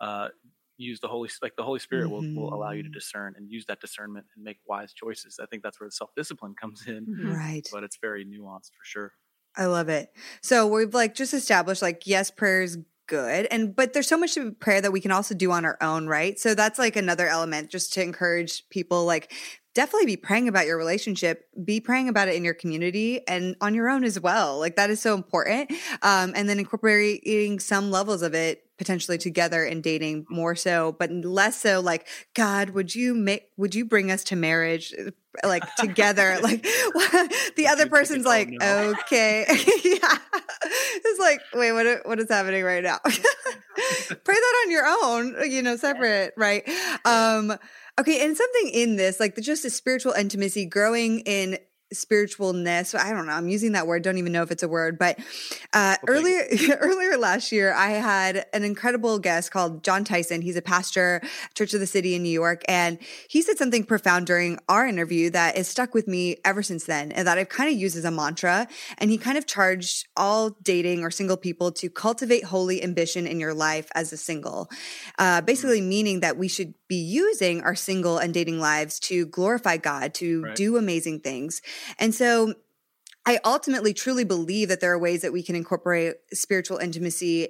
uh, 0.00 0.28
use 0.76 1.00
the 1.00 1.08
Holy 1.08 1.30
like 1.40 1.56
the 1.56 1.62
Holy 1.62 1.78
Spirit 1.78 2.10
will, 2.10 2.22
will 2.34 2.52
allow 2.52 2.72
you 2.72 2.82
to 2.82 2.88
Mhm. 2.90 2.92
discern 2.92 3.34
and 3.38 3.50
use 3.50 3.64
that 3.66 3.80
discernment 3.80 4.26
and 4.34 4.44
make 4.44 4.58
wise 4.66 4.92
choices. 4.92 5.38
I 5.42 5.46
think 5.46 5.62
that's 5.62 5.80
where 5.80 5.88
the 5.88 5.92
self 5.92 6.10
discipline 6.14 6.54
comes 6.60 6.86
in, 6.86 7.06
Mhm. 7.06 7.34
Right. 7.34 7.66
but 7.72 7.84
it's 7.84 7.96
very 8.02 8.26
nuanced 8.26 8.72
for 8.76 8.84
sure. 8.84 9.12
I 9.56 9.66
love 9.66 9.88
it. 9.88 10.12
So 10.42 10.66
we've 10.66 10.92
like 10.92 11.14
just 11.14 11.32
established 11.32 11.80
like 11.80 12.06
yes, 12.06 12.30
prayer 12.30 12.62
is 12.62 12.76
good, 13.06 13.46
and 13.50 13.74
but 13.74 13.92
there's 13.92 14.08
so 14.08 14.18
much 14.18 14.36
of 14.36 14.58
prayer 14.60 14.80
that 14.80 14.92
we 14.92 15.00
can 15.00 15.10
also 15.10 15.34
do 15.34 15.52
on 15.52 15.64
our 15.64 15.78
own, 15.80 16.06
right? 16.06 16.38
So 16.38 16.54
that's 16.54 16.78
like 16.78 16.96
another 16.96 17.28
element 17.28 17.70
just 17.70 17.92
to 17.94 18.02
encourage 18.02 18.68
people 18.68 19.04
like 19.04 19.32
definitely 19.74 20.06
be 20.06 20.16
praying 20.16 20.48
about 20.48 20.66
your 20.66 20.78
relationship, 20.78 21.48
be 21.64 21.80
praying 21.80 22.08
about 22.08 22.28
it 22.28 22.34
in 22.34 22.44
your 22.44 22.54
community 22.54 23.26
and 23.26 23.56
on 23.60 23.74
your 23.74 23.90
own 23.90 24.04
as 24.04 24.18
well. 24.20 24.58
Like 24.58 24.76
that 24.76 24.88
is 24.88 25.02
so 25.02 25.14
important. 25.14 25.70
Um, 26.02 26.32
and 26.36 26.48
then 26.48 26.58
incorporating 26.58 27.58
some 27.58 27.90
levels 27.90 28.22
of 28.22 28.34
it 28.34 28.63
potentially 28.78 29.18
together 29.18 29.64
and 29.64 29.82
dating 29.82 30.26
more 30.28 30.54
so, 30.54 30.96
but 30.98 31.10
less 31.10 31.60
so 31.60 31.80
like, 31.80 32.06
God, 32.34 32.70
would 32.70 32.94
you 32.94 33.14
make, 33.14 33.48
would 33.56 33.74
you 33.74 33.84
bring 33.84 34.10
us 34.10 34.24
to 34.24 34.36
marriage? 34.36 34.94
Like 35.44 35.62
together, 35.76 36.38
like 36.42 36.62
the 37.56 37.66
other 37.68 37.86
person's 37.86 38.24
like, 38.24 38.48
now? 38.50 38.92
okay, 39.00 39.44
yeah, 39.48 40.18
it's 40.64 41.20
like, 41.20 41.40
wait, 41.54 41.72
what? 41.72 42.06
What 42.06 42.20
is 42.20 42.28
happening 42.28 42.64
right 42.64 42.82
now? 42.82 42.98
Pray 43.04 44.34
that 44.34 44.62
on 44.64 44.70
your 44.70 44.84
own, 44.86 45.50
you 45.50 45.62
know, 45.62 45.76
separate, 45.76 46.34
right? 46.36 46.68
Um, 47.04 47.52
okay, 47.98 48.24
and 48.24 48.36
something 48.36 48.70
in 48.70 48.96
this, 48.96 49.18
like 49.18 49.34
the, 49.34 49.40
just 49.40 49.64
a 49.64 49.70
spiritual 49.70 50.12
intimacy, 50.12 50.66
growing 50.66 51.20
in 51.20 51.58
spiritualness. 51.92 52.98
I 52.98 53.12
don't 53.12 53.26
know. 53.26 53.32
I'm 53.32 53.48
using 53.48 53.72
that 53.72 53.86
word. 53.86 54.02
Don't 54.02 54.18
even 54.18 54.32
know 54.32 54.42
if 54.42 54.50
it's 54.50 54.62
a 54.62 54.68
word. 54.68 54.98
But 54.98 55.18
uh, 55.72 55.96
Okay. 56.02 56.12
earlier, 56.12 56.44
earlier 56.80 57.16
last 57.16 57.52
year, 57.52 57.72
I 57.72 57.90
had 57.90 58.46
an 58.52 58.64
incredible 58.64 59.18
guest 59.18 59.50
called 59.50 59.82
Jon 59.84 60.04
Tyson. 60.04 60.42
He's 60.42 60.56
a 60.56 60.62
pastor, 60.62 61.20
Church 61.54 61.74
of 61.74 61.80
the 61.80 61.86
City 61.86 62.14
in 62.14 62.22
New 62.22 62.30
York, 62.30 62.62
and 62.68 62.98
he 63.28 63.42
said 63.42 63.58
something 63.58 63.84
profound 63.84 64.26
during 64.26 64.58
our 64.68 64.86
interview 64.86 65.30
that 65.30 65.56
has 65.56 65.68
stuck 65.68 65.94
with 65.94 66.08
me 66.08 66.36
ever 66.44 66.62
since 66.62 66.84
then, 66.84 67.12
and 67.12 67.26
that 67.26 67.38
I've 67.38 67.48
kind 67.48 67.72
of 67.72 67.78
used 67.78 67.96
as 67.96 68.04
a 68.04 68.10
mantra. 68.10 68.66
And 68.98 69.10
he 69.10 69.18
kind 69.18 69.38
of 69.38 69.46
charged 69.46 70.06
all 70.16 70.50
dating 70.62 71.02
or 71.04 71.10
single 71.10 71.36
people 71.36 71.72
to 71.72 71.88
cultivate 71.90 72.44
holy 72.44 72.82
ambition 72.82 73.26
in 73.26 73.40
your 73.40 73.54
life 73.54 73.88
as 73.94 74.12
a 74.12 74.16
single, 74.16 74.68
uh, 75.18 75.40
basically 75.42 75.80
meaning 75.80 76.20
that 76.20 76.36
we 76.36 76.48
should 76.48 76.74
be 76.88 76.96
using 76.96 77.62
our 77.62 77.74
single 77.74 78.18
and 78.18 78.34
dating 78.34 78.58
lives 78.60 78.98
to 79.00 79.26
glorify 79.26 79.76
God, 79.76 80.14
to 80.14 80.42
Right. 80.42 80.56
do 80.56 80.76
amazing 80.76 81.20
things. 81.20 81.62
And 81.98 82.14
so 82.14 82.54
I 83.26 83.38
ultimately 83.44 83.94
truly 83.94 84.24
believe 84.24 84.68
that 84.68 84.80
there 84.80 84.92
are 84.92 84.98
ways 84.98 85.22
that 85.22 85.32
we 85.32 85.42
can 85.42 85.56
incorporate 85.56 86.14
spiritual 86.32 86.78
intimacy 86.78 87.48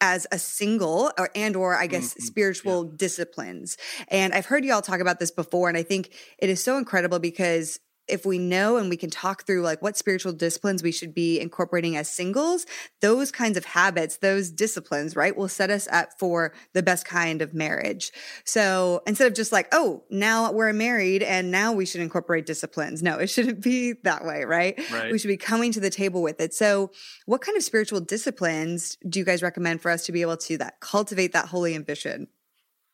as 0.00 0.26
a 0.30 0.38
single 0.38 1.10
or 1.18 1.30
and 1.34 1.56
or 1.56 1.74
I 1.74 1.88
guess 1.88 2.14
Mhm. 2.14 2.22
spiritual 2.22 2.84
disciplines. 2.84 3.76
And 4.08 4.32
I've 4.32 4.46
heard 4.46 4.64
y'all 4.64 4.82
talk 4.82 5.00
about 5.00 5.18
this 5.18 5.32
before 5.32 5.68
and 5.68 5.76
I 5.76 5.82
think 5.82 6.14
it 6.38 6.48
is 6.48 6.62
so 6.62 6.78
incredible 6.78 7.18
because 7.18 7.80
if 8.08 8.26
we 8.26 8.38
know 8.38 8.76
and 8.76 8.90
we 8.90 8.96
can 8.96 9.10
talk 9.10 9.46
through 9.46 9.62
like 9.62 9.80
what 9.82 9.96
spiritual 9.96 10.32
disciplines 10.32 10.82
we 10.82 10.92
should 10.92 11.14
be 11.14 11.40
incorporating 11.40 11.96
as 11.96 12.08
singles, 12.08 12.66
those 13.00 13.32
kinds 13.32 13.56
of 13.56 13.64
habits, 13.64 14.18
those 14.18 14.50
disciplines, 14.50 15.16
right, 15.16 15.36
will 15.36 15.48
set 15.48 15.70
us 15.70 15.88
up 15.90 16.10
for 16.18 16.52
the 16.72 16.82
best 16.82 17.06
kind 17.06 17.40
of 17.40 17.54
marriage. 17.54 18.12
So 18.44 19.02
instead 19.06 19.26
of 19.26 19.34
just 19.34 19.52
like, 19.52 19.68
oh, 19.72 20.04
now 20.10 20.52
we're 20.52 20.72
married 20.72 21.22
and 21.22 21.50
now 21.50 21.72
we 21.72 21.86
should 21.86 22.00
incorporate 22.00 22.46
disciplines. 22.46 23.02
No, 23.02 23.18
it 23.18 23.28
shouldn't 23.28 23.62
be 23.62 23.94
that 24.04 24.24
way, 24.24 24.44
right? 24.44 24.78
Right. 24.92 25.10
We 25.10 25.18
should 25.18 25.28
be 25.28 25.36
coming 25.36 25.72
to 25.72 25.80
the 25.80 25.90
table 25.90 26.22
with 26.22 26.40
it. 26.40 26.54
So, 26.54 26.90
what 27.26 27.40
kind 27.40 27.56
of 27.56 27.62
spiritual 27.62 28.00
disciplines 28.00 28.96
do 29.08 29.18
you 29.18 29.24
guys 29.24 29.42
recommend 29.42 29.80
for 29.80 29.90
us 29.90 30.04
to 30.06 30.12
be 30.12 30.22
able 30.22 30.36
to 30.38 30.58
that 30.58 30.80
cultivate 30.80 31.32
that 31.32 31.46
holy 31.46 31.74
ambition? 31.74 32.28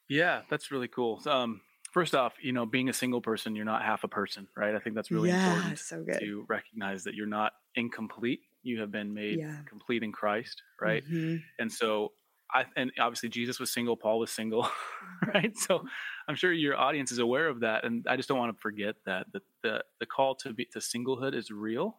Yeah, 0.08 0.42
that's 0.50 0.70
really 0.70 0.88
cool. 0.88 1.22
Um, 1.26 1.60
first 1.90 2.14
off, 2.14 2.34
you 2.42 2.52
know, 2.52 2.66
being 2.66 2.88
a 2.88 2.92
single 2.92 3.20
person, 3.20 3.56
you're 3.56 3.64
not 3.64 3.82
half 3.82 4.04
a 4.04 4.08
person, 4.08 4.48
right? 4.56 4.74
I 4.74 4.80
think 4.80 4.94
that's 4.96 5.12
really 5.12 5.30
important 5.30 5.78
so 5.78 6.04
good. 6.04 6.20
to 6.20 6.44
recognize 6.48 7.04
that 7.04 7.14
you're 7.14 7.26
not 7.26 7.52
incomplete. 7.74 8.40
You 8.62 8.80
have 8.80 8.90
been 8.90 9.14
made 9.14 9.40
Yeah. 9.40 9.62
complete 9.66 10.02
in 10.02 10.12
Christ, 10.12 10.62
right? 10.80 11.02
Mhm. 11.02 11.42
And 11.58 11.72
so 11.72 12.12
I 12.52 12.66
and 12.76 12.92
obviously 12.98 13.28
Jesus 13.28 13.60
was 13.60 13.72
single, 13.72 13.96
Paul 13.96 14.18
was 14.18 14.30
single, 14.30 14.68
right? 15.34 15.56
So 15.56 15.84
I'm 16.28 16.34
sure 16.36 16.52
your 16.52 16.76
audience 16.76 17.12
is 17.12 17.18
aware 17.18 17.48
of 17.48 17.60
that 17.60 17.84
and 17.84 18.06
I 18.08 18.16
just 18.16 18.28
don't 18.28 18.38
want 18.38 18.54
to 18.56 18.60
forget 18.60 18.96
that 19.06 19.26
that 19.32 19.42
the 19.62 19.84
the 20.00 20.06
call 20.06 20.34
to 20.36 20.52
be 20.52 20.64
to 20.66 20.78
singlehood 20.80 21.34
is 21.34 21.50
real 21.50 21.98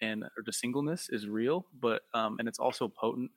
and 0.00 0.24
or 0.24 0.42
to 0.44 0.52
singleness 0.52 1.08
is 1.08 1.28
real, 1.28 1.66
but 1.80 2.02
um 2.14 2.36
and 2.38 2.48
it's 2.48 2.58
also 2.58 2.88
potent. 2.88 3.30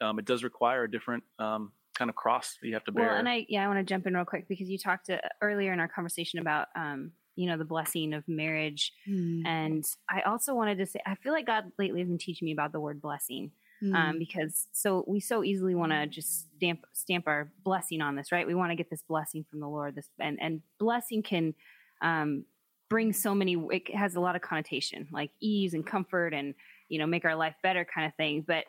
Um 0.00 0.18
it 0.18 0.24
does 0.26 0.44
require 0.44 0.84
a 0.84 0.90
different 0.90 1.24
um 1.38 1.72
kind 1.94 2.08
of 2.08 2.14
cross 2.16 2.56
that 2.60 2.68
you 2.68 2.74
have 2.74 2.84
to 2.84 2.92
bear. 2.92 3.06
Well, 3.08 3.16
and 3.16 3.28
I 3.28 3.46
yeah, 3.48 3.64
I 3.64 3.68
want 3.68 3.78
to 3.80 3.84
jump 3.84 4.06
in 4.06 4.14
real 4.14 4.24
quick 4.24 4.48
because 4.48 4.68
you 4.68 4.78
talked 4.78 5.10
uh 5.10 5.18
earlier 5.40 5.72
in 5.72 5.80
our 5.80 5.88
conversation 5.88 6.38
about 6.38 6.68
um, 6.74 7.12
you 7.36 7.46
know 7.48 7.56
the 7.56 7.64
blessing 7.64 8.12
of 8.14 8.26
marriage, 8.28 8.92
Mm. 9.08 9.46
and 9.46 9.84
I 10.08 10.22
also 10.22 10.54
wanted 10.54 10.78
to 10.78 10.86
say 10.86 11.00
I 11.06 11.14
feel 11.16 11.32
like 11.32 11.46
God 11.46 11.64
lately 11.78 12.00
has 12.00 12.08
been 12.08 12.18
teaching 12.18 12.46
me 12.46 12.52
about 12.52 12.72
the 12.72 12.80
word 12.80 13.00
blessing 13.00 13.52
Mm. 13.82 13.94
um, 13.96 14.18
because 14.18 14.68
so 14.72 15.04
we 15.08 15.18
so 15.18 15.42
easily 15.42 15.74
want 15.74 15.90
to 15.90 16.06
just 16.06 16.46
stamp 16.56 16.86
stamp 16.92 17.26
our 17.26 17.50
blessing 17.64 18.00
on 18.00 18.14
this, 18.14 18.30
right? 18.30 18.46
We 18.46 18.54
want 18.54 18.70
to 18.70 18.76
get 18.76 18.90
this 18.90 19.02
blessing 19.02 19.44
from 19.50 19.58
the 19.60 19.68
Lord. 19.68 19.96
This 19.96 20.08
and 20.20 20.38
and 20.40 20.62
blessing 20.78 21.22
can 21.24 21.54
um, 22.00 22.44
bring 22.88 23.12
so 23.12 23.34
many. 23.34 23.54
It 23.70 23.92
has 23.94 24.14
a 24.14 24.20
lot 24.20 24.36
of 24.36 24.42
connotation, 24.42 25.08
like 25.10 25.30
ease 25.40 25.74
and 25.74 25.84
comfort, 25.84 26.32
and 26.32 26.54
you 26.88 26.98
know, 26.98 27.06
make 27.06 27.24
our 27.24 27.34
life 27.34 27.56
better, 27.62 27.84
kind 27.84 28.06
of 28.06 28.14
thing. 28.14 28.44
But 28.46 28.66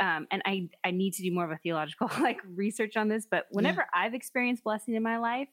um, 0.00 0.26
and 0.30 0.42
I 0.44 0.68
I 0.84 0.90
need 0.90 1.12
to 1.14 1.22
do 1.22 1.32
more 1.32 1.44
of 1.44 1.50
a 1.50 1.58
theological 1.58 2.08
like 2.20 2.38
research 2.44 2.96
on 2.96 3.08
this. 3.08 3.26
But 3.30 3.46
whenever 3.50 3.86
I've 3.94 4.14
experienced 4.14 4.64
blessing 4.64 4.94
in 4.94 5.02
my 5.02 5.18
life, 5.18 5.48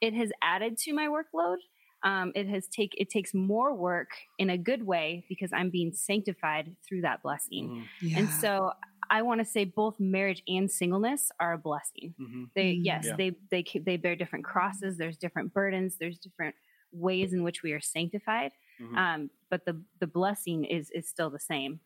it 0.00 0.14
has 0.14 0.30
added 0.42 0.76
to 0.78 0.92
my 0.92 1.06
workload. 1.08 1.56
Um, 2.02 2.32
it 2.34 2.46
has 2.48 2.66
take 2.68 2.92
it 2.98 3.08
takes 3.08 3.32
more 3.32 3.74
work 3.74 4.10
in 4.38 4.50
a 4.50 4.58
good 4.58 4.84
way 4.86 5.24
because 5.28 5.52
I'm 5.52 5.70
being 5.70 5.92
sanctified 5.92 6.76
through 6.86 7.02
that 7.02 7.22
blessing. 7.22 7.68
Mhm, 7.70 7.84
yeah. 8.02 8.18
And 8.18 8.30
so 8.30 8.72
I 9.10 9.22
want 9.22 9.40
to 9.40 9.44
say 9.44 9.64
both 9.64 9.98
marriage 10.00 10.42
and 10.48 10.70
singleness 10.70 11.30
are 11.40 11.52
a 11.54 11.58
blessing. 11.58 12.14
mhm. 12.20 12.50
They 12.54 12.74
Mm. 12.74 12.80
yes, 12.84 13.04
Yeah. 13.06 13.16
they 13.16 13.30
they 13.50 13.64
they 13.86 13.96
bear 13.96 14.16
different 14.16 14.44
crosses. 14.44 14.96
There's 14.98 15.16
different 15.16 15.54
burdens. 15.54 15.96
There's 15.98 16.18
different 16.18 16.54
ways 16.92 17.32
in 17.32 17.42
which 17.42 17.62
we 17.62 17.72
are 17.72 17.80
sanctified. 17.80 18.52
Mhm. 18.80 18.96
Um, 18.96 19.30
but 19.50 19.64
the 19.64 19.82
the 20.00 20.06
blessing 20.06 20.64
is 20.64 20.90
is 20.90 21.08
still 21.08 21.30
the 21.30 21.40
same. 21.40 21.80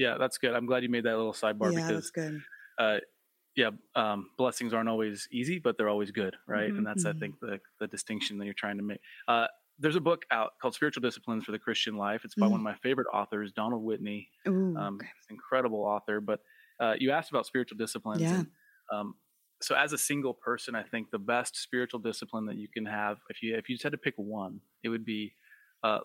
Yeah, 0.00 0.18
that's 0.18 0.38
good. 0.38 0.54
I'm 0.54 0.66
glad 0.66 0.84
you 0.84 0.90
made 0.90 1.04
that 1.04 1.16
little 1.18 1.34
sidebar 1.34 1.74
yeah, 1.74 1.74
because 1.74 1.92
that's 1.92 2.10
good. 2.10 2.44
uh, 2.78 2.98
yeah, 3.56 3.70
um, 3.96 4.30
blessings 4.38 4.74
aren't 4.74 4.88
always 4.88 5.28
easy, 5.32 5.58
but 5.58 5.78
they're 5.78 5.88
always 5.90 6.12
good, 6.12 6.36
right? 6.48 6.72
Mhm. 6.72 6.78
And 6.78 6.86
that's, 6.86 7.06
I 7.06 7.12
Mhm. 7.12 7.14
think, 7.14 7.40
the 7.40 7.60
the 7.80 7.88
distinction 7.88 8.38
that 8.38 8.46
you're 8.46 8.54
trying 8.54 8.78
to 8.78 8.84
make. 8.84 9.00
Uh, 9.28 9.48
there's 9.78 9.96
a 9.96 10.00
book 10.00 10.24
out 10.32 10.52
called 10.62 10.74
Spiritual 10.74 11.02
Disciplines 11.02 11.44
for 11.44 11.52
the 11.52 11.60
Christian 11.60 11.96
Life. 11.96 12.24
It's 12.24 12.36
by 12.36 12.46
Mm. 12.46 12.48
one 12.48 12.60
of 12.60 12.64
my 12.64 12.76
favorite 12.76 13.08
authors, 13.14 13.52
Donald 13.52 13.84
Whitney. 13.84 14.30
Ooh, 14.48 14.80
Um, 14.80 15.00
okay. 15.00 15.10
incredible 15.30 15.80
author. 15.80 16.20
But 16.20 16.40
uh, 16.80 16.96
you 16.98 17.12
asked 17.12 17.30
about 17.30 17.46
spiritual 17.46 17.78
disciplines. 17.78 18.32
Yeah. 18.32 18.32
And, 18.32 18.48
um, 18.92 19.16
so, 19.62 19.74
as 19.76 19.92
a 19.92 19.98
single 19.98 20.34
person, 20.34 20.74
I 20.74 20.84
think 20.84 21.10
the 21.10 21.18
best 21.18 21.56
spiritual 21.56 22.00
discipline 22.00 22.46
that 22.46 22.56
you 22.56 22.68
can 22.68 22.86
have, 22.86 23.18
if 23.30 23.42
you 23.42 23.56
if 23.56 23.68
you 23.68 23.76
just 23.76 23.84
had 23.84 23.92
to 23.92 23.98
pick 23.98 24.14
one, 24.16 24.62
it 24.82 24.88
would 24.90 25.04
be 25.04 25.36
uh, 25.82 26.00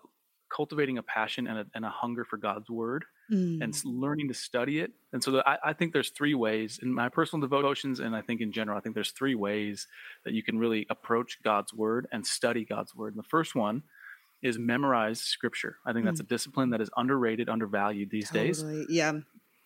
cultivating 0.56 0.98
a 0.98 1.04
passion 1.04 1.48
and 1.48 1.60
a, 1.60 1.66
and 1.76 1.86
a 1.86 1.90
hunger 1.90 2.26
for 2.26 2.38
God's 2.38 2.70
word 2.70 3.06
Mm. 3.32 3.64
and 3.64 3.76
learning 3.86 4.28
to 4.28 4.36
study 4.36 4.80
it. 4.80 4.92
And 5.12 5.24
so 5.24 5.32
the, 5.32 5.50
I, 5.50 5.58
I 5.70 5.74
think 5.74 5.94
there's 5.94 6.10
three 6.10 6.36
ways 6.36 6.80
in 6.82 6.94
my 6.94 7.10
personal 7.10 7.42
devotions, 7.42 8.00
and 8.00 8.16
I 8.16 8.22
think 8.22 8.40
in 8.40 8.52
general, 8.52 8.78
I 8.78 8.82
think 8.82 8.94
there's 8.94 9.12
three 9.12 9.34
ways 9.34 9.88
that 10.26 10.34
you 10.34 10.44
can 10.44 10.60
really 10.60 10.86
approach 10.92 11.40
God's 11.44 11.74
word 11.74 12.08
and 12.12 12.26
study 12.26 12.66
God's 12.66 12.94
word. 12.96 13.16
And 13.16 13.24
the 13.24 13.28
first 13.28 13.56
one 13.56 13.82
is 14.44 14.60
memorize 14.60 15.20
scripture. 15.20 15.78
I 15.86 15.94
think 15.94 16.06
that's 16.06 16.20
a 16.20 16.24
discipline 16.24 16.70
that 16.70 16.82
is 16.82 16.90
underrated, 16.96 17.50
undervalued 17.50 18.12
these 18.12 18.30
days. 18.30 18.64
Yeah. 18.90 19.14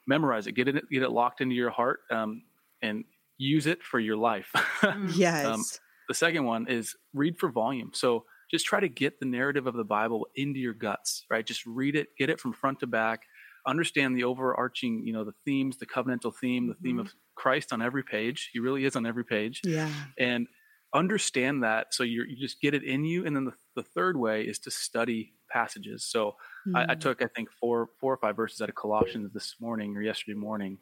Memorize 0.07 0.47
it, 0.47 0.53
get 0.53 0.69
it, 0.69 0.89
get 0.89 1.03
it 1.03 1.11
locked 1.11 1.41
into 1.41 1.55
your 1.55 1.69
heart, 1.69 1.99
um, 2.11 2.43
and 2.81 3.03
use 3.37 3.67
it 3.67 3.83
for 3.83 3.99
your 3.99 4.17
life. 4.17 4.53
Mm. 4.79 5.11
Yes. 5.13 5.45
Um, 5.45 5.61
the 6.07 6.13
second 6.13 6.45
one 6.45 6.67
is 6.69 6.95
read 7.13 7.37
for 7.37 7.49
volume. 7.49 7.91
So 7.93 8.23
just 8.49 8.65
try 8.65 8.79
to 8.79 8.87
get 8.87 9.19
the 9.19 9.25
narrative 9.25 9.67
of 9.67 9.75
the 9.75 9.83
Bible 9.83 10.27
into 10.35 10.59
your 10.59 10.73
guts, 10.73 11.25
right? 11.29 11.45
Just 11.45 11.65
read 11.65 11.95
it, 11.95 12.07
get 12.17 12.29
it 12.29 12.39
from 12.39 12.53
front 12.53 12.79
to 12.79 12.87
back, 12.87 13.23
understand 13.65 14.17
the 14.17 14.23
overarching, 14.23 15.05
you 15.05 15.13
know, 15.13 15.23
the 15.23 15.33
themes, 15.45 15.77
the 15.77 15.85
covenantal 15.85 16.33
theme, 16.35 16.67
the 16.67 16.73
mm-hmm. 16.73 16.83
theme 16.83 16.99
of 16.99 17.13
Christ 17.35 17.71
on 17.73 17.81
every 17.81 18.03
page. 18.03 18.49
He 18.53 18.59
really 18.59 18.85
is 18.85 18.95
on 18.95 19.05
every 19.05 19.25
page. 19.25 19.61
Yeah. 19.63 19.89
And 20.17 20.47
understand 20.93 21.63
that 21.63 21.93
so 21.93 22.01
you 22.01 22.23
you 22.27 22.35
just 22.35 22.59
get 22.61 22.73
it 22.73 22.83
in 22.83 23.05
you. 23.05 23.25
And 23.25 23.35
then 23.35 23.45
the, 23.45 23.53
the 23.75 23.83
third 23.83 24.17
way 24.17 24.43
is 24.43 24.59
to 24.59 24.71
study 24.71 25.33
passages. 25.49 26.03
So 26.03 26.35
mm-hmm. 26.67 26.75
I, 26.75 26.83
I 26.83 26.95
mm. 26.95 26.99
took, 26.99 27.21
I 27.21 27.27
think, 27.27 27.49
four 27.51 27.89
four 27.99 28.13
or 28.13 28.17
five 28.17 28.35
verses 28.35 28.61
out 28.61 28.69
of 28.69 28.75
Colossians 28.75 29.31
this 29.33 29.55
morning 29.59 29.95
or 29.95 30.01
yesterday 30.01 30.37
morning 30.37 30.79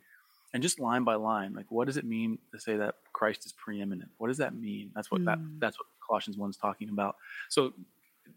and 0.53 0.63
just 0.63 0.79
line 0.79 1.03
by 1.03 1.15
line 1.15 1.53
like 1.53 1.65
what 1.69 1.85
does 1.85 1.97
it 1.97 2.05
mean 2.05 2.37
to 2.51 2.59
say 2.59 2.77
that 2.77 2.95
christ 3.13 3.45
is 3.45 3.53
preeminent 3.53 4.09
what 4.17 4.27
does 4.27 4.37
that 4.37 4.55
mean 4.55 4.91
that's 4.95 5.11
what 5.11 5.21
mm. 5.21 5.25
that 5.25 5.39
that's 5.59 5.77
what 5.77 5.85
colossians 6.05 6.37
1 6.37 6.49
is 6.49 6.57
talking 6.57 6.89
about 6.89 7.15
so 7.49 7.73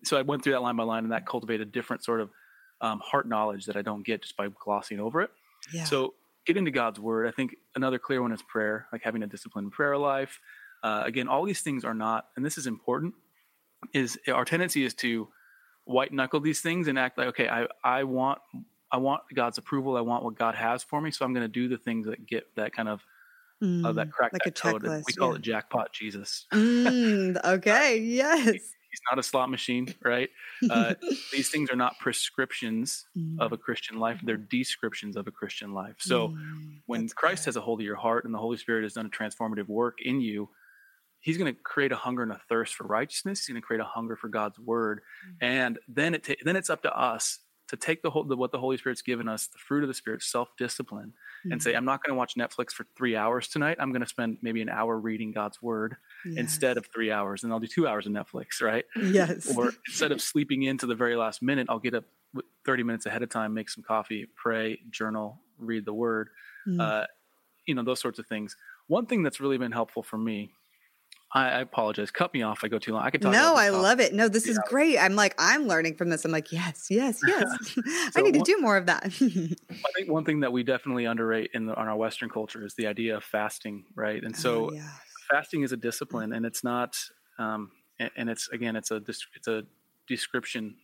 so 0.04 0.16
i 0.16 0.22
went 0.22 0.42
through 0.42 0.52
that 0.52 0.62
line 0.62 0.76
by 0.76 0.84
line 0.84 1.04
and 1.04 1.12
that 1.12 1.26
cultivated 1.26 1.68
a 1.68 1.70
different 1.70 2.04
sort 2.04 2.20
of 2.20 2.30
um, 2.80 3.00
heart 3.00 3.28
knowledge 3.28 3.66
that 3.66 3.76
i 3.76 3.82
don't 3.82 4.04
get 4.04 4.22
just 4.22 4.36
by 4.36 4.48
glossing 4.62 5.00
over 5.00 5.20
it 5.20 5.30
yeah. 5.72 5.84
so 5.84 6.14
get 6.46 6.56
into 6.56 6.70
god's 6.70 6.98
word 6.98 7.26
i 7.26 7.30
think 7.30 7.56
another 7.74 7.98
clear 7.98 8.22
one 8.22 8.32
is 8.32 8.42
prayer 8.42 8.86
like 8.92 9.02
having 9.02 9.22
a 9.22 9.26
disciplined 9.26 9.72
prayer 9.72 9.96
life 9.96 10.40
uh, 10.82 11.02
again 11.04 11.28
all 11.28 11.44
these 11.44 11.60
things 11.60 11.84
are 11.84 11.94
not 11.94 12.28
and 12.36 12.44
this 12.44 12.56
is 12.56 12.66
important 12.66 13.14
is 13.92 14.18
our 14.32 14.44
tendency 14.44 14.84
is 14.84 14.94
to 14.94 15.28
white 15.84 16.12
knuckle 16.12 16.40
these 16.40 16.60
things 16.60 16.88
and 16.88 16.98
act 16.98 17.18
like 17.18 17.28
okay 17.28 17.48
i 17.48 17.66
i 17.84 18.04
want 18.04 18.38
I 18.92 18.96
want 18.96 19.22
God's 19.34 19.58
approval. 19.58 19.96
I 19.96 20.00
want 20.00 20.24
what 20.24 20.36
God 20.36 20.54
has 20.54 20.82
for 20.82 21.00
me. 21.00 21.10
So 21.10 21.24
I'm 21.24 21.32
going 21.32 21.44
to 21.44 21.48
do 21.48 21.68
the 21.68 21.78
things 21.78 22.06
that 22.06 22.26
get 22.26 22.44
that 22.56 22.72
kind 22.72 22.88
of 22.88 23.04
mm, 23.62 23.84
uh, 23.84 23.92
that 23.92 24.08
mm, 24.08 24.12
crack 24.12 24.32
like 24.32 24.42
that 24.42 24.54
code. 24.54 24.82
We 24.82 25.12
call 25.12 25.30
yeah. 25.30 25.36
it 25.36 25.42
jackpot 25.42 25.92
Jesus. 25.92 26.46
Mm, 26.52 27.42
okay. 27.44 27.98
yes. 28.02 28.72
He, 28.90 28.96
he's 28.96 29.00
not 29.10 29.18
a 29.18 29.22
slot 29.22 29.50
machine, 29.50 29.94
right? 30.02 30.30
Uh, 30.68 30.94
these 31.32 31.48
things 31.48 31.70
are 31.70 31.76
not 31.76 31.98
prescriptions 31.98 33.06
mm. 33.16 33.38
of 33.40 33.52
a 33.52 33.56
Christian 33.56 33.98
life; 33.98 34.20
they're 34.22 34.36
descriptions 34.36 35.16
of 35.16 35.26
a 35.26 35.30
Christian 35.30 35.72
life. 35.72 35.96
So, 35.98 36.28
mm, 36.28 36.80
when 36.86 37.08
Christ 37.08 37.44
good. 37.44 37.48
has 37.50 37.56
a 37.56 37.60
hold 37.60 37.80
of 37.80 37.86
your 37.86 37.96
heart 37.96 38.24
and 38.24 38.34
the 38.34 38.38
Holy 38.38 38.56
Spirit 38.56 38.82
has 38.84 38.94
done 38.94 39.06
a 39.06 39.10
transformative 39.10 39.68
work 39.68 39.98
in 40.02 40.20
you, 40.20 40.48
He's 41.20 41.36
going 41.36 41.54
to 41.54 41.60
create 41.62 41.92
a 41.92 41.96
hunger 41.96 42.22
and 42.22 42.32
a 42.32 42.40
thirst 42.48 42.74
for 42.74 42.84
righteousness. 42.86 43.40
He's 43.40 43.52
going 43.52 43.60
to 43.60 43.66
create 43.66 43.80
a 43.80 43.84
hunger 43.84 44.16
for 44.16 44.28
God's 44.28 44.58
word, 44.58 45.00
mm. 45.28 45.36
and 45.40 45.78
then 45.88 46.14
it 46.14 46.24
ta- 46.24 46.34
then 46.44 46.56
it's 46.56 46.70
up 46.70 46.82
to 46.82 46.98
us 46.98 47.38
to 47.70 47.76
take 47.76 48.02
the 48.02 48.10
whole 48.10 48.24
the, 48.24 48.36
what 48.36 48.50
the 48.50 48.58
Holy 48.58 48.76
Spirit's 48.76 49.00
given 49.00 49.28
us, 49.28 49.46
the 49.46 49.58
fruit 49.58 49.84
of 49.84 49.88
the 49.88 49.94
Spirit, 49.94 50.22
self 50.22 50.48
discipline, 50.58 51.12
mm-hmm. 51.44 51.52
and 51.52 51.62
say, 51.62 51.74
I'm 51.74 51.84
not 51.84 52.02
going 52.02 52.12
to 52.12 52.18
watch 52.18 52.34
Netflix 52.34 52.72
for 52.72 52.84
three 52.96 53.14
hours 53.14 53.46
tonight. 53.46 53.76
I'm 53.78 53.92
going 53.92 54.02
to 54.02 54.08
spend 54.08 54.38
maybe 54.42 54.60
an 54.60 54.68
hour 54.68 54.98
reading 54.98 55.30
God's 55.30 55.62
Word 55.62 55.96
yes. 56.26 56.36
instead 56.36 56.76
of 56.76 56.86
three 56.92 57.12
hours, 57.12 57.44
and 57.44 57.52
I'll 57.52 57.60
do 57.60 57.68
two 57.68 57.86
hours 57.86 58.06
of 58.06 58.12
Netflix, 58.12 58.60
right? 58.60 58.84
Yes. 59.00 59.56
or 59.56 59.72
instead 59.86 60.10
of 60.10 60.20
sleeping 60.20 60.64
into 60.64 60.86
the 60.86 60.96
very 60.96 61.14
last 61.14 61.42
minute, 61.42 61.68
I'll 61.70 61.78
get 61.78 61.94
up 61.94 62.04
30 62.64 62.82
minutes 62.82 63.06
ahead 63.06 63.22
of 63.22 63.28
time, 63.28 63.54
make 63.54 63.70
some 63.70 63.84
coffee, 63.84 64.26
pray, 64.34 64.80
journal, 64.90 65.40
read 65.56 65.84
the 65.84 65.94
Word, 65.94 66.30
mm-hmm. 66.66 66.80
uh, 66.80 67.04
you 67.66 67.76
know, 67.76 67.84
those 67.84 68.00
sorts 68.00 68.18
of 68.18 68.26
things. 68.26 68.56
One 68.88 69.06
thing 69.06 69.22
that's 69.22 69.38
really 69.38 69.58
been 69.58 69.70
helpful 69.70 70.02
for 70.02 70.18
me 70.18 70.50
I, 71.32 71.48
I, 71.48 71.60
apologize. 71.60 72.10
Cut 72.10 72.34
me 72.34 72.42
off. 72.42 72.60
I 72.64 72.68
go 72.68 72.78
too 72.78 72.92
long. 72.92 73.02
I 73.02 73.10
could 73.10 73.22
talk. 73.22 73.32
No, 73.32 73.54
I 73.54 73.68
love 73.68 74.00
it. 74.00 74.12
No, 74.12 74.28
this 74.28 74.46
yeah. 74.46 74.52
is 74.52 74.60
great. 74.66 74.98
I'm 74.98 75.14
like, 75.14 75.34
I'm 75.38 75.68
learning 75.68 75.94
from 75.94 76.08
this. 76.08 76.24
I'm 76.24 76.32
like, 76.32 76.50
yes, 76.50 76.88
yes, 76.90 77.20
yes. 77.26 77.48
so 77.74 77.82
I 78.16 78.22
need 78.22 78.34
to 78.34 78.40
do 78.40 78.58
more 78.60 78.76
of 78.76 78.86
that. 78.86 79.04
I 79.04 79.08
think 79.08 80.08
one 80.08 80.24
thing 80.24 80.40
that 80.40 80.52
we 80.52 80.64
definitely 80.64 81.04
underrate 81.04 81.50
in 81.54 81.66
the, 81.66 81.74
on 81.76 81.86
our 81.86 81.96
Western 81.96 82.30
culture 82.30 82.64
is 82.64 82.74
the 82.74 82.86
idea 82.88 83.16
of 83.16 83.22
fasting, 83.22 83.84
right? 83.94 84.22
And 84.22 84.36
so, 84.36 84.70
oh, 84.70 84.72
yeah. 84.72 84.88
fasting 85.30 85.62
is 85.62 85.70
a 85.72 85.76
discipline, 85.76 86.32
and 86.32 86.44
it's 86.44 86.64
not. 86.64 86.96
Um, 87.38 87.70
and, 88.00 88.10
and, 88.16 88.30
it's 88.30 88.48
again, 88.48 88.76
it's 88.76 88.90
a 88.90 88.96
it's 88.96 89.48
a 89.48 89.62
description 90.08 90.76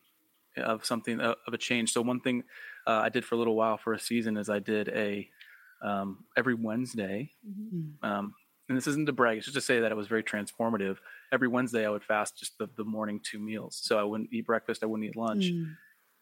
of 0.57 0.85
something 0.87 1.21
of 1.21 1.37
a 1.53 1.59
change. 1.59 1.93
So 1.93 2.03
one 2.03 2.21
thing 2.21 2.45
uh, 2.87 3.01
I 3.03 3.09
did 3.09 3.25
for 3.25 3.35
a 3.35 3.39
little 3.39 3.57
while 3.57 3.79
for 3.79 3.93
a 3.93 3.99
season 3.99 4.37
is 4.37 4.49
I 4.49 4.61
did 4.61 4.89
a 4.89 5.29
um, 5.83 6.25
every 6.37 6.55
Wednesday. 6.55 7.31
Mm-hmm. 7.47 8.07
Um, 8.07 8.35
and 8.69 8.77
this 8.77 8.87
isn't 8.87 9.07
to 9.07 9.12
brag, 9.12 9.39
it's 9.39 9.47
just 9.47 9.55
to 9.55 9.61
say 9.61 9.81
that 9.81 9.93
it 9.93 9.97
was 9.97 10.09
very 10.09 10.23
transformative. 10.23 10.97
Every 11.33 11.49
Wednesday, 11.49 11.87
I 11.87 11.91
would 11.91 12.05
fast 12.05 12.39
just 12.39 12.59
the, 12.59 12.69
the 12.77 12.85
morning 12.85 13.21
two 13.23 13.39
meals. 13.39 13.79
So 13.83 13.99
I 13.99 14.03
wouldn't 14.03 14.31
eat 14.33 14.47
breakfast, 14.47 14.83
I 14.83 14.87
wouldn't 14.87 15.09
eat 15.09 15.17
lunch. 15.17 15.45
Mm. 15.45 15.75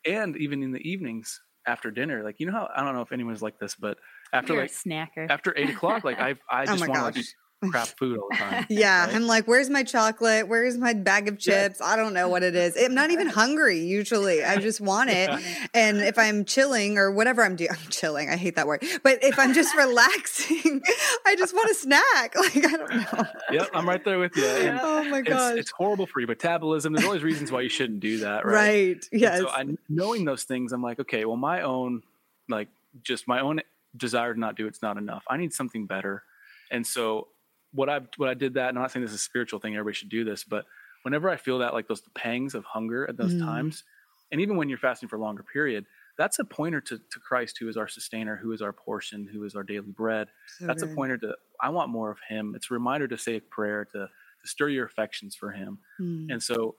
And 0.06 0.36
even 0.36 0.62
in 0.62 0.72
the 0.72 0.86
evenings 0.88 1.40
after 1.66 1.90
dinner, 1.90 2.22
like, 2.22 2.40
you 2.40 2.46
know 2.46 2.52
how, 2.52 2.68
I 2.74 2.84
don't 2.84 2.94
know 2.94 3.00
if 3.00 3.12
anyone's 3.12 3.42
like 3.42 3.58
this, 3.58 3.74
but 3.74 3.96
after 4.32 4.52
You're 4.52 4.62
like, 4.62 4.72
snacker. 4.72 5.30
after 5.30 5.54
eight 5.56 5.70
o'clock, 5.70 6.04
like 6.04 6.18
I, 6.20 6.34
I 6.50 6.62
oh 6.62 6.66
just 6.66 6.84
oh 6.84 6.88
want 6.88 7.14
to 7.14 7.20
like 7.20 7.26
crap 7.70 7.88
food 7.88 8.18
all 8.18 8.28
the 8.30 8.36
time. 8.36 8.66
yeah. 8.70 9.06
Right? 9.06 9.14
I'm 9.14 9.26
like, 9.26 9.46
where's 9.46 9.70
my 9.70 9.82
chocolate? 9.82 10.48
Where's 10.48 10.78
my 10.78 10.92
bag 10.92 11.28
of 11.28 11.38
chips? 11.38 11.80
I 11.80 11.96
don't 11.96 12.14
know 12.14 12.28
what 12.28 12.42
it 12.42 12.54
is. 12.54 12.76
I'm 12.80 12.94
not 12.94 13.10
even 13.10 13.28
hungry 13.28 13.80
usually. 13.80 14.44
I 14.44 14.56
just 14.56 14.80
want 14.80 15.10
it. 15.10 15.28
Yeah. 15.28 15.66
And 15.74 16.00
if 16.00 16.18
I'm 16.18 16.44
chilling 16.44 16.98
or 16.98 17.10
whatever 17.10 17.42
I'm 17.42 17.56
doing, 17.56 17.70
I'm 17.70 17.90
chilling. 17.90 18.30
I 18.30 18.36
hate 18.36 18.56
that 18.56 18.66
word. 18.66 18.84
But 19.02 19.22
if 19.22 19.38
I'm 19.38 19.54
just 19.54 19.76
relaxing, 19.76 20.82
I 21.26 21.36
just 21.36 21.54
want 21.54 21.70
a 21.70 21.74
snack. 21.74 22.34
Like, 22.44 22.56
I 22.56 22.76
don't 22.76 22.94
know. 22.94 23.26
Yep. 23.52 23.70
I'm 23.72 23.88
right 23.88 24.04
there 24.04 24.18
with 24.18 24.36
you. 24.36 24.44
And 24.44 24.78
oh 24.82 25.04
my 25.04 25.22
gosh. 25.22 25.52
It's, 25.52 25.60
it's, 25.60 25.70
horrible 25.70 26.06
for 26.06 26.20
your 26.20 26.28
metabolism. 26.28 26.92
There's 26.92 27.06
always 27.06 27.22
reasons 27.22 27.50
why 27.50 27.62
you 27.62 27.68
shouldn't 27.68 28.00
do 28.00 28.18
that. 28.18 28.44
Right. 28.44 28.54
Right. 28.54 29.08
Yes. 29.12 29.40
so 29.40 29.48
I, 29.48 29.64
knowing 29.88 30.24
those 30.24 30.44
things, 30.44 30.72
I'm 30.72 30.82
like, 30.82 31.00
okay, 31.00 31.24
well, 31.24 31.36
my 31.36 31.62
own, 31.62 32.02
like 32.48 32.68
just 33.02 33.26
my 33.26 33.40
own 33.40 33.60
desire 33.96 34.34
to 34.34 34.40
not 34.40 34.56
do 34.56 34.66
it's 34.66 34.82
not 34.82 34.96
enough. 34.96 35.24
I 35.28 35.36
need 35.36 35.52
something 35.52 35.86
better. 35.86 36.22
And 36.70 36.86
so 36.86 37.28
what 37.74 37.88
I 37.88 38.00
what 38.16 38.28
I 38.28 38.34
did 38.34 38.54
that. 38.54 38.68
And 38.68 38.78
I'm 38.78 38.82
not 38.82 38.92
saying 38.92 39.04
this 39.04 39.12
is 39.12 39.20
a 39.20 39.22
spiritual 39.22 39.58
thing. 39.60 39.74
Everybody 39.74 39.94
should 39.94 40.08
do 40.08 40.24
this, 40.24 40.44
but 40.44 40.64
whenever 41.02 41.28
I 41.28 41.36
feel 41.36 41.58
that 41.58 41.74
like 41.74 41.88
those 41.88 42.02
pangs 42.14 42.54
of 42.54 42.64
hunger 42.64 43.08
at 43.08 43.16
those 43.16 43.34
mm. 43.34 43.40
times, 43.40 43.84
and 44.32 44.40
even 44.40 44.56
when 44.56 44.68
you're 44.68 44.78
fasting 44.78 45.08
for 45.08 45.16
a 45.16 45.20
longer 45.20 45.42
period, 45.42 45.84
that's 46.16 46.38
a 46.38 46.44
pointer 46.44 46.80
to, 46.80 46.98
to 46.98 47.20
Christ, 47.20 47.58
who 47.58 47.68
is 47.68 47.76
our 47.76 47.88
sustainer, 47.88 48.36
who 48.36 48.52
is 48.52 48.62
our 48.62 48.72
portion, 48.72 49.28
who 49.30 49.44
is 49.44 49.54
our 49.54 49.62
daily 49.62 49.90
bread. 49.90 50.28
So 50.58 50.66
that's 50.66 50.82
good. 50.82 50.92
a 50.92 50.94
pointer 50.94 51.18
to 51.18 51.34
I 51.60 51.70
want 51.70 51.90
more 51.90 52.10
of 52.10 52.18
Him. 52.28 52.54
It's 52.54 52.70
a 52.70 52.74
reminder 52.74 53.08
to 53.08 53.18
say 53.18 53.36
a 53.36 53.40
prayer 53.40 53.84
to 53.86 54.08
to 54.08 54.48
stir 54.48 54.68
your 54.68 54.86
affections 54.86 55.34
for 55.34 55.50
Him. 55.50 55.78
Mm. 56.00 56.30
And 56.30 56.42
so, 56.42 56.76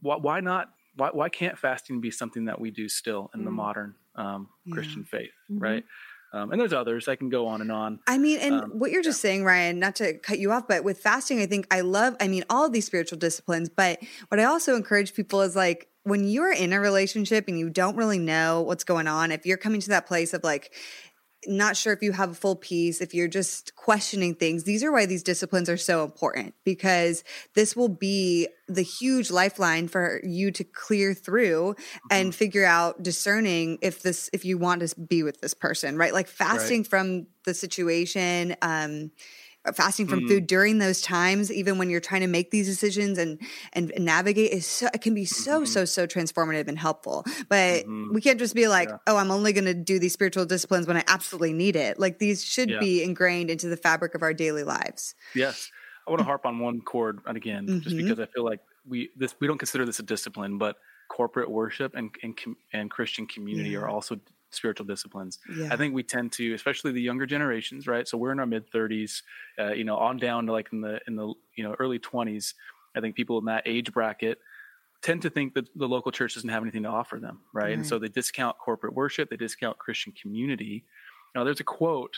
why, 0.00 0.16
why 0.16 0.40
not? 0.40 0.70
Why, 0.96 1.10
why 1.12 1.28
can't 1.28 1.56
fasting 1.56 2.00
be 2.00 2.10
something 2.10 2.46
that 2.46 2.60
we 2.60 2.70
do 2.70 2.88
still 2.88 3.30
in 3.34 3.42
mm. 3.42 3.44
the 3.44 3.50
modern 3.50 3.94
um, 4.16 4.48
yeah. 4.64 4.74
Christian 4.74 5.04
faith, 5.04 5.30
mm-hmm. 5.50 5.62
right? 5.62 5.84
Um, 6.32 6.52
and 6.52 6.60
there's 6.60 6.72
others. 6.72 7.08
I 7.08 7.16
can 7.16 7.28
go 7.28 7.46
on 7.46 7.60
and 7.60 7.72
on. 7.72 7.98
I 8.06 8.16
mean, 8.18 8.38
and 8.38 8.54
um, 8.54 8.70
what 8.78 8.92
you're 8.92 9.02
just 9.02 9.20
saying, 9.20 9.44
Ryan, 9.44 9.78
not 9.80 9.96
to 9.96 10.14
cut 10.18 10.38
you 10.38 10.52
off, 10.52 10.68
but 10.68 10.84
with 10.84 10.98
fasting, 10.98 11.40
I 11.40 11.46
think 11.46 11.66
I 11.70 11.80
love, 11.80 12.16
I 12.20 12.28
mean, 12.28 12.44
all 12.48 12.64
of 12.64 12.72
these 12.72 12.86
spiritual 12.86 13.18
disciplines. 13.18 13.68
But 13.68 13.98
what 14.28 14.38
I 14.38 14.44
also 14.44 14.76
encourage 14.76 15.14
people 15.14 15.40
is 15.42 15.56
like, 15.56 15.88
when 16.04 16.24
you're 16.24 16.52
in 16.52 16.72
a 16.72 16.80
relationship 16.80 17.46
and 17.46 17.58
you 17.58 17.68
don't 17.68 17.96
really 17.96 18.18
know 18.18 18.62
what's 18.62 18.84
going 18.84 19.06
on, 19.06 19.32
if 19.32 19.44
you're 19.44 19.58
coming 19.58 19.80
to 19.82 19.88
that 19.90 20.06
place 20.06 20.32
of 20.32 20.42
like, 20.42 20.72
not 21.46 21.76
sure 21.76 21.92
if 21.92 22.02
you 22.02 22.12
have 22.12 22.30
a 22.30 22.34
full 22.34 22.56
peace, 22.56 23.00
if 23.00 23.14
you're 23.14 23.28
just 23.28 23.74
questioning 23.74 24.34
things, 24.34 24.64
these 24.64 24.84
are 24.84 24.92
why 24.92 25.06
these 25.06 25.22
disciplines 25.22 25.68
are 25.68 25.76
so 25.76 26.04
important 26.04 26.54
because 26.64 27.24
this 27.54 27.74
will 27.74 27.88
be 27.88 28.48
the 28.68 28.82
huge 28.82 29.30
lifeline 29.30 29.88
for 29.88 30.20
you 30.22 30.50
to 30.50 30.64
clear 30.64 31.14
through 31.14 31.74
mm-hmm. 31.74 32.06
and 32.10 32.34
figure 32.34 32.64
out 32.64 33.02
discerning 33.02 33.78
if 33.80 34.02
this 34.02 34.28
if 34.32 34.44
you 34.44 34.58
want 34.58 34.86
to 34.86 35.00
be 35.00 35.22
with 35.22 35.40
this 35.40 35.54
person, 35.54 35.96
right? 35.96 36.12
Like 36.12 36.28
fasting 36.28 36.80
right. 36.80 36.88
from 36.88 37.26
the 37.44 37.54
situation 37.54 38.54
um 38.60 39.10
fasting 39.74 40.06
from 40.06 40.20
mm. 40.20 40.28
food 40.28 40.46
during 40.46 40.78
those 40.78 41.02
times 41.02 41.52
even 41.52 41.76
when 41.76 41.90
you're 41.90 42.00
trying 42.00 42.22
to 42.22 42.26
make 42.26 42.50
these 42.50 42.66
decisions 42.66 43.18
and 43.18 43.38
and 43.74 43.92
navigate 43.98 44.50
is 44.52 44.66
so 44.66 44.88
it 44.94 45.02
can 45.02 45.12
be 45.12 45.26
so 45.26 45.56
mm-hmm. 45.56 45.64
so 45.66 45.84
so 45.84 46.06
transformative 46.06 46.66
and 46.66 46.78
helpful 46.78 47.24
but 47.48 47.84
mm-hmm. 47.84 48.12
we 48.14 48.22
can't 48.22 48.38
just 48.38 48.54
be 48.54 48.68
like 48.68 48.88
yeah. 48.88 48.96
oh 49.06 49.16
i'm 49.16 49.30
only 49.30 49.52
going 49.52 49.66
to 49.66 49.74
do 49.74 49.98
these 49.98 50.14
spiritual 50.14 50.46
disciplines 50.46 50.86
when 50.86 50.96
i 50.96 51.04
absolutely 51.08 51.52
need 51.52 51.76
it 51.76 51.98
like 51.98 52.18
these 52.18 52.42
should 52.42 52.70
yeah. 52.70 52.78
be 52.78 53.02
ingrained 53.02 53.50
into 53.50 53.68
the 53.68 53.76
fabric 53.76 54.14
of 54.14 54.22
our 54.22 54.32
daily 54.32 54.64
lives 54.64 55.14
yes 55.34 55.70
i 56.06 56.10
want 56.10 56.20
to 56.20 56.24
harp 56.24 56.46
on 56.46 56.58
one 56.58 56.80
chord 56.80 57.20
and 57.26 57.36
again 57.36 57.66
mm-hmm. 57.66 57.80
just 57.80 57.96
because 57.96 58.18
i 58.18 58.26
feel 58.26 58.44
like 58.44 58.60
we 58.88 59.10
this 59.16 59.34
we 59.40 59.46
don't 59.46 59.58
consider 59.58 59.84
this 59.84 59.98
a 59.98 60.02
discipline 60.02 60.56
but 60.56 60.76
corporate 61.10 61.50
worship 61.50 61.94
and 61.94 62.10
and, 62.22 62.38
and 62.72 62.90
christian 62.90 63.26
community 63.26 63.70
yeah. 63.70 63.78
are 63.78 63.88
also 63.88 64.18
spiritual 64.50 64.86
disciplines. 64.86 65.38
Yeah. 65.54 65.68
I 65.70 65.76
think 65.76 65.94
we 65.94 66.02
tend 66.02 66.32
to, 66.32 66.54
especially 66.54 66.92
the 66.92 67.00
younger 67.00 67.26
generations, 67.26 67.86
right? 67.86 68.06
So 68.06 68.18
we're 68.18 68.32
in 68.32 68.40
our 68.40 68.46
mid 68.46 68.70
30s, 68.70 69.22
uh, 69.58 69.72
you 69.72 69.84
know, 69.84 69.96
on 69.96 70.16
down 70.18 70.46
to 70.46 70.52
like 70.52 70.68
in 70.72 70.80
the 70.80 71.00
in 71.06 71.16
the 71.16 71.32
you 71.56 71.64
know 71.64 71.74
early 71.78 71.98
20s. 71.98 72.54
I 72.96 73.00
think 73.00 73.14
people 73.14 73.38
in 73.38 73.44
that 73.46 73.62
age 73.66 73.92
bracket 73.92 74.38
tend 75.02 75.22
to 75.22 75.30
think 75.30 75.54
that 75.54 75.68
the 75.74 75.88
local 75.88 76.12
church 76.12 76.34
doesn't 76.34 76.50
have 76.50 76.62
anything 76.62 76.82
to 76.82 76.88
offer 76.88 77.18
them, 77.18 77.40
right? 77.52 77.64
right. 77.64 77.72
And 77.74 77.86
so 77.86 77.98
they 77.98 78.08
discount 78.08 78.58
corporate 78.58 78.94
worship, 78.94 79.30
they 79.30 79.36
discount 79.36 79.78
Christian 79.78 80.12
community. 80.12 80.84
Now, 81.34 81.44
there's 81.44 81.60
a 81.60 81.64
quote 81.64 82.16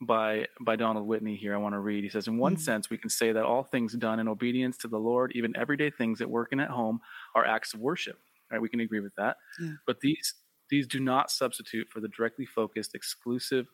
by 0.00 0.46
by 0.60 0.76
Donald 0.76 1.06
Whitney 1.06 1.36
here 1.36 1.54
I 1.54 1.58
want 1.58 1.74
to 1.74 1.80
read. 1.80 2.04
He 2.04 2.10
says, 2.10 2.28
"In 2.28 2.38
one 2.38 2.54
mm-hmm. 2.54 2.62
sense, 2.62 2.90
we 2.90 2.98
can 2.98 3.10
say 3.10 3.32
that 3.32 3.44
all 3.44 3.62
things 3.62 3.94
done 3.94 4.20
in 4.20 4.28
obedience 4.28 4.76
to 4.78 4.88
the 4.88 4.98
Lord, 4.98 5.32
even 5.34 5.56
everyday 5.56 5.90
things 5.90 6.20
at 6.20 6.28
work 6.28 6.48
and 6.52 6.60
at 6.60 6.70
home, 6.70 7.00
are 7.34 7.46
acts 7.46 7.74
of 7.74 7.80
worship." 7.80 8.18
Right? 8.50 8.60
We 8.60 8.68
can 8.68 8.80
agree 8.80 9.00
with 9.00 9.14
that. 9.16 9.36
Yeah. 9.60 9.72
But 9.86 10.00
these 10.00 10.34
these 10.70 10.86
do 10.86 11.00
not 11.00 11.30
substitute 11.30 11.88
for 11.88 12.00
the 12.00 12.08
directly 12.08 12.46
focused, 12.46 12.94
exclusive 12.94 13.66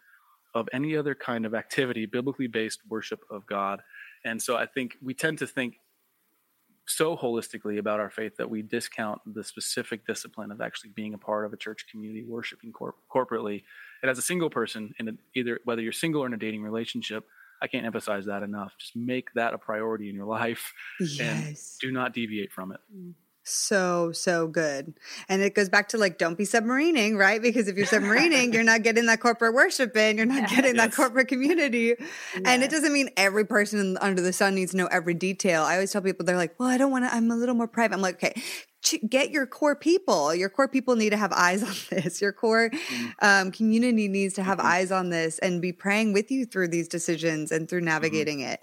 of 0.54 0.68
any 0.72 0.96
other 0.96 1.14
kind 1.14 1.46
of 1.46 1.54
activity, 1.54 2.04
biblically 2.06 2.46
based 2.46 2.80
worship 2.88 3.20
of 3.30 3.46
God. 3.46 3.80
And 4.24 4.40
so 4.42 4.56
I 4.56 4.66
think 4.66 4.96
we 5.02 5.14
tend 5.14 5.38
to 5.38 5.46
think 5.46 5.76
so 6.86 7.16
holistically 7.16 7.78
about 7.78 8.00
our 8.00 8.10
faith 8.10 8.36
that 8.36 8.50
we 8.50 8.60
discount 8.60 9.20
the 9.34 9.44
specific 9.44 10.06
discipline 10.06 10.50
of 10.50 10.60
actually 10.60 10.90
being 10.90 11.14
a 11.14 11.18
part 11.18 11.46
of 11.46 11.52
a 11.52 11.56
church 11.56 11.86
community, 11.90 12.24
worshiping 12.24 12.72
cor- 12.72 12.94
corporately. 13.14 13.62
And 14.02 14.10
as 14.10 14.18
a 14.18 14.22
single 14.22 14.50
person, 14.50 14.92
in 14.98 15.08
a, 15.08 15.12
either 15.34 15.60
whether 15.64 15.80
you're 15.80 15.92
single 15.92 16.22
or 16.22 16.26
in 16.26 16.34
a 16.34 16.36
dating 16.36 16.62
relationship, 16.62 17.24
I 17.62 17.68
can't 17.68 17.86
emphasize 17.86 18.26
that 18.26 18.42
enough. 18.42 18.72
Just 18.78 18.96
make 18.96 19.32
that 19.34 19.54
a 19.54 19.58
priority 19.58 20.08
in 20.10 20.16
your 20.16 20.26
life 20.26 20.72
Yes. 21.00 21.20
and 21.20 21.56
do 21.80 21.92
not 21.92 22.12
deviate 22.12 22.50
from 22.52 22.72
it. 22.72 22.80
Mm-hmm. 22.94 23.10
So, 23.44 24.12
so 24.12 24.46
good. 24.46 24.94
And 25.28 25.42
it 25.42 25.54
goes 25.54 25.68
back 25.68 25.88
to 25.88 25.98
like, 25.98 26.16
don't 26.16 26.38
be 26.38 26.44
submarining, 26.44 27.16
right? 27.16 27.42
Because 27.42 27.66
if 27.66 27.76
you're 27.76 27.86
submarining, 27.86 28.54
you're 28.54 28.62
not 28.62 28.82
getting 28.82 29.06
that 29.06 29.20
corporate 29.20 29.52
worship 29.52 29.96
in, 29.96 30.16
you're 30.16 30.26
not 30.34 30.48
getting 30.48 30.76
that 30.76 30.92
corporate 30.94 31.26
community. 31.28 31.94
And 32.44 32.62
it 32.62 32.70
doesn't 32.70 32.92
mean 32.92 33.10
every 33.16 33.44
person 33.44 33.96
under 34.00 34.22
the 34.22 34.32
sun 34.32 34.54
needs 34.54 34.70
to 34.72 34.76
know 34.76 34.86
every 34.86 35.14
detail. 35.14 35.64
I 35.64 35.74
always 35.74 35.90
tell 35.90 36.02
people, 36.02 36.24
they're 36.24 36.36
like, 36.36 36.58
well, 36.60 36.68
I 36.68 36.78
don't 36.78 36.92
want 36.92 37.04
to, 37.04 37.12
I'm 37.14 37.30
a 37.32 37.36
little 37.36 37.56
more 37.56 37.66
private. 37.66 37.94
I'm 37.94 38.00
like, 38.00 38.22
okay, 38.22 38.40
get 39.08 39.30
your 39.30 39.46
core 39.46 39.76
people. 39.76 40.34
Your 40.34 40.48
core 40.48 40.68
people 40.68 40.94
need 40.94 41.10
to 41.10 41.16
have 41.16 41.32
eyes 41.32 41.62
on 41.64 41.74
this. 41.90 42.20
Your 42.20 42.32
core 42.32 42.70
um, 43.20 43.50
community 43.50 44.06
needs 44.08 44.34
to 44.34 44.44
have 44.44 44.58
Mhm. 44.58 44.64
eyes 44.64 44.92
on 44.92 45.10
this 45.10 45.38
and 45.40 45.60
be 45.60 45.72
praying 45.72 46.12
with 46.12 46.30
you 46.30 46.46
through 46.46 46.68
these 46.68 46.86
decisions 46.86 47.50
and 47.50 47.68
through 47.68 47.80
navigating 47.80 48.40
it. 48.40 48.60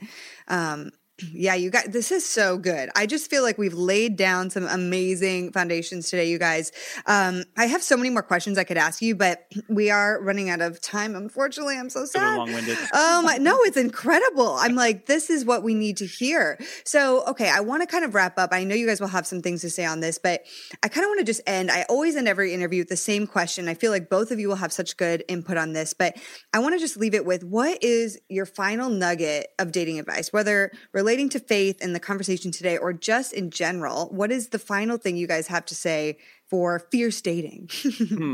Um, 0.47 0.91
yeah, 1.31 1.55
you 1.55 1.69
guys, 1.69 1.85
this 1.89 2.11
is 2.11 2.25
so 2.25 2.57
good. 2.57 2.89
I 2.95 3.05
just 3.05 3.29
feel 3.29 3.43
like 3.43 3.57
we've 3.57 3.73
laid 3.73 4.15
down 4.15 4.49
some 4.49 4.65
amazing 4.65 5.51
foundations 5.51 6.09
today, 6.09 6.29
you 6.29 6.37
guys. 6.37 6.71
Um, 7.05 7.43
I 7.57 7.65
have 7.65 7.83
so 7.83 7.97
many 7.97 8.09
more 8.09 8.21
questions 8.21 8.57
I 8.57 8.63
could 8.63 8.77
ask 8.77 9.01
you, 9.01 9.15
but 9.15 9.45
we 9.69 9.89
are 9.89 10.21
running 10.21 10.49
out 10.49 10.61
of 10.61 10.81
time. 10.81 11.15
Unfortunately, 11.15 11.77
I'm 11.77 11.89
so 11.89 12.05
sad. 12.05 12.37
long 12.37 12.53
winded. 12.53 12.77
Oh 12.93 13.21
my, 13.23 13.37
no, 13.37 13.57
it's 13.61 13.77
incredible. 13.77 14.55
I'm 14.59 14.75
like, 14.79 15.05
this 15.05 15.29
is 15.29 15.45
what 15.45 15.63
we 15.63 15.73
need 15.73 15.97
to 15.97 16.05
hear. 16.05 16.59
So, 16.85 17.25
okay, 17.27 17.49
I 17.49 17.59
want 17.61 17.81
to 17.81 17.87
kind 17.87 18.05
of 18.05 18.15
wrap 18.15 18.37
up. 18.37 18.49
I 18.51 18.63
know 18.63 18.75
you 18.75 18.87
guys 18.87 18.99
will 18.99 19.07
have 19.07 19.27
some 19.27 19.41
things 19.41 19.61
to 19.61 19.69
say 19.69 19.85
on 19.85 19.99
this, 19.99 20.17
but 20.17 20.43
I 20.83 20.87
kind 20.87 21.05
of 21.05 21.09
want 21.09 21.19
to 21.19 21.25
just 21.25 21.41
end. 21.45 21.71
I 21.71 21.83
always 21.89 22.15
end 22.15 22.27
every 22.27 22.53
interview 22.53 22.81
with 22.81 22.89
the 22.89 22.97
same 22.97 23.27
question. 23.27 23.67
I 23.67 23.73
feel 23.73 23.91
like 23.91 24.09
both 24.09 24.31
of 24.31 24.39
you 24.39 24.47
will 24.47 24.55
have 24.55 24.71
such 24.71 24.97
good 24.97 25.23
input 25.27 25.57
on 25.57 25.73
this, 25.73 25.93
but 25.93 26.17
I 26.53 26.59
want 26.59 26.75
to 26.75 26.79
just 26.79 26.97
leave 26.97 27.13
it 27.13 27.25
with 27.25 27.43
what 27.43 27.83
is 27.83 28.19
your 28.29 28.45
final 28.45 28.89
nugget 28.89 29.47
of 29.59 29.71
dating 29.71 29.99
advice, 29.99 30.31
whether 30.33 30.71
relating 31.09 31.27
to 31.27 31.39
faith 31.39 31.79
and 31.81 31.95
the 31.95 31.99
conversation 31.99 32.51
today 32.51 32.77
or 32.77 32.93
just 32.93 33.33
in 33.33 33.49
general? 33.49 34.09
What 34.11 34.31
is 34.31 34.49
the 34.49 34.59
final 34.59 34.97
thing 34.97 35.17
you 35.17 35.25
guys 35.25 35.47
have 35.47 35.65
to 35.65 35.73
say 35.75 36.19
for 36.47 36.77
fierce 36.91 37.19
dating? 37.21 37.69
Hmm. 38.19 38.33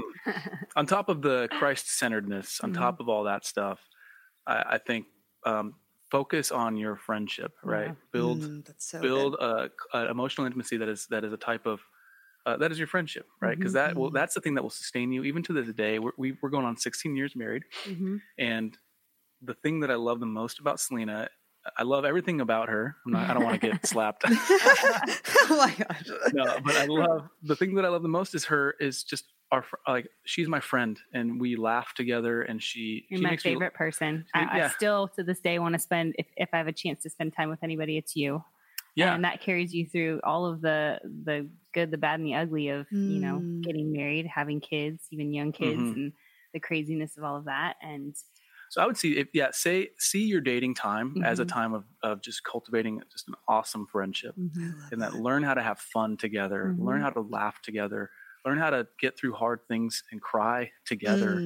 on 0.76 0.86
top 0.86 1.08
of 1.10 1.22
the 1.22 1.48
Christ 1.54 1.88
centeredness, 1.98 2.60
on 2.62 2.72
Mhm. 2.72 2.78
top 2.78 3.00
of 3.00 3.08
all 3.08 3.24
that 3.24 3.46
stuff, 3.46 3.80
I, 4.46 4.58
I 4.76 4.78
think 4.78 5.06
um, 5.46 5.76
focus 6.12 6.52
on 6.52 6.76
your 6.76 6.96
friendship. 6.98 7.54
Right, 7.64 7.88
Yeah. 7.88 7.94
build 8.12 8.42
Mm, 8.42 8.74
so 8.78 9.00
build 9.02 9.36
a, 9.36 9.70
a 9.94 10.10
emotional 10.10 10.46
intimacy 10.48 10.76
that 10.78 10.90
is 10.90 11.08
that 11.12 11.24
is 11.24 11.32
a 11.32 11.38
type 11.38 11.66
of 11.66 11.80
uh, 12.46 12.58
that 12.58 12.72
is 12.74 12.78
your 12.78 12.88
friendship, 12.88 13.28
right? 13.42 13.58
Because 13.58 13.74
that 13.74 13.96
will 13.96 14.12
Mhm. 14.12 14.16
that's 14.20 14.34
the 14.36 14.42
thing 14.42 14.56
that 14.56 14.64
will 14.64 14.70
sustain 14.84 15.12
you 15.14 15.24
even 15.24 15.42
to 15.44 15.54
this 15.54 15.70
day. 15.74 15.98
We're, 16.00 16.12
we, 16.18 16.38
we're 16.42 16.50
going 16.56 16.66
on 16.66 16.76
16 16.78 17.16
years 17.16 17.36
married, 17.36 17.64
Mhm. 17.88 18.22
and 18.38 18.78
the 19.42 19.54
thing 19.64 19.80
that 19.82 19.92
I 19.92 19.96
love 19.96 20.20
the 20.20 20.26
most 20.42 20.60
about 20.60 20.80
Selena, 20.80 21.30
I 21.78 21.84
love 21.84 22.06
everything 22.06 22.42
about 22.42 22.70
her. 22.70 22.96
I'm 23.06 23.12
not, 23.14 23.30
I 23.30 23.34
don't 23.34 23.44
want 23.44 23.60
to 23.62 23.72
get 23.72 23.86
slapped. 23.86 24.24
oh 24.28 25.46
my 25.50 25.74
gosh. 25.78 26.04
no, 26.34 26.58
but 26.64 26.76
I 26.76 26.86
love 26.86 27.30
the 27.44 27.56
thing 27.56 27.76
that 27.76 27.86
I 27.86 27.90
love 27.90 28.02
the 28.04 28.08
most 28.10 28.36
is 28.36 28.46
her 28.46 28.76
is 28.80 29.04
just 29.04 29.26
our 29.52 29.64
like 29.88 30.08
she's 30.26 30.48
my 30.48 30.60
friend 30.60 31.00
and 31.14 31.40
we 31.40 31.56
laugh 31.56 31.94
together 31.94 32.42
and 32.42 32.62
she 32.62 33.06
You're 33.10 33.20
she 33.20 33.24
my 33.24 33.30
makes 33.32 33.46
me- 33.46 33.52
favorite 33.52 33.74
person. 33.74 34.26
I, 34.34 34.44
I 34.44 34.58
yeah. 34.58 34.70
still, 34.70 35.08
to 35.10 35.24
this 35.24 35.40
day, 35.40 35.60
want 35.60 35.74
to 35.74 35.80
spend. 35.80 36.16
If, 36.18 36.28
if 36.36 36.50
I 36.54 36.58
have 36.58 36.68
a 36.68 36.72
chance 36.74 37.04
to 37.04 37.10
spend 37.10 37.34
time 37.34 37.50
with 37.50 37.60
anybody, 37.64 37.98
it's 37.98 38.16
you. 38.16 38.44
yeah 38.96 39.14
and 39.14 39.24
that 39.24 39.42
carries 39.42 39.74
you 39.74 39.86
through 39.86 40.22
all 40.24 40.46
of 40.46 40.62
the 40.62 41.00
the 41.24 41.48
good, 41.74 41.92
the 41.92 41.98
bad, 41.98 42.20
and 42.20 42.28
the 42.28 42.36
ugly 42.36 42.70
of 42.70 42.88
you 42.92 43.20
know 43.20 43.40
Mm. 43.40 43.64
getting 43.64 43.92
married, 43.92 44.26
having 44.26 44.60
kids, 44.62 45.04
even 45.12 45.34
young 45.34 45.52
kids, 45.52 45.82
Mhm. 45.82 45.94
and 45.96 46.14
the 46.54 46.60
craziness 46.60 47.18
of 47.18 47.24
all 47.24 47.36
of 47.38 47.46
that. 47.46 47.76
And 47.82 48.16
So 48.70 48.82
I 48.82 48.86
would 48.88 48.98
see 48.98 49.18
if 49.18 49.28
yeah, 49.34 49.52
say 49.52 49.90
see 50.00 50.26
your 50.26 50.42
dating 50.42 50.76
time 50.76 51.18
as 51.24 51.40
a 51.40 51.46
Mhm. 51.46 51.46
time 51.46 51.74
of, 51.74 51.86
of 52.04 52.22
just 52.22 52.44
cultivating 52.44 53.02
just 53.12 53.28
an 53.28 53.36
awesome 53.48 53.88
friendship 53.88 54.36
and 54.92 55.02
that 55.02 55.16
learn 55.16 55.44
how 55.44 55.54
to 55.54 55.64
have 55.64 55.80
fun 55.80 56.18
together, 56.18 56.74
learn 56.78 57.02
Mhm. 57.02 57.04
how 57.04 57.10
to 57.10 57.22
laugh 57.22 57.62
together, 57.62 58.10
learn 58.46 58.58
how 58.58 58.70
to 58.70 58.88
get 59.00 59.18
through 59.18 59.34
hard 59.34 59.60
things 59.68 60.04
and 60.12 60.22
cry 60.22 60.72
together. 60.86 61.46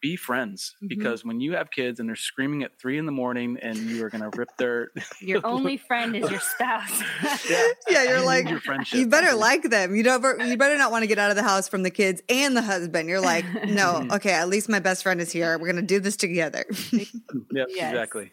Be 0.00 0.16
friends 0.16 0.74
Mhm. 0.82 0.88
because 0.88 1.24
when 1.26 1.40
you 1.40 1.52
have 1.52 1.70
kids 1.70 2.00
and 2.00 2.08
they're 2.08 2.16
screaming 2.16 2.62
at 2.62 2.78
three 2.78 2.96
in 2.96 3.04
the 3.04 3.12
morning 3.12 3.58
and 3.60 3.76
you 3.76 4.02
are 4.04 4.08
gonna 4.08 4.30
rip 4.34 4.48
their 4.56 4.90
your 5.20 5.44
only 5.44 5.76
friend 5.76 6.16
is 6.16 6.30
your 6.30 6.40
spouse. 6.40 7.02
Yeah. 7.50 7.68
Yeah, 7.90 8.02
you're 8.04 8.18
you 8.20 8.24
like, 8.24 8.48
your 8.48 8.60
friendship. 8.60 8.98
you 8.98 9.06
better 9.08 9.34
like 9.34 9.62
them. 9.64 9.94
You 9.94 10.02
don't. 10.02 10.22
You 10.46 10.56
better 10.56 10.78
not 10.78 10.90
want 10.90 11.02
to 11.02 11.06
get 11.06 11.18
out 11.18 11.30
of 11.30 11.36
the 11.36 11.42
house 11.42 11.68
from 11.68 11.82
the 11.82 11.90
kids 11.90 12.22
and 12.28 12.56
the 12.56 12.62
husband. 12.62 13.08
You're 13.08 13.20
like, 13.20 13.44
no, 13.66 14.00
Mhm. 14.00 14.12
okay. 14.16 14.32
At 14.32 14.48
least 14.48 14.68
my 14.68 14.78
best 14.80 15.02
friend 15.02 15.20
is 15.20 15.30
here. 15.32 15.58
We're 15.58 15.66
gonna 15.66 15.82
do 15.82 16.00
this 16.00 16.16
together. 16.16 16.64
Yep, 16.92 17.68
Yes. 17.70 17.92
exactly. 17.92 18.32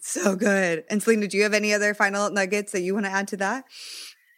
so 0.00 0.36
good. 0.36 0.84
And 0.90 1.02
Selena, 1.02 1.26
do 1.28 1.36
you 1.36 1.42
have 1.42 1.54
any 1.54 1.72
other 1.72 1.94
final 1.94 2.30
nuggets 2.30 2.72
that 2.72 2.80
you 2.82 2.94
want 2.94 3.06
to 3.06 3.10
add 3.12 3.28
to 3.28 3.36
that? 3.38 3.64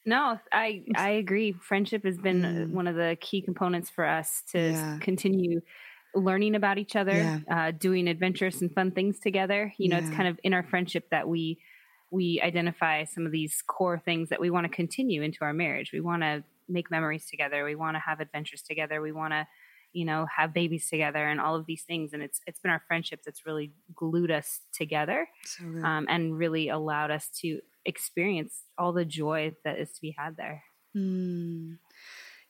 No, 0.07 0.39
I 0.53 0.85
I 0.97 1.11
agree. 1.11 1.53
Friendship 1.61 2.05
has 2.05 2.17
been 2.17 2.41
Mm. 2.43 2.71
one 2.71 2.87
of 2.87 2.95
the 2.97 3.17
key 3.21 3.43
components 3.43 3.91
for 3.91 4.05
us 4.07 4.43
to 4.53 4.59
Yeah. 4.59 4.99
continue 5.03 5.61
learning 6.15 6.55
about 6.55 6.79
each 6.79 6.97
other, 6.97 7.13
Yeah. 7.17 7.41
uh, 7.51 7.71
doing 7.73 8.09
adventurous 8.09 8.61
and 8.63 8.73
fun 8.73 8.91
things 8.93 9.21
together. 9.21 9.73
You 9.79 9.89
know, 9.91 9.99
it's 9.99 10.11
kind 10.17 10.29
of 10.29 10.41
in 10.43 10.55
our 10.55 10.63
friendship 10.63 11.11
that 11.11 11.29
we 11.29 11.59
we 12.11 12.41
identify 12.43 13.05
some 13.05 13.27
of 13.27 13.33
these 13.33 13.63
core 13.67 13.99
things 14.03 14.31
that 14.31 14.41
we 14.41 14.49
want 14.49 14.65
to 14.65 14.71
continue 14.71 15.21
into 15.21 15.41
our 15.43 15.53
marriage. 15.53 15.93
We 15.93 16.01
want 16.01 16.23
to 16.23 16.43
make 16.67 16.91
memories 16.91 17.27
together. 17.27 17.65
We 17.67 17.75
want 17.75 17.97
to 17.97 18.01
have 18.01 18.21
adventures 18.21 18.63
together. 18.63 19.03
We 19.03 19.13
want 19.13 19.33
to, 19.35 19.47
you 19.93 20.07
know, 20.07 20.27
have 20.35 20.55
babies 20.55 20.89
together 20.89 21.29
and 21.29 21.39
all 21.39 21.55
of 21.55 21.67
these 21.67 21.83
things. 21.83 22.15
And 22.15 22.23
it's 22.23 22.41
it's 22.47 22.61
been 22.61 22.71
our 22.71 22.83
friendship 22.89 23.21
that's 23.25 23.45
really 23.45 23.73
glued 23.95 24.31
us 24.31 24.61
together 24.73 25.29
So 25.45 25.65
um, 25.85 26.07
and 26.09 26.39
really 26.39 26.71
allowed 26.71 27.11
us 27.11 27.29
to 27.43 27.61
experience 27.85 28.63
all 28.79 28.93
the 28.95 29.05
joy 29.05 29.55
that 29.65 29.79
is 29.79 29.93
to 29.93 30.01
be 30.01 30.15
had 30.17 30.37
there. 30.39 30.63
Hmm. 30.95 31.75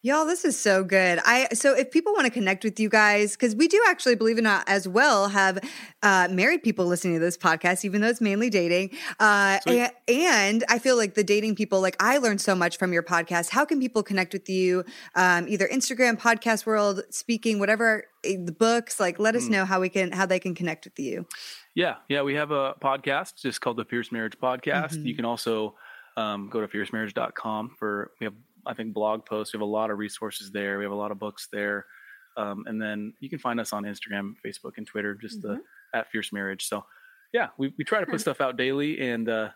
Y'all, 0.00 0.24
this 0.24 0.44
is 0.44 0.56
so 0.56 0.84
good. 0.84 1.18
I 1.26 1.48
so 1.54 1.74
if 1.74 1.90
people 1.90 2.12
want 2.12 2.24
to 2.26 2.30
connect 2.30 2.62
with 2.62 2.78
you 2.78 2.88
guys, 2.88 3.32
because 3.32 3.56
we 3.56 3.66
do 3.66 3.82
actually, 3.88 4.14
believe 4.14 4.36
it 4.38 4.42
or 4.42 4.44
not, 4.44 4.62
as 4.68 4.86
well 4.86 5.28
have 5.28 5.58
uh, 6.04 6.28
married 6.30 6.62
people 6.62 6.86
listening 6.86 7.14
to 7.14 7.20
this 7.20 7.36
podcast, 7.36 7.84
even 7.84 8.00
though 8.00 8.06
it's 8.06 8.20
mainly 8.20 8.48
dating. 8.48 8.90
Uh, 9.18 9.58
and, 9.66 9.90
and 10.06 10.64
I 10.68 10.78
feel 10.78 10.96
like 10.96 11.14
the 11.14 11.24
dating 11.24 11.56
people, 11.56 11.80
like 11.80 11.96
I 11.98 12.18
learned 12.18 12.40
so 12.40 12.54
much 12.54 12.78
from 12.78 12.92
your 12.92 13.02
podcast. 13.02 13.50
How 13.50 13.64
can 13.64 13.80
people 13.80 14.04
connect 14.04 14.32
with 14.32 14.48
you? 14.48 14.84
Um, 15.16 15.48
either 15.48 15.66
Instagram, 15.66 16.16
podcast 16.16 16.64
world, 16.64 17.02
speaking, 17.10 17.58
whatever, 17.58 18.04
eh, 18.24 18.36
the 18.38 18.52
books. 18.52 19.00
Like, 19.00 19.18
let 19.18 19.34
us 19.34 19.46
Mm. 19.46 19.50
know 19.50 19.64
how 19.64 19.80
we 19.80 19.88
can 19.88 20.12
how 20.12 20.26
they 20.26 20.38
can 20.38 20.54
connect 20.54 20.84
with 20.84 20.98
you. 21.00 21.26
Yeah, 21.74 21.96
yeah, 22.08 22.22
we 22.22 22.34
have 22.34 22.52
a 22.52 22.74
podcast 22.80 23.34
just 23.42 23.60
called 23.60 23.76
the 23.76 23.84
Fierce 23.84 24.12
Marriage 24.12 24.38
Podcast. 24.40 24.92
Mhm. 24.96 25.06
You 25.06 25.16
can 25.16 25.24
also 25.24 25.74
um, 26.16 26.48
go 26.50 26.60
to 26.60 26.66
fiercemarriage.com 26.66 27.76
for 27.78 28.10
we 28.20 28.24
have 28.24 28.34
I 28.68 28.74
think 28.74 28.92
blog 28.94 29.24
posts. 29.26 29.52
We 29.54 29.58
have 29.58 29.62
a 29.62 29.70
lot 29.70 29.90
of 29.90 29.98
resources 29.98 30.50
there. 30.52 30.78
We 30.78 30.84
have 30.84 30.92
a 30.92 30.96
lot 30.96 31.10
of 31.10 31.18
books 31.18 31.48
there, 31.52 31.86
um, 32.36 32.64
and 32.66 32.80
then 32.80 33.14
you 33.20 33.28
can 33.30 33.38
find 33.38 33.58
us 33.58 33.72
on 33.72 33.84
Instagram, 33.84 34.34
Facebook, 34.44 34.72
and 34.76 34.86
Twitter, 34.86 35.14
just 35.14 35.42
the 35.42 35.60
at 35.94 36.10
Fierce 36.12 36.32
Marriage. 36.32 36.66
So 36.68 36.84
yeah, 37.32 37.48
we 37.58 37.72
we 37.78 37.84
try 37.84 38.00
to 38.00 38.06
put 38.06 38.20
stuff 38.20 38.40
out 38.40 38.56
daily, 38.56 39.00
and 39.00 39.28
uh, 39.28 39.48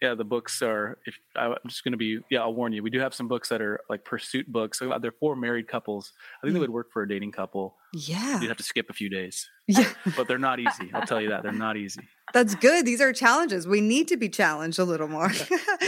yeah, 0.00 0.14
the 0.14 0.24
books 0.24 0.62
are. 0.62 0.98
If 1.04 1.14
I'm 1.36 1.54
just 1.66 1.84
going 1.84 1.92
to 1.92 1.98
be, 1.98 2.20
yeah, 2.30 2.40
I'll 2.40 2.54
warn 2.54 2.72
you, 2.72 2.82
we 2.82 2.90
do 2.90 3.00
have 3.00 3.12
some 3.14 3.28
books 3.28 3.48
that 3.50 3.60
are 3.60 3.80
like 3.90 4.04
pursuit 4.04 4.50
books. 4.50 4.78
So 4.78 4.96
they're 5.00 5.12
for 5.12 5.36
married 5.36 5.68
couples. 5.68 6.12
I 6.42 6.46
think 6.46 6.54
they 6.54 6.58
Mm. 6.58 6.62
would 6.62 6.70
work 6.70 6.92
for 6.92 7.02
a 7.02 7.08
dating 7.08 7.32
couple. 7.32 7.76
Yeah, 7.92 8.40
You'd 8.40 8.48
have 8.48 8.56
to 8.56 8.62
skip 8.62 8.88
a 8.88 8.92
few 8.94 9.08
days, 9.10 9.48
yeah. 9.66 9.92
but 10.16 10.26
they're 10.28 10.38
not 10.38 10.60
easy. 10.60 10.90
I'll 10.94 11.06
tell 11.06 11.20
you 11.20 11.28
that 11.30 11.42
they're 11.42 11.52
not 11.52 11.76
easy. 11.76 12.02
That's 12.32 12.54
good. 12.54 12.86
These 12.86 13.00
are 13.00 13.12
challenges. 13.12 13.66
We 13.66 13.80
need 13.80 14.08
to 14.08 14.16
be 14.16 14.28
challenged 14.28 14.78
a 14.78 14.84
little 14.84 15.08
more. 15.08 15.30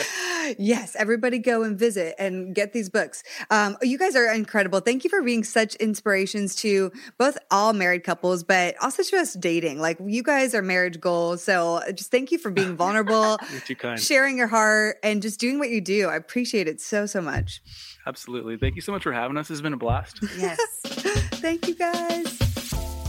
yes, 0.58 0.96
everybody 0.96 1.38
go 1.38 1.62
and 1.62 1.78
visit 1.78 2.14
and 2.18 2.54
get 2.54 2.72
these 2.72 2.88
books. 2.88 3.22
Um, 3.50 3.76
you 3.82 3.98
guys 3.98 4.16
are 4.16 4.32
incredible. 4.32 4.80
Thank 4.80 5.04
you 5.04 5.10
for 5.10 5.22
being 5.22 5.44
such 5.44 5.74
inspirations 5.76 6.56
to 6.56 6.90
both 7.18 7.38
all 7.50 7.72
married 7.72 8.04
couples, 8.04 8.42
but 8.42 8.74
also 8.82 9.02
to 9.02 9.16
us 9.16 9.34
dating. 9.34 9.78
Like 9.80 9.98
you 10.04 10.22
guys 10.22 10.54
are 10.54 10.62
marriage 10.62 11.00
goals. 11.00 11.44
So 11.44 11.80
just 11.94 12.10
thank 12.10 12.32
you 12.32 12.38
for 12.38 12.50
being 12.62 12.76
vulnerable, 12.76 13.38
You're 13.50 13.60
too 13.60 13.76
kind. 13.76 14.00
sharing 14.00 14.36
your 14.38 14.48
heart, 14.48 14.96
and 15.02 15.22
just 15.22 15.38
doing 15.40 15.58
what 15.58 15.70
you 15.70 15.80
do. 15.80 16.08
I 16.08 16.16
appreciate 16.16 16.68
it 16.68 16.80
so, 16.80 17.06
so 17.06 17.20
much. 17.20 17.62
Absolutely. 18.06 18.56
Thank 18.56 18.74
you 18.74 18.82
so 18.82 18.90
much 18.92 19.04
for 19.04 19.12
having 19.12 19.36
us. 19.36 19.50
It's 19.50 19.60
been 19.60 19.72
a 19.72 19.76
blast. 19.76 20.18
Yes. 20.36 20.58
Thank 20.84 21.68
you 21.68 21.74
guys. 21.74 22.38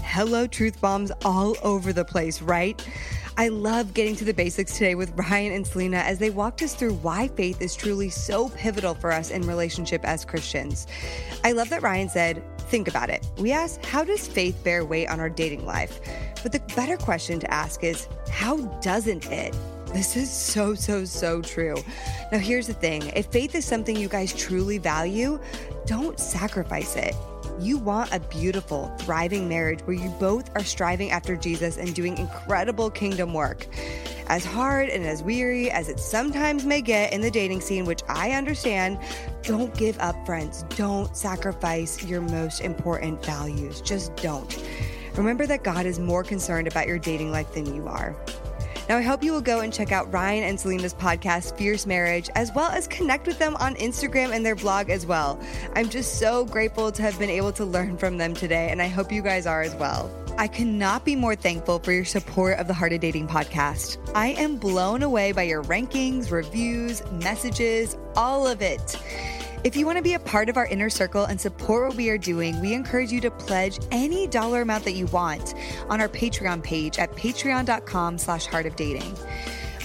Hello, 0.04 0.46
truth 0.46 0.80
bombs 0.80 1.12
all 1.26 1.56
over 1.64 1.92
the 1.92 2.06
place, 2.06 2.40
right? 2.42 2.88
I 3.36 3.48
love 3.48 3.96
getting 3.96 4.16
to 4.18 4.26
the 4.26 4.34
basics 4.34 4.74
today 4.74 4.94
with 4.94 5.12
Ryan 5.18 5.54
and 5.54 5.66
Selena 5.66 5.98
as 5.98 6.20
they 6.20 6.30
walked 6.30 6.62
us 6.62 6.76
through 6.76 6.94
why 6.96 7.28
faith 7.30 7.62
is 7.62 7.76
truly 7.76 8.10
so 8.10 8.50
pivotal 8.50 8.94
for 8.94 9.12
us 9.12 9.32
in 9.32 9.42
relationship 9.48 10.06
as 10.06 10.24
Christians. 10.24 10.86
I 11.44 11.54
love 11.54 11.70
that 11.70 11.82
Ryan 11.82 12.10
said, 12.10 12.44
Think 12.70 12.88
about 12.88 13.10
it. 13.10 13.26
We 13.38 13.52
asked, 13.52 13.86
How 13.86 14.04
does 14.04 14.28
faith 14.28 14.64
bear 14.64 14.86
weight 14.86 15.08
on 15.08 15.20
our 15.20 15.30
dating 15.30 15.66
life? 15.66 16.00
But 16.44 16.52
the 16.52 16.60
better 16.76 16.96
question 16.96 17.40
to 17.40 17.52
ask 17.52 17.84
is, 17.84 18.08
How 18.30 18.58
doesn't 18.82 19.26
it? 19.32 19.56
This 19.88 20.16
is 20.16 20.32
so, 20.32 20.76
so, 20.76 21.04
so 21.04 21.42
true. 21.42 21.76
Now, 22.32 22.40
here's 22.40 22.68
the 22.68 22.74
thing 22.74 23.08
if 23.16 23.28
faith 23.28 23.56
is 23.56 23.66
something 23.66 23.96
you 23.96 24.10
guys 24.10 24.34
truly 24.34 24.78
value, 24.78 25.40
don't 25.88 26.20
sacrifice 26.20 26.96
it. 26.96 27.16
You 27.60 27.78
want 27.78 28.12
a 28.12 28.20
beautiful, 28.20 28.94
thriving 29.00 29.48
marriage 29.48 29.82
where 29.82 29.96
you 29.96 30.10
both 30.20 30.50
are 30.56 30.64
striving 30.64 31.12
after 31.12 31.36
Jesus 31.36 31.78
and 31.78 31.94
doing 31.94 32.18
incredible 32.18 32.90
kingdom 32.90 33.34
work. 33.34 33.68
As 34.28 34.44
hard 34.44 34.90
and 34.90 35.06
as 35.06 35.22
weary 35.22 35.70
as 35.70 35.90
it 35.90 36.00
sometimes 36.00 36.66
may 36.66 36.82
get 36.82 37.14
in 37.14 37.22
the 37.22 37.30
dating 37.30 37.62
scene, 37.62 37.86
which 37.86 38.02
I 38.08 38.32
understand, 38.32 38.98
don't 39.44 39.74
give 39.76 40.00
up, 40.00 40.26
friends. 40.26 40.64
Don't 40.76 41.16
sacrifice 41.16 42.04
your 42.04 42.22
most 42.22 42.62
important 42.62 43.24
values. 43.24 43.82
Just 43.82 44.16
don't. 44.16 44.64
Remember 45.16 45.46
that 45.46 45.64
God 45.64 45.86
is 45.86 46.00
more 46.00 46.24
concerned 46.24 46.68
about 46.68 46.88
your 46.88 46.98
dating 46.98 47.32
life 47.32 47.54
than 47.54 47.74
you 47.76 47.88
are. 47.88 48.16
Now, 48.90 48.98
I 48.98 49.02
hope 49.02 49.24
you 49.24 49.32
will 49.32 49.42
go 49.42 49.62
and 49.62 49.72
check 49.72 49.94
out 49.94 50.12
Ryan 50.12 50.44
and 50.44 50.60
Selena's 50.60 50.94
podcast, 50.94 51.58
Fierce 51.58 51.86
Marriage, 51.86 52.30
as 52.36 52.52
well 52.54 52.70
as 52.70 52.86
connect 52.88 53.28
with 53.28 53.40
them 53.40 53.56
on 53.56 53.76
Instagram 53.76 54.36
and 54.36 54.46
their 54.46 54.56
blog 54.56 54.90
as 54.90 55.06
well. 55.06 55.40
I'm 55.74 55.90
just 55.90 56.20
so 56.20 56.44
grateful 56.44 56.92
to 56.92 57.02
have 57.02 57.18
been 57.18 57.30
able 57.30 57.54
to 57.54 57.64
learn 57.64 57.98
from 57.98 58.18
them 58.18 58.34
today, 58.34 58.72
and 58.72 58.82
I 58.82 58.88
hope 58.88 59.10
you 59.10 59.22
guys 59.22 59.46
are 59.46 59.62
as 59.62 59.74
well. 59.76 60.12
I 60.38 60.48
cannot 60.48 61.06
be 61.06 61.16
more 61.16 61.36
thankful 61.36 61.80
for 61.80 61.94
your 61.94 62.04
support 62.04 62.58
of 62.60 62.68
the 62.68 62.74
Heart 62.74 62.92
of 62.94 63.00
Dating 63.00 63.28
podcast. 63.28 64.00
I 64.14 64.30
am 64.30 64.58
blown 64.58 65.02
away 65.02 65.32
by 65.32 65.44
your 65.44 65.64
rankings, 65.64 66.32
reviews, 66.32 67.04
messages, 67.12 67.96
all 68.18 68.48
of 68.48 68.62
it. 68.62 68.98
If 69.64 69.78
you 69.78 69.86
want 69.86 69.98
to 69.98 70.04
be 70.04 70.14
a 70.14 70.20
part 70.20 70.50
of 70.50 70.58
our 70.58 70.66
inner 70.66 70.90
circle 70.90 71.24
and 71.24 71.40
support 71.40 71.88
what 71.88 71.96
we 71.96 72.10
are 72.10 72.18
doing, 72.18 72.60
we 72.60 72.74
encourage 72.74 73.14
you 73.14 73.22
to 73.22 73.32
pledge 73.32 73.80
any 73.92 74.28
dollar 74.28 74.62
amount 74.62 74.84
that 74.84 74.92
you 74.92 75.06
want 75.06 75.54
on 75.90 76.02
our 76.02 76.10
Patreon 76.10 76.62
page 76.62 77.00
at 77.00 77.14
patreon.com 77.14 78.18
slash 78.18 78.46
heart 78.46 78.66
of 78.66 78.76
dating. 78.76 79.16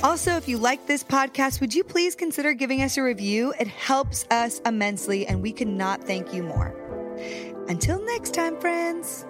Also, 0.02 0.36
if 0.36 0.48
you 0.48 0.58
like 0.58 0.86
this 0.88 1.04
podcast, 1.04 1.60
would 1.60 1.72
you 1.72 1.84
please 1.84 2.16
consider 2.16 2.54
giving 2.54 2.82
us 2.82 2.96
a 2.96 3.02
review? 3.02 3.54
It 3.60 3.68
helps 3.68 4.26
us 4.32 4.60
immensely, 4.66 5.28
and 5.28 5.42
we 5.42 5.52
cannot 5.52 6.02
thank 6.02 6.34
you 6.34 6.42
more. 6.42 6.74
Until 7.68 8.04
next 8.04 8.34
time, 8.34 8.60
friends. 8.60 9.26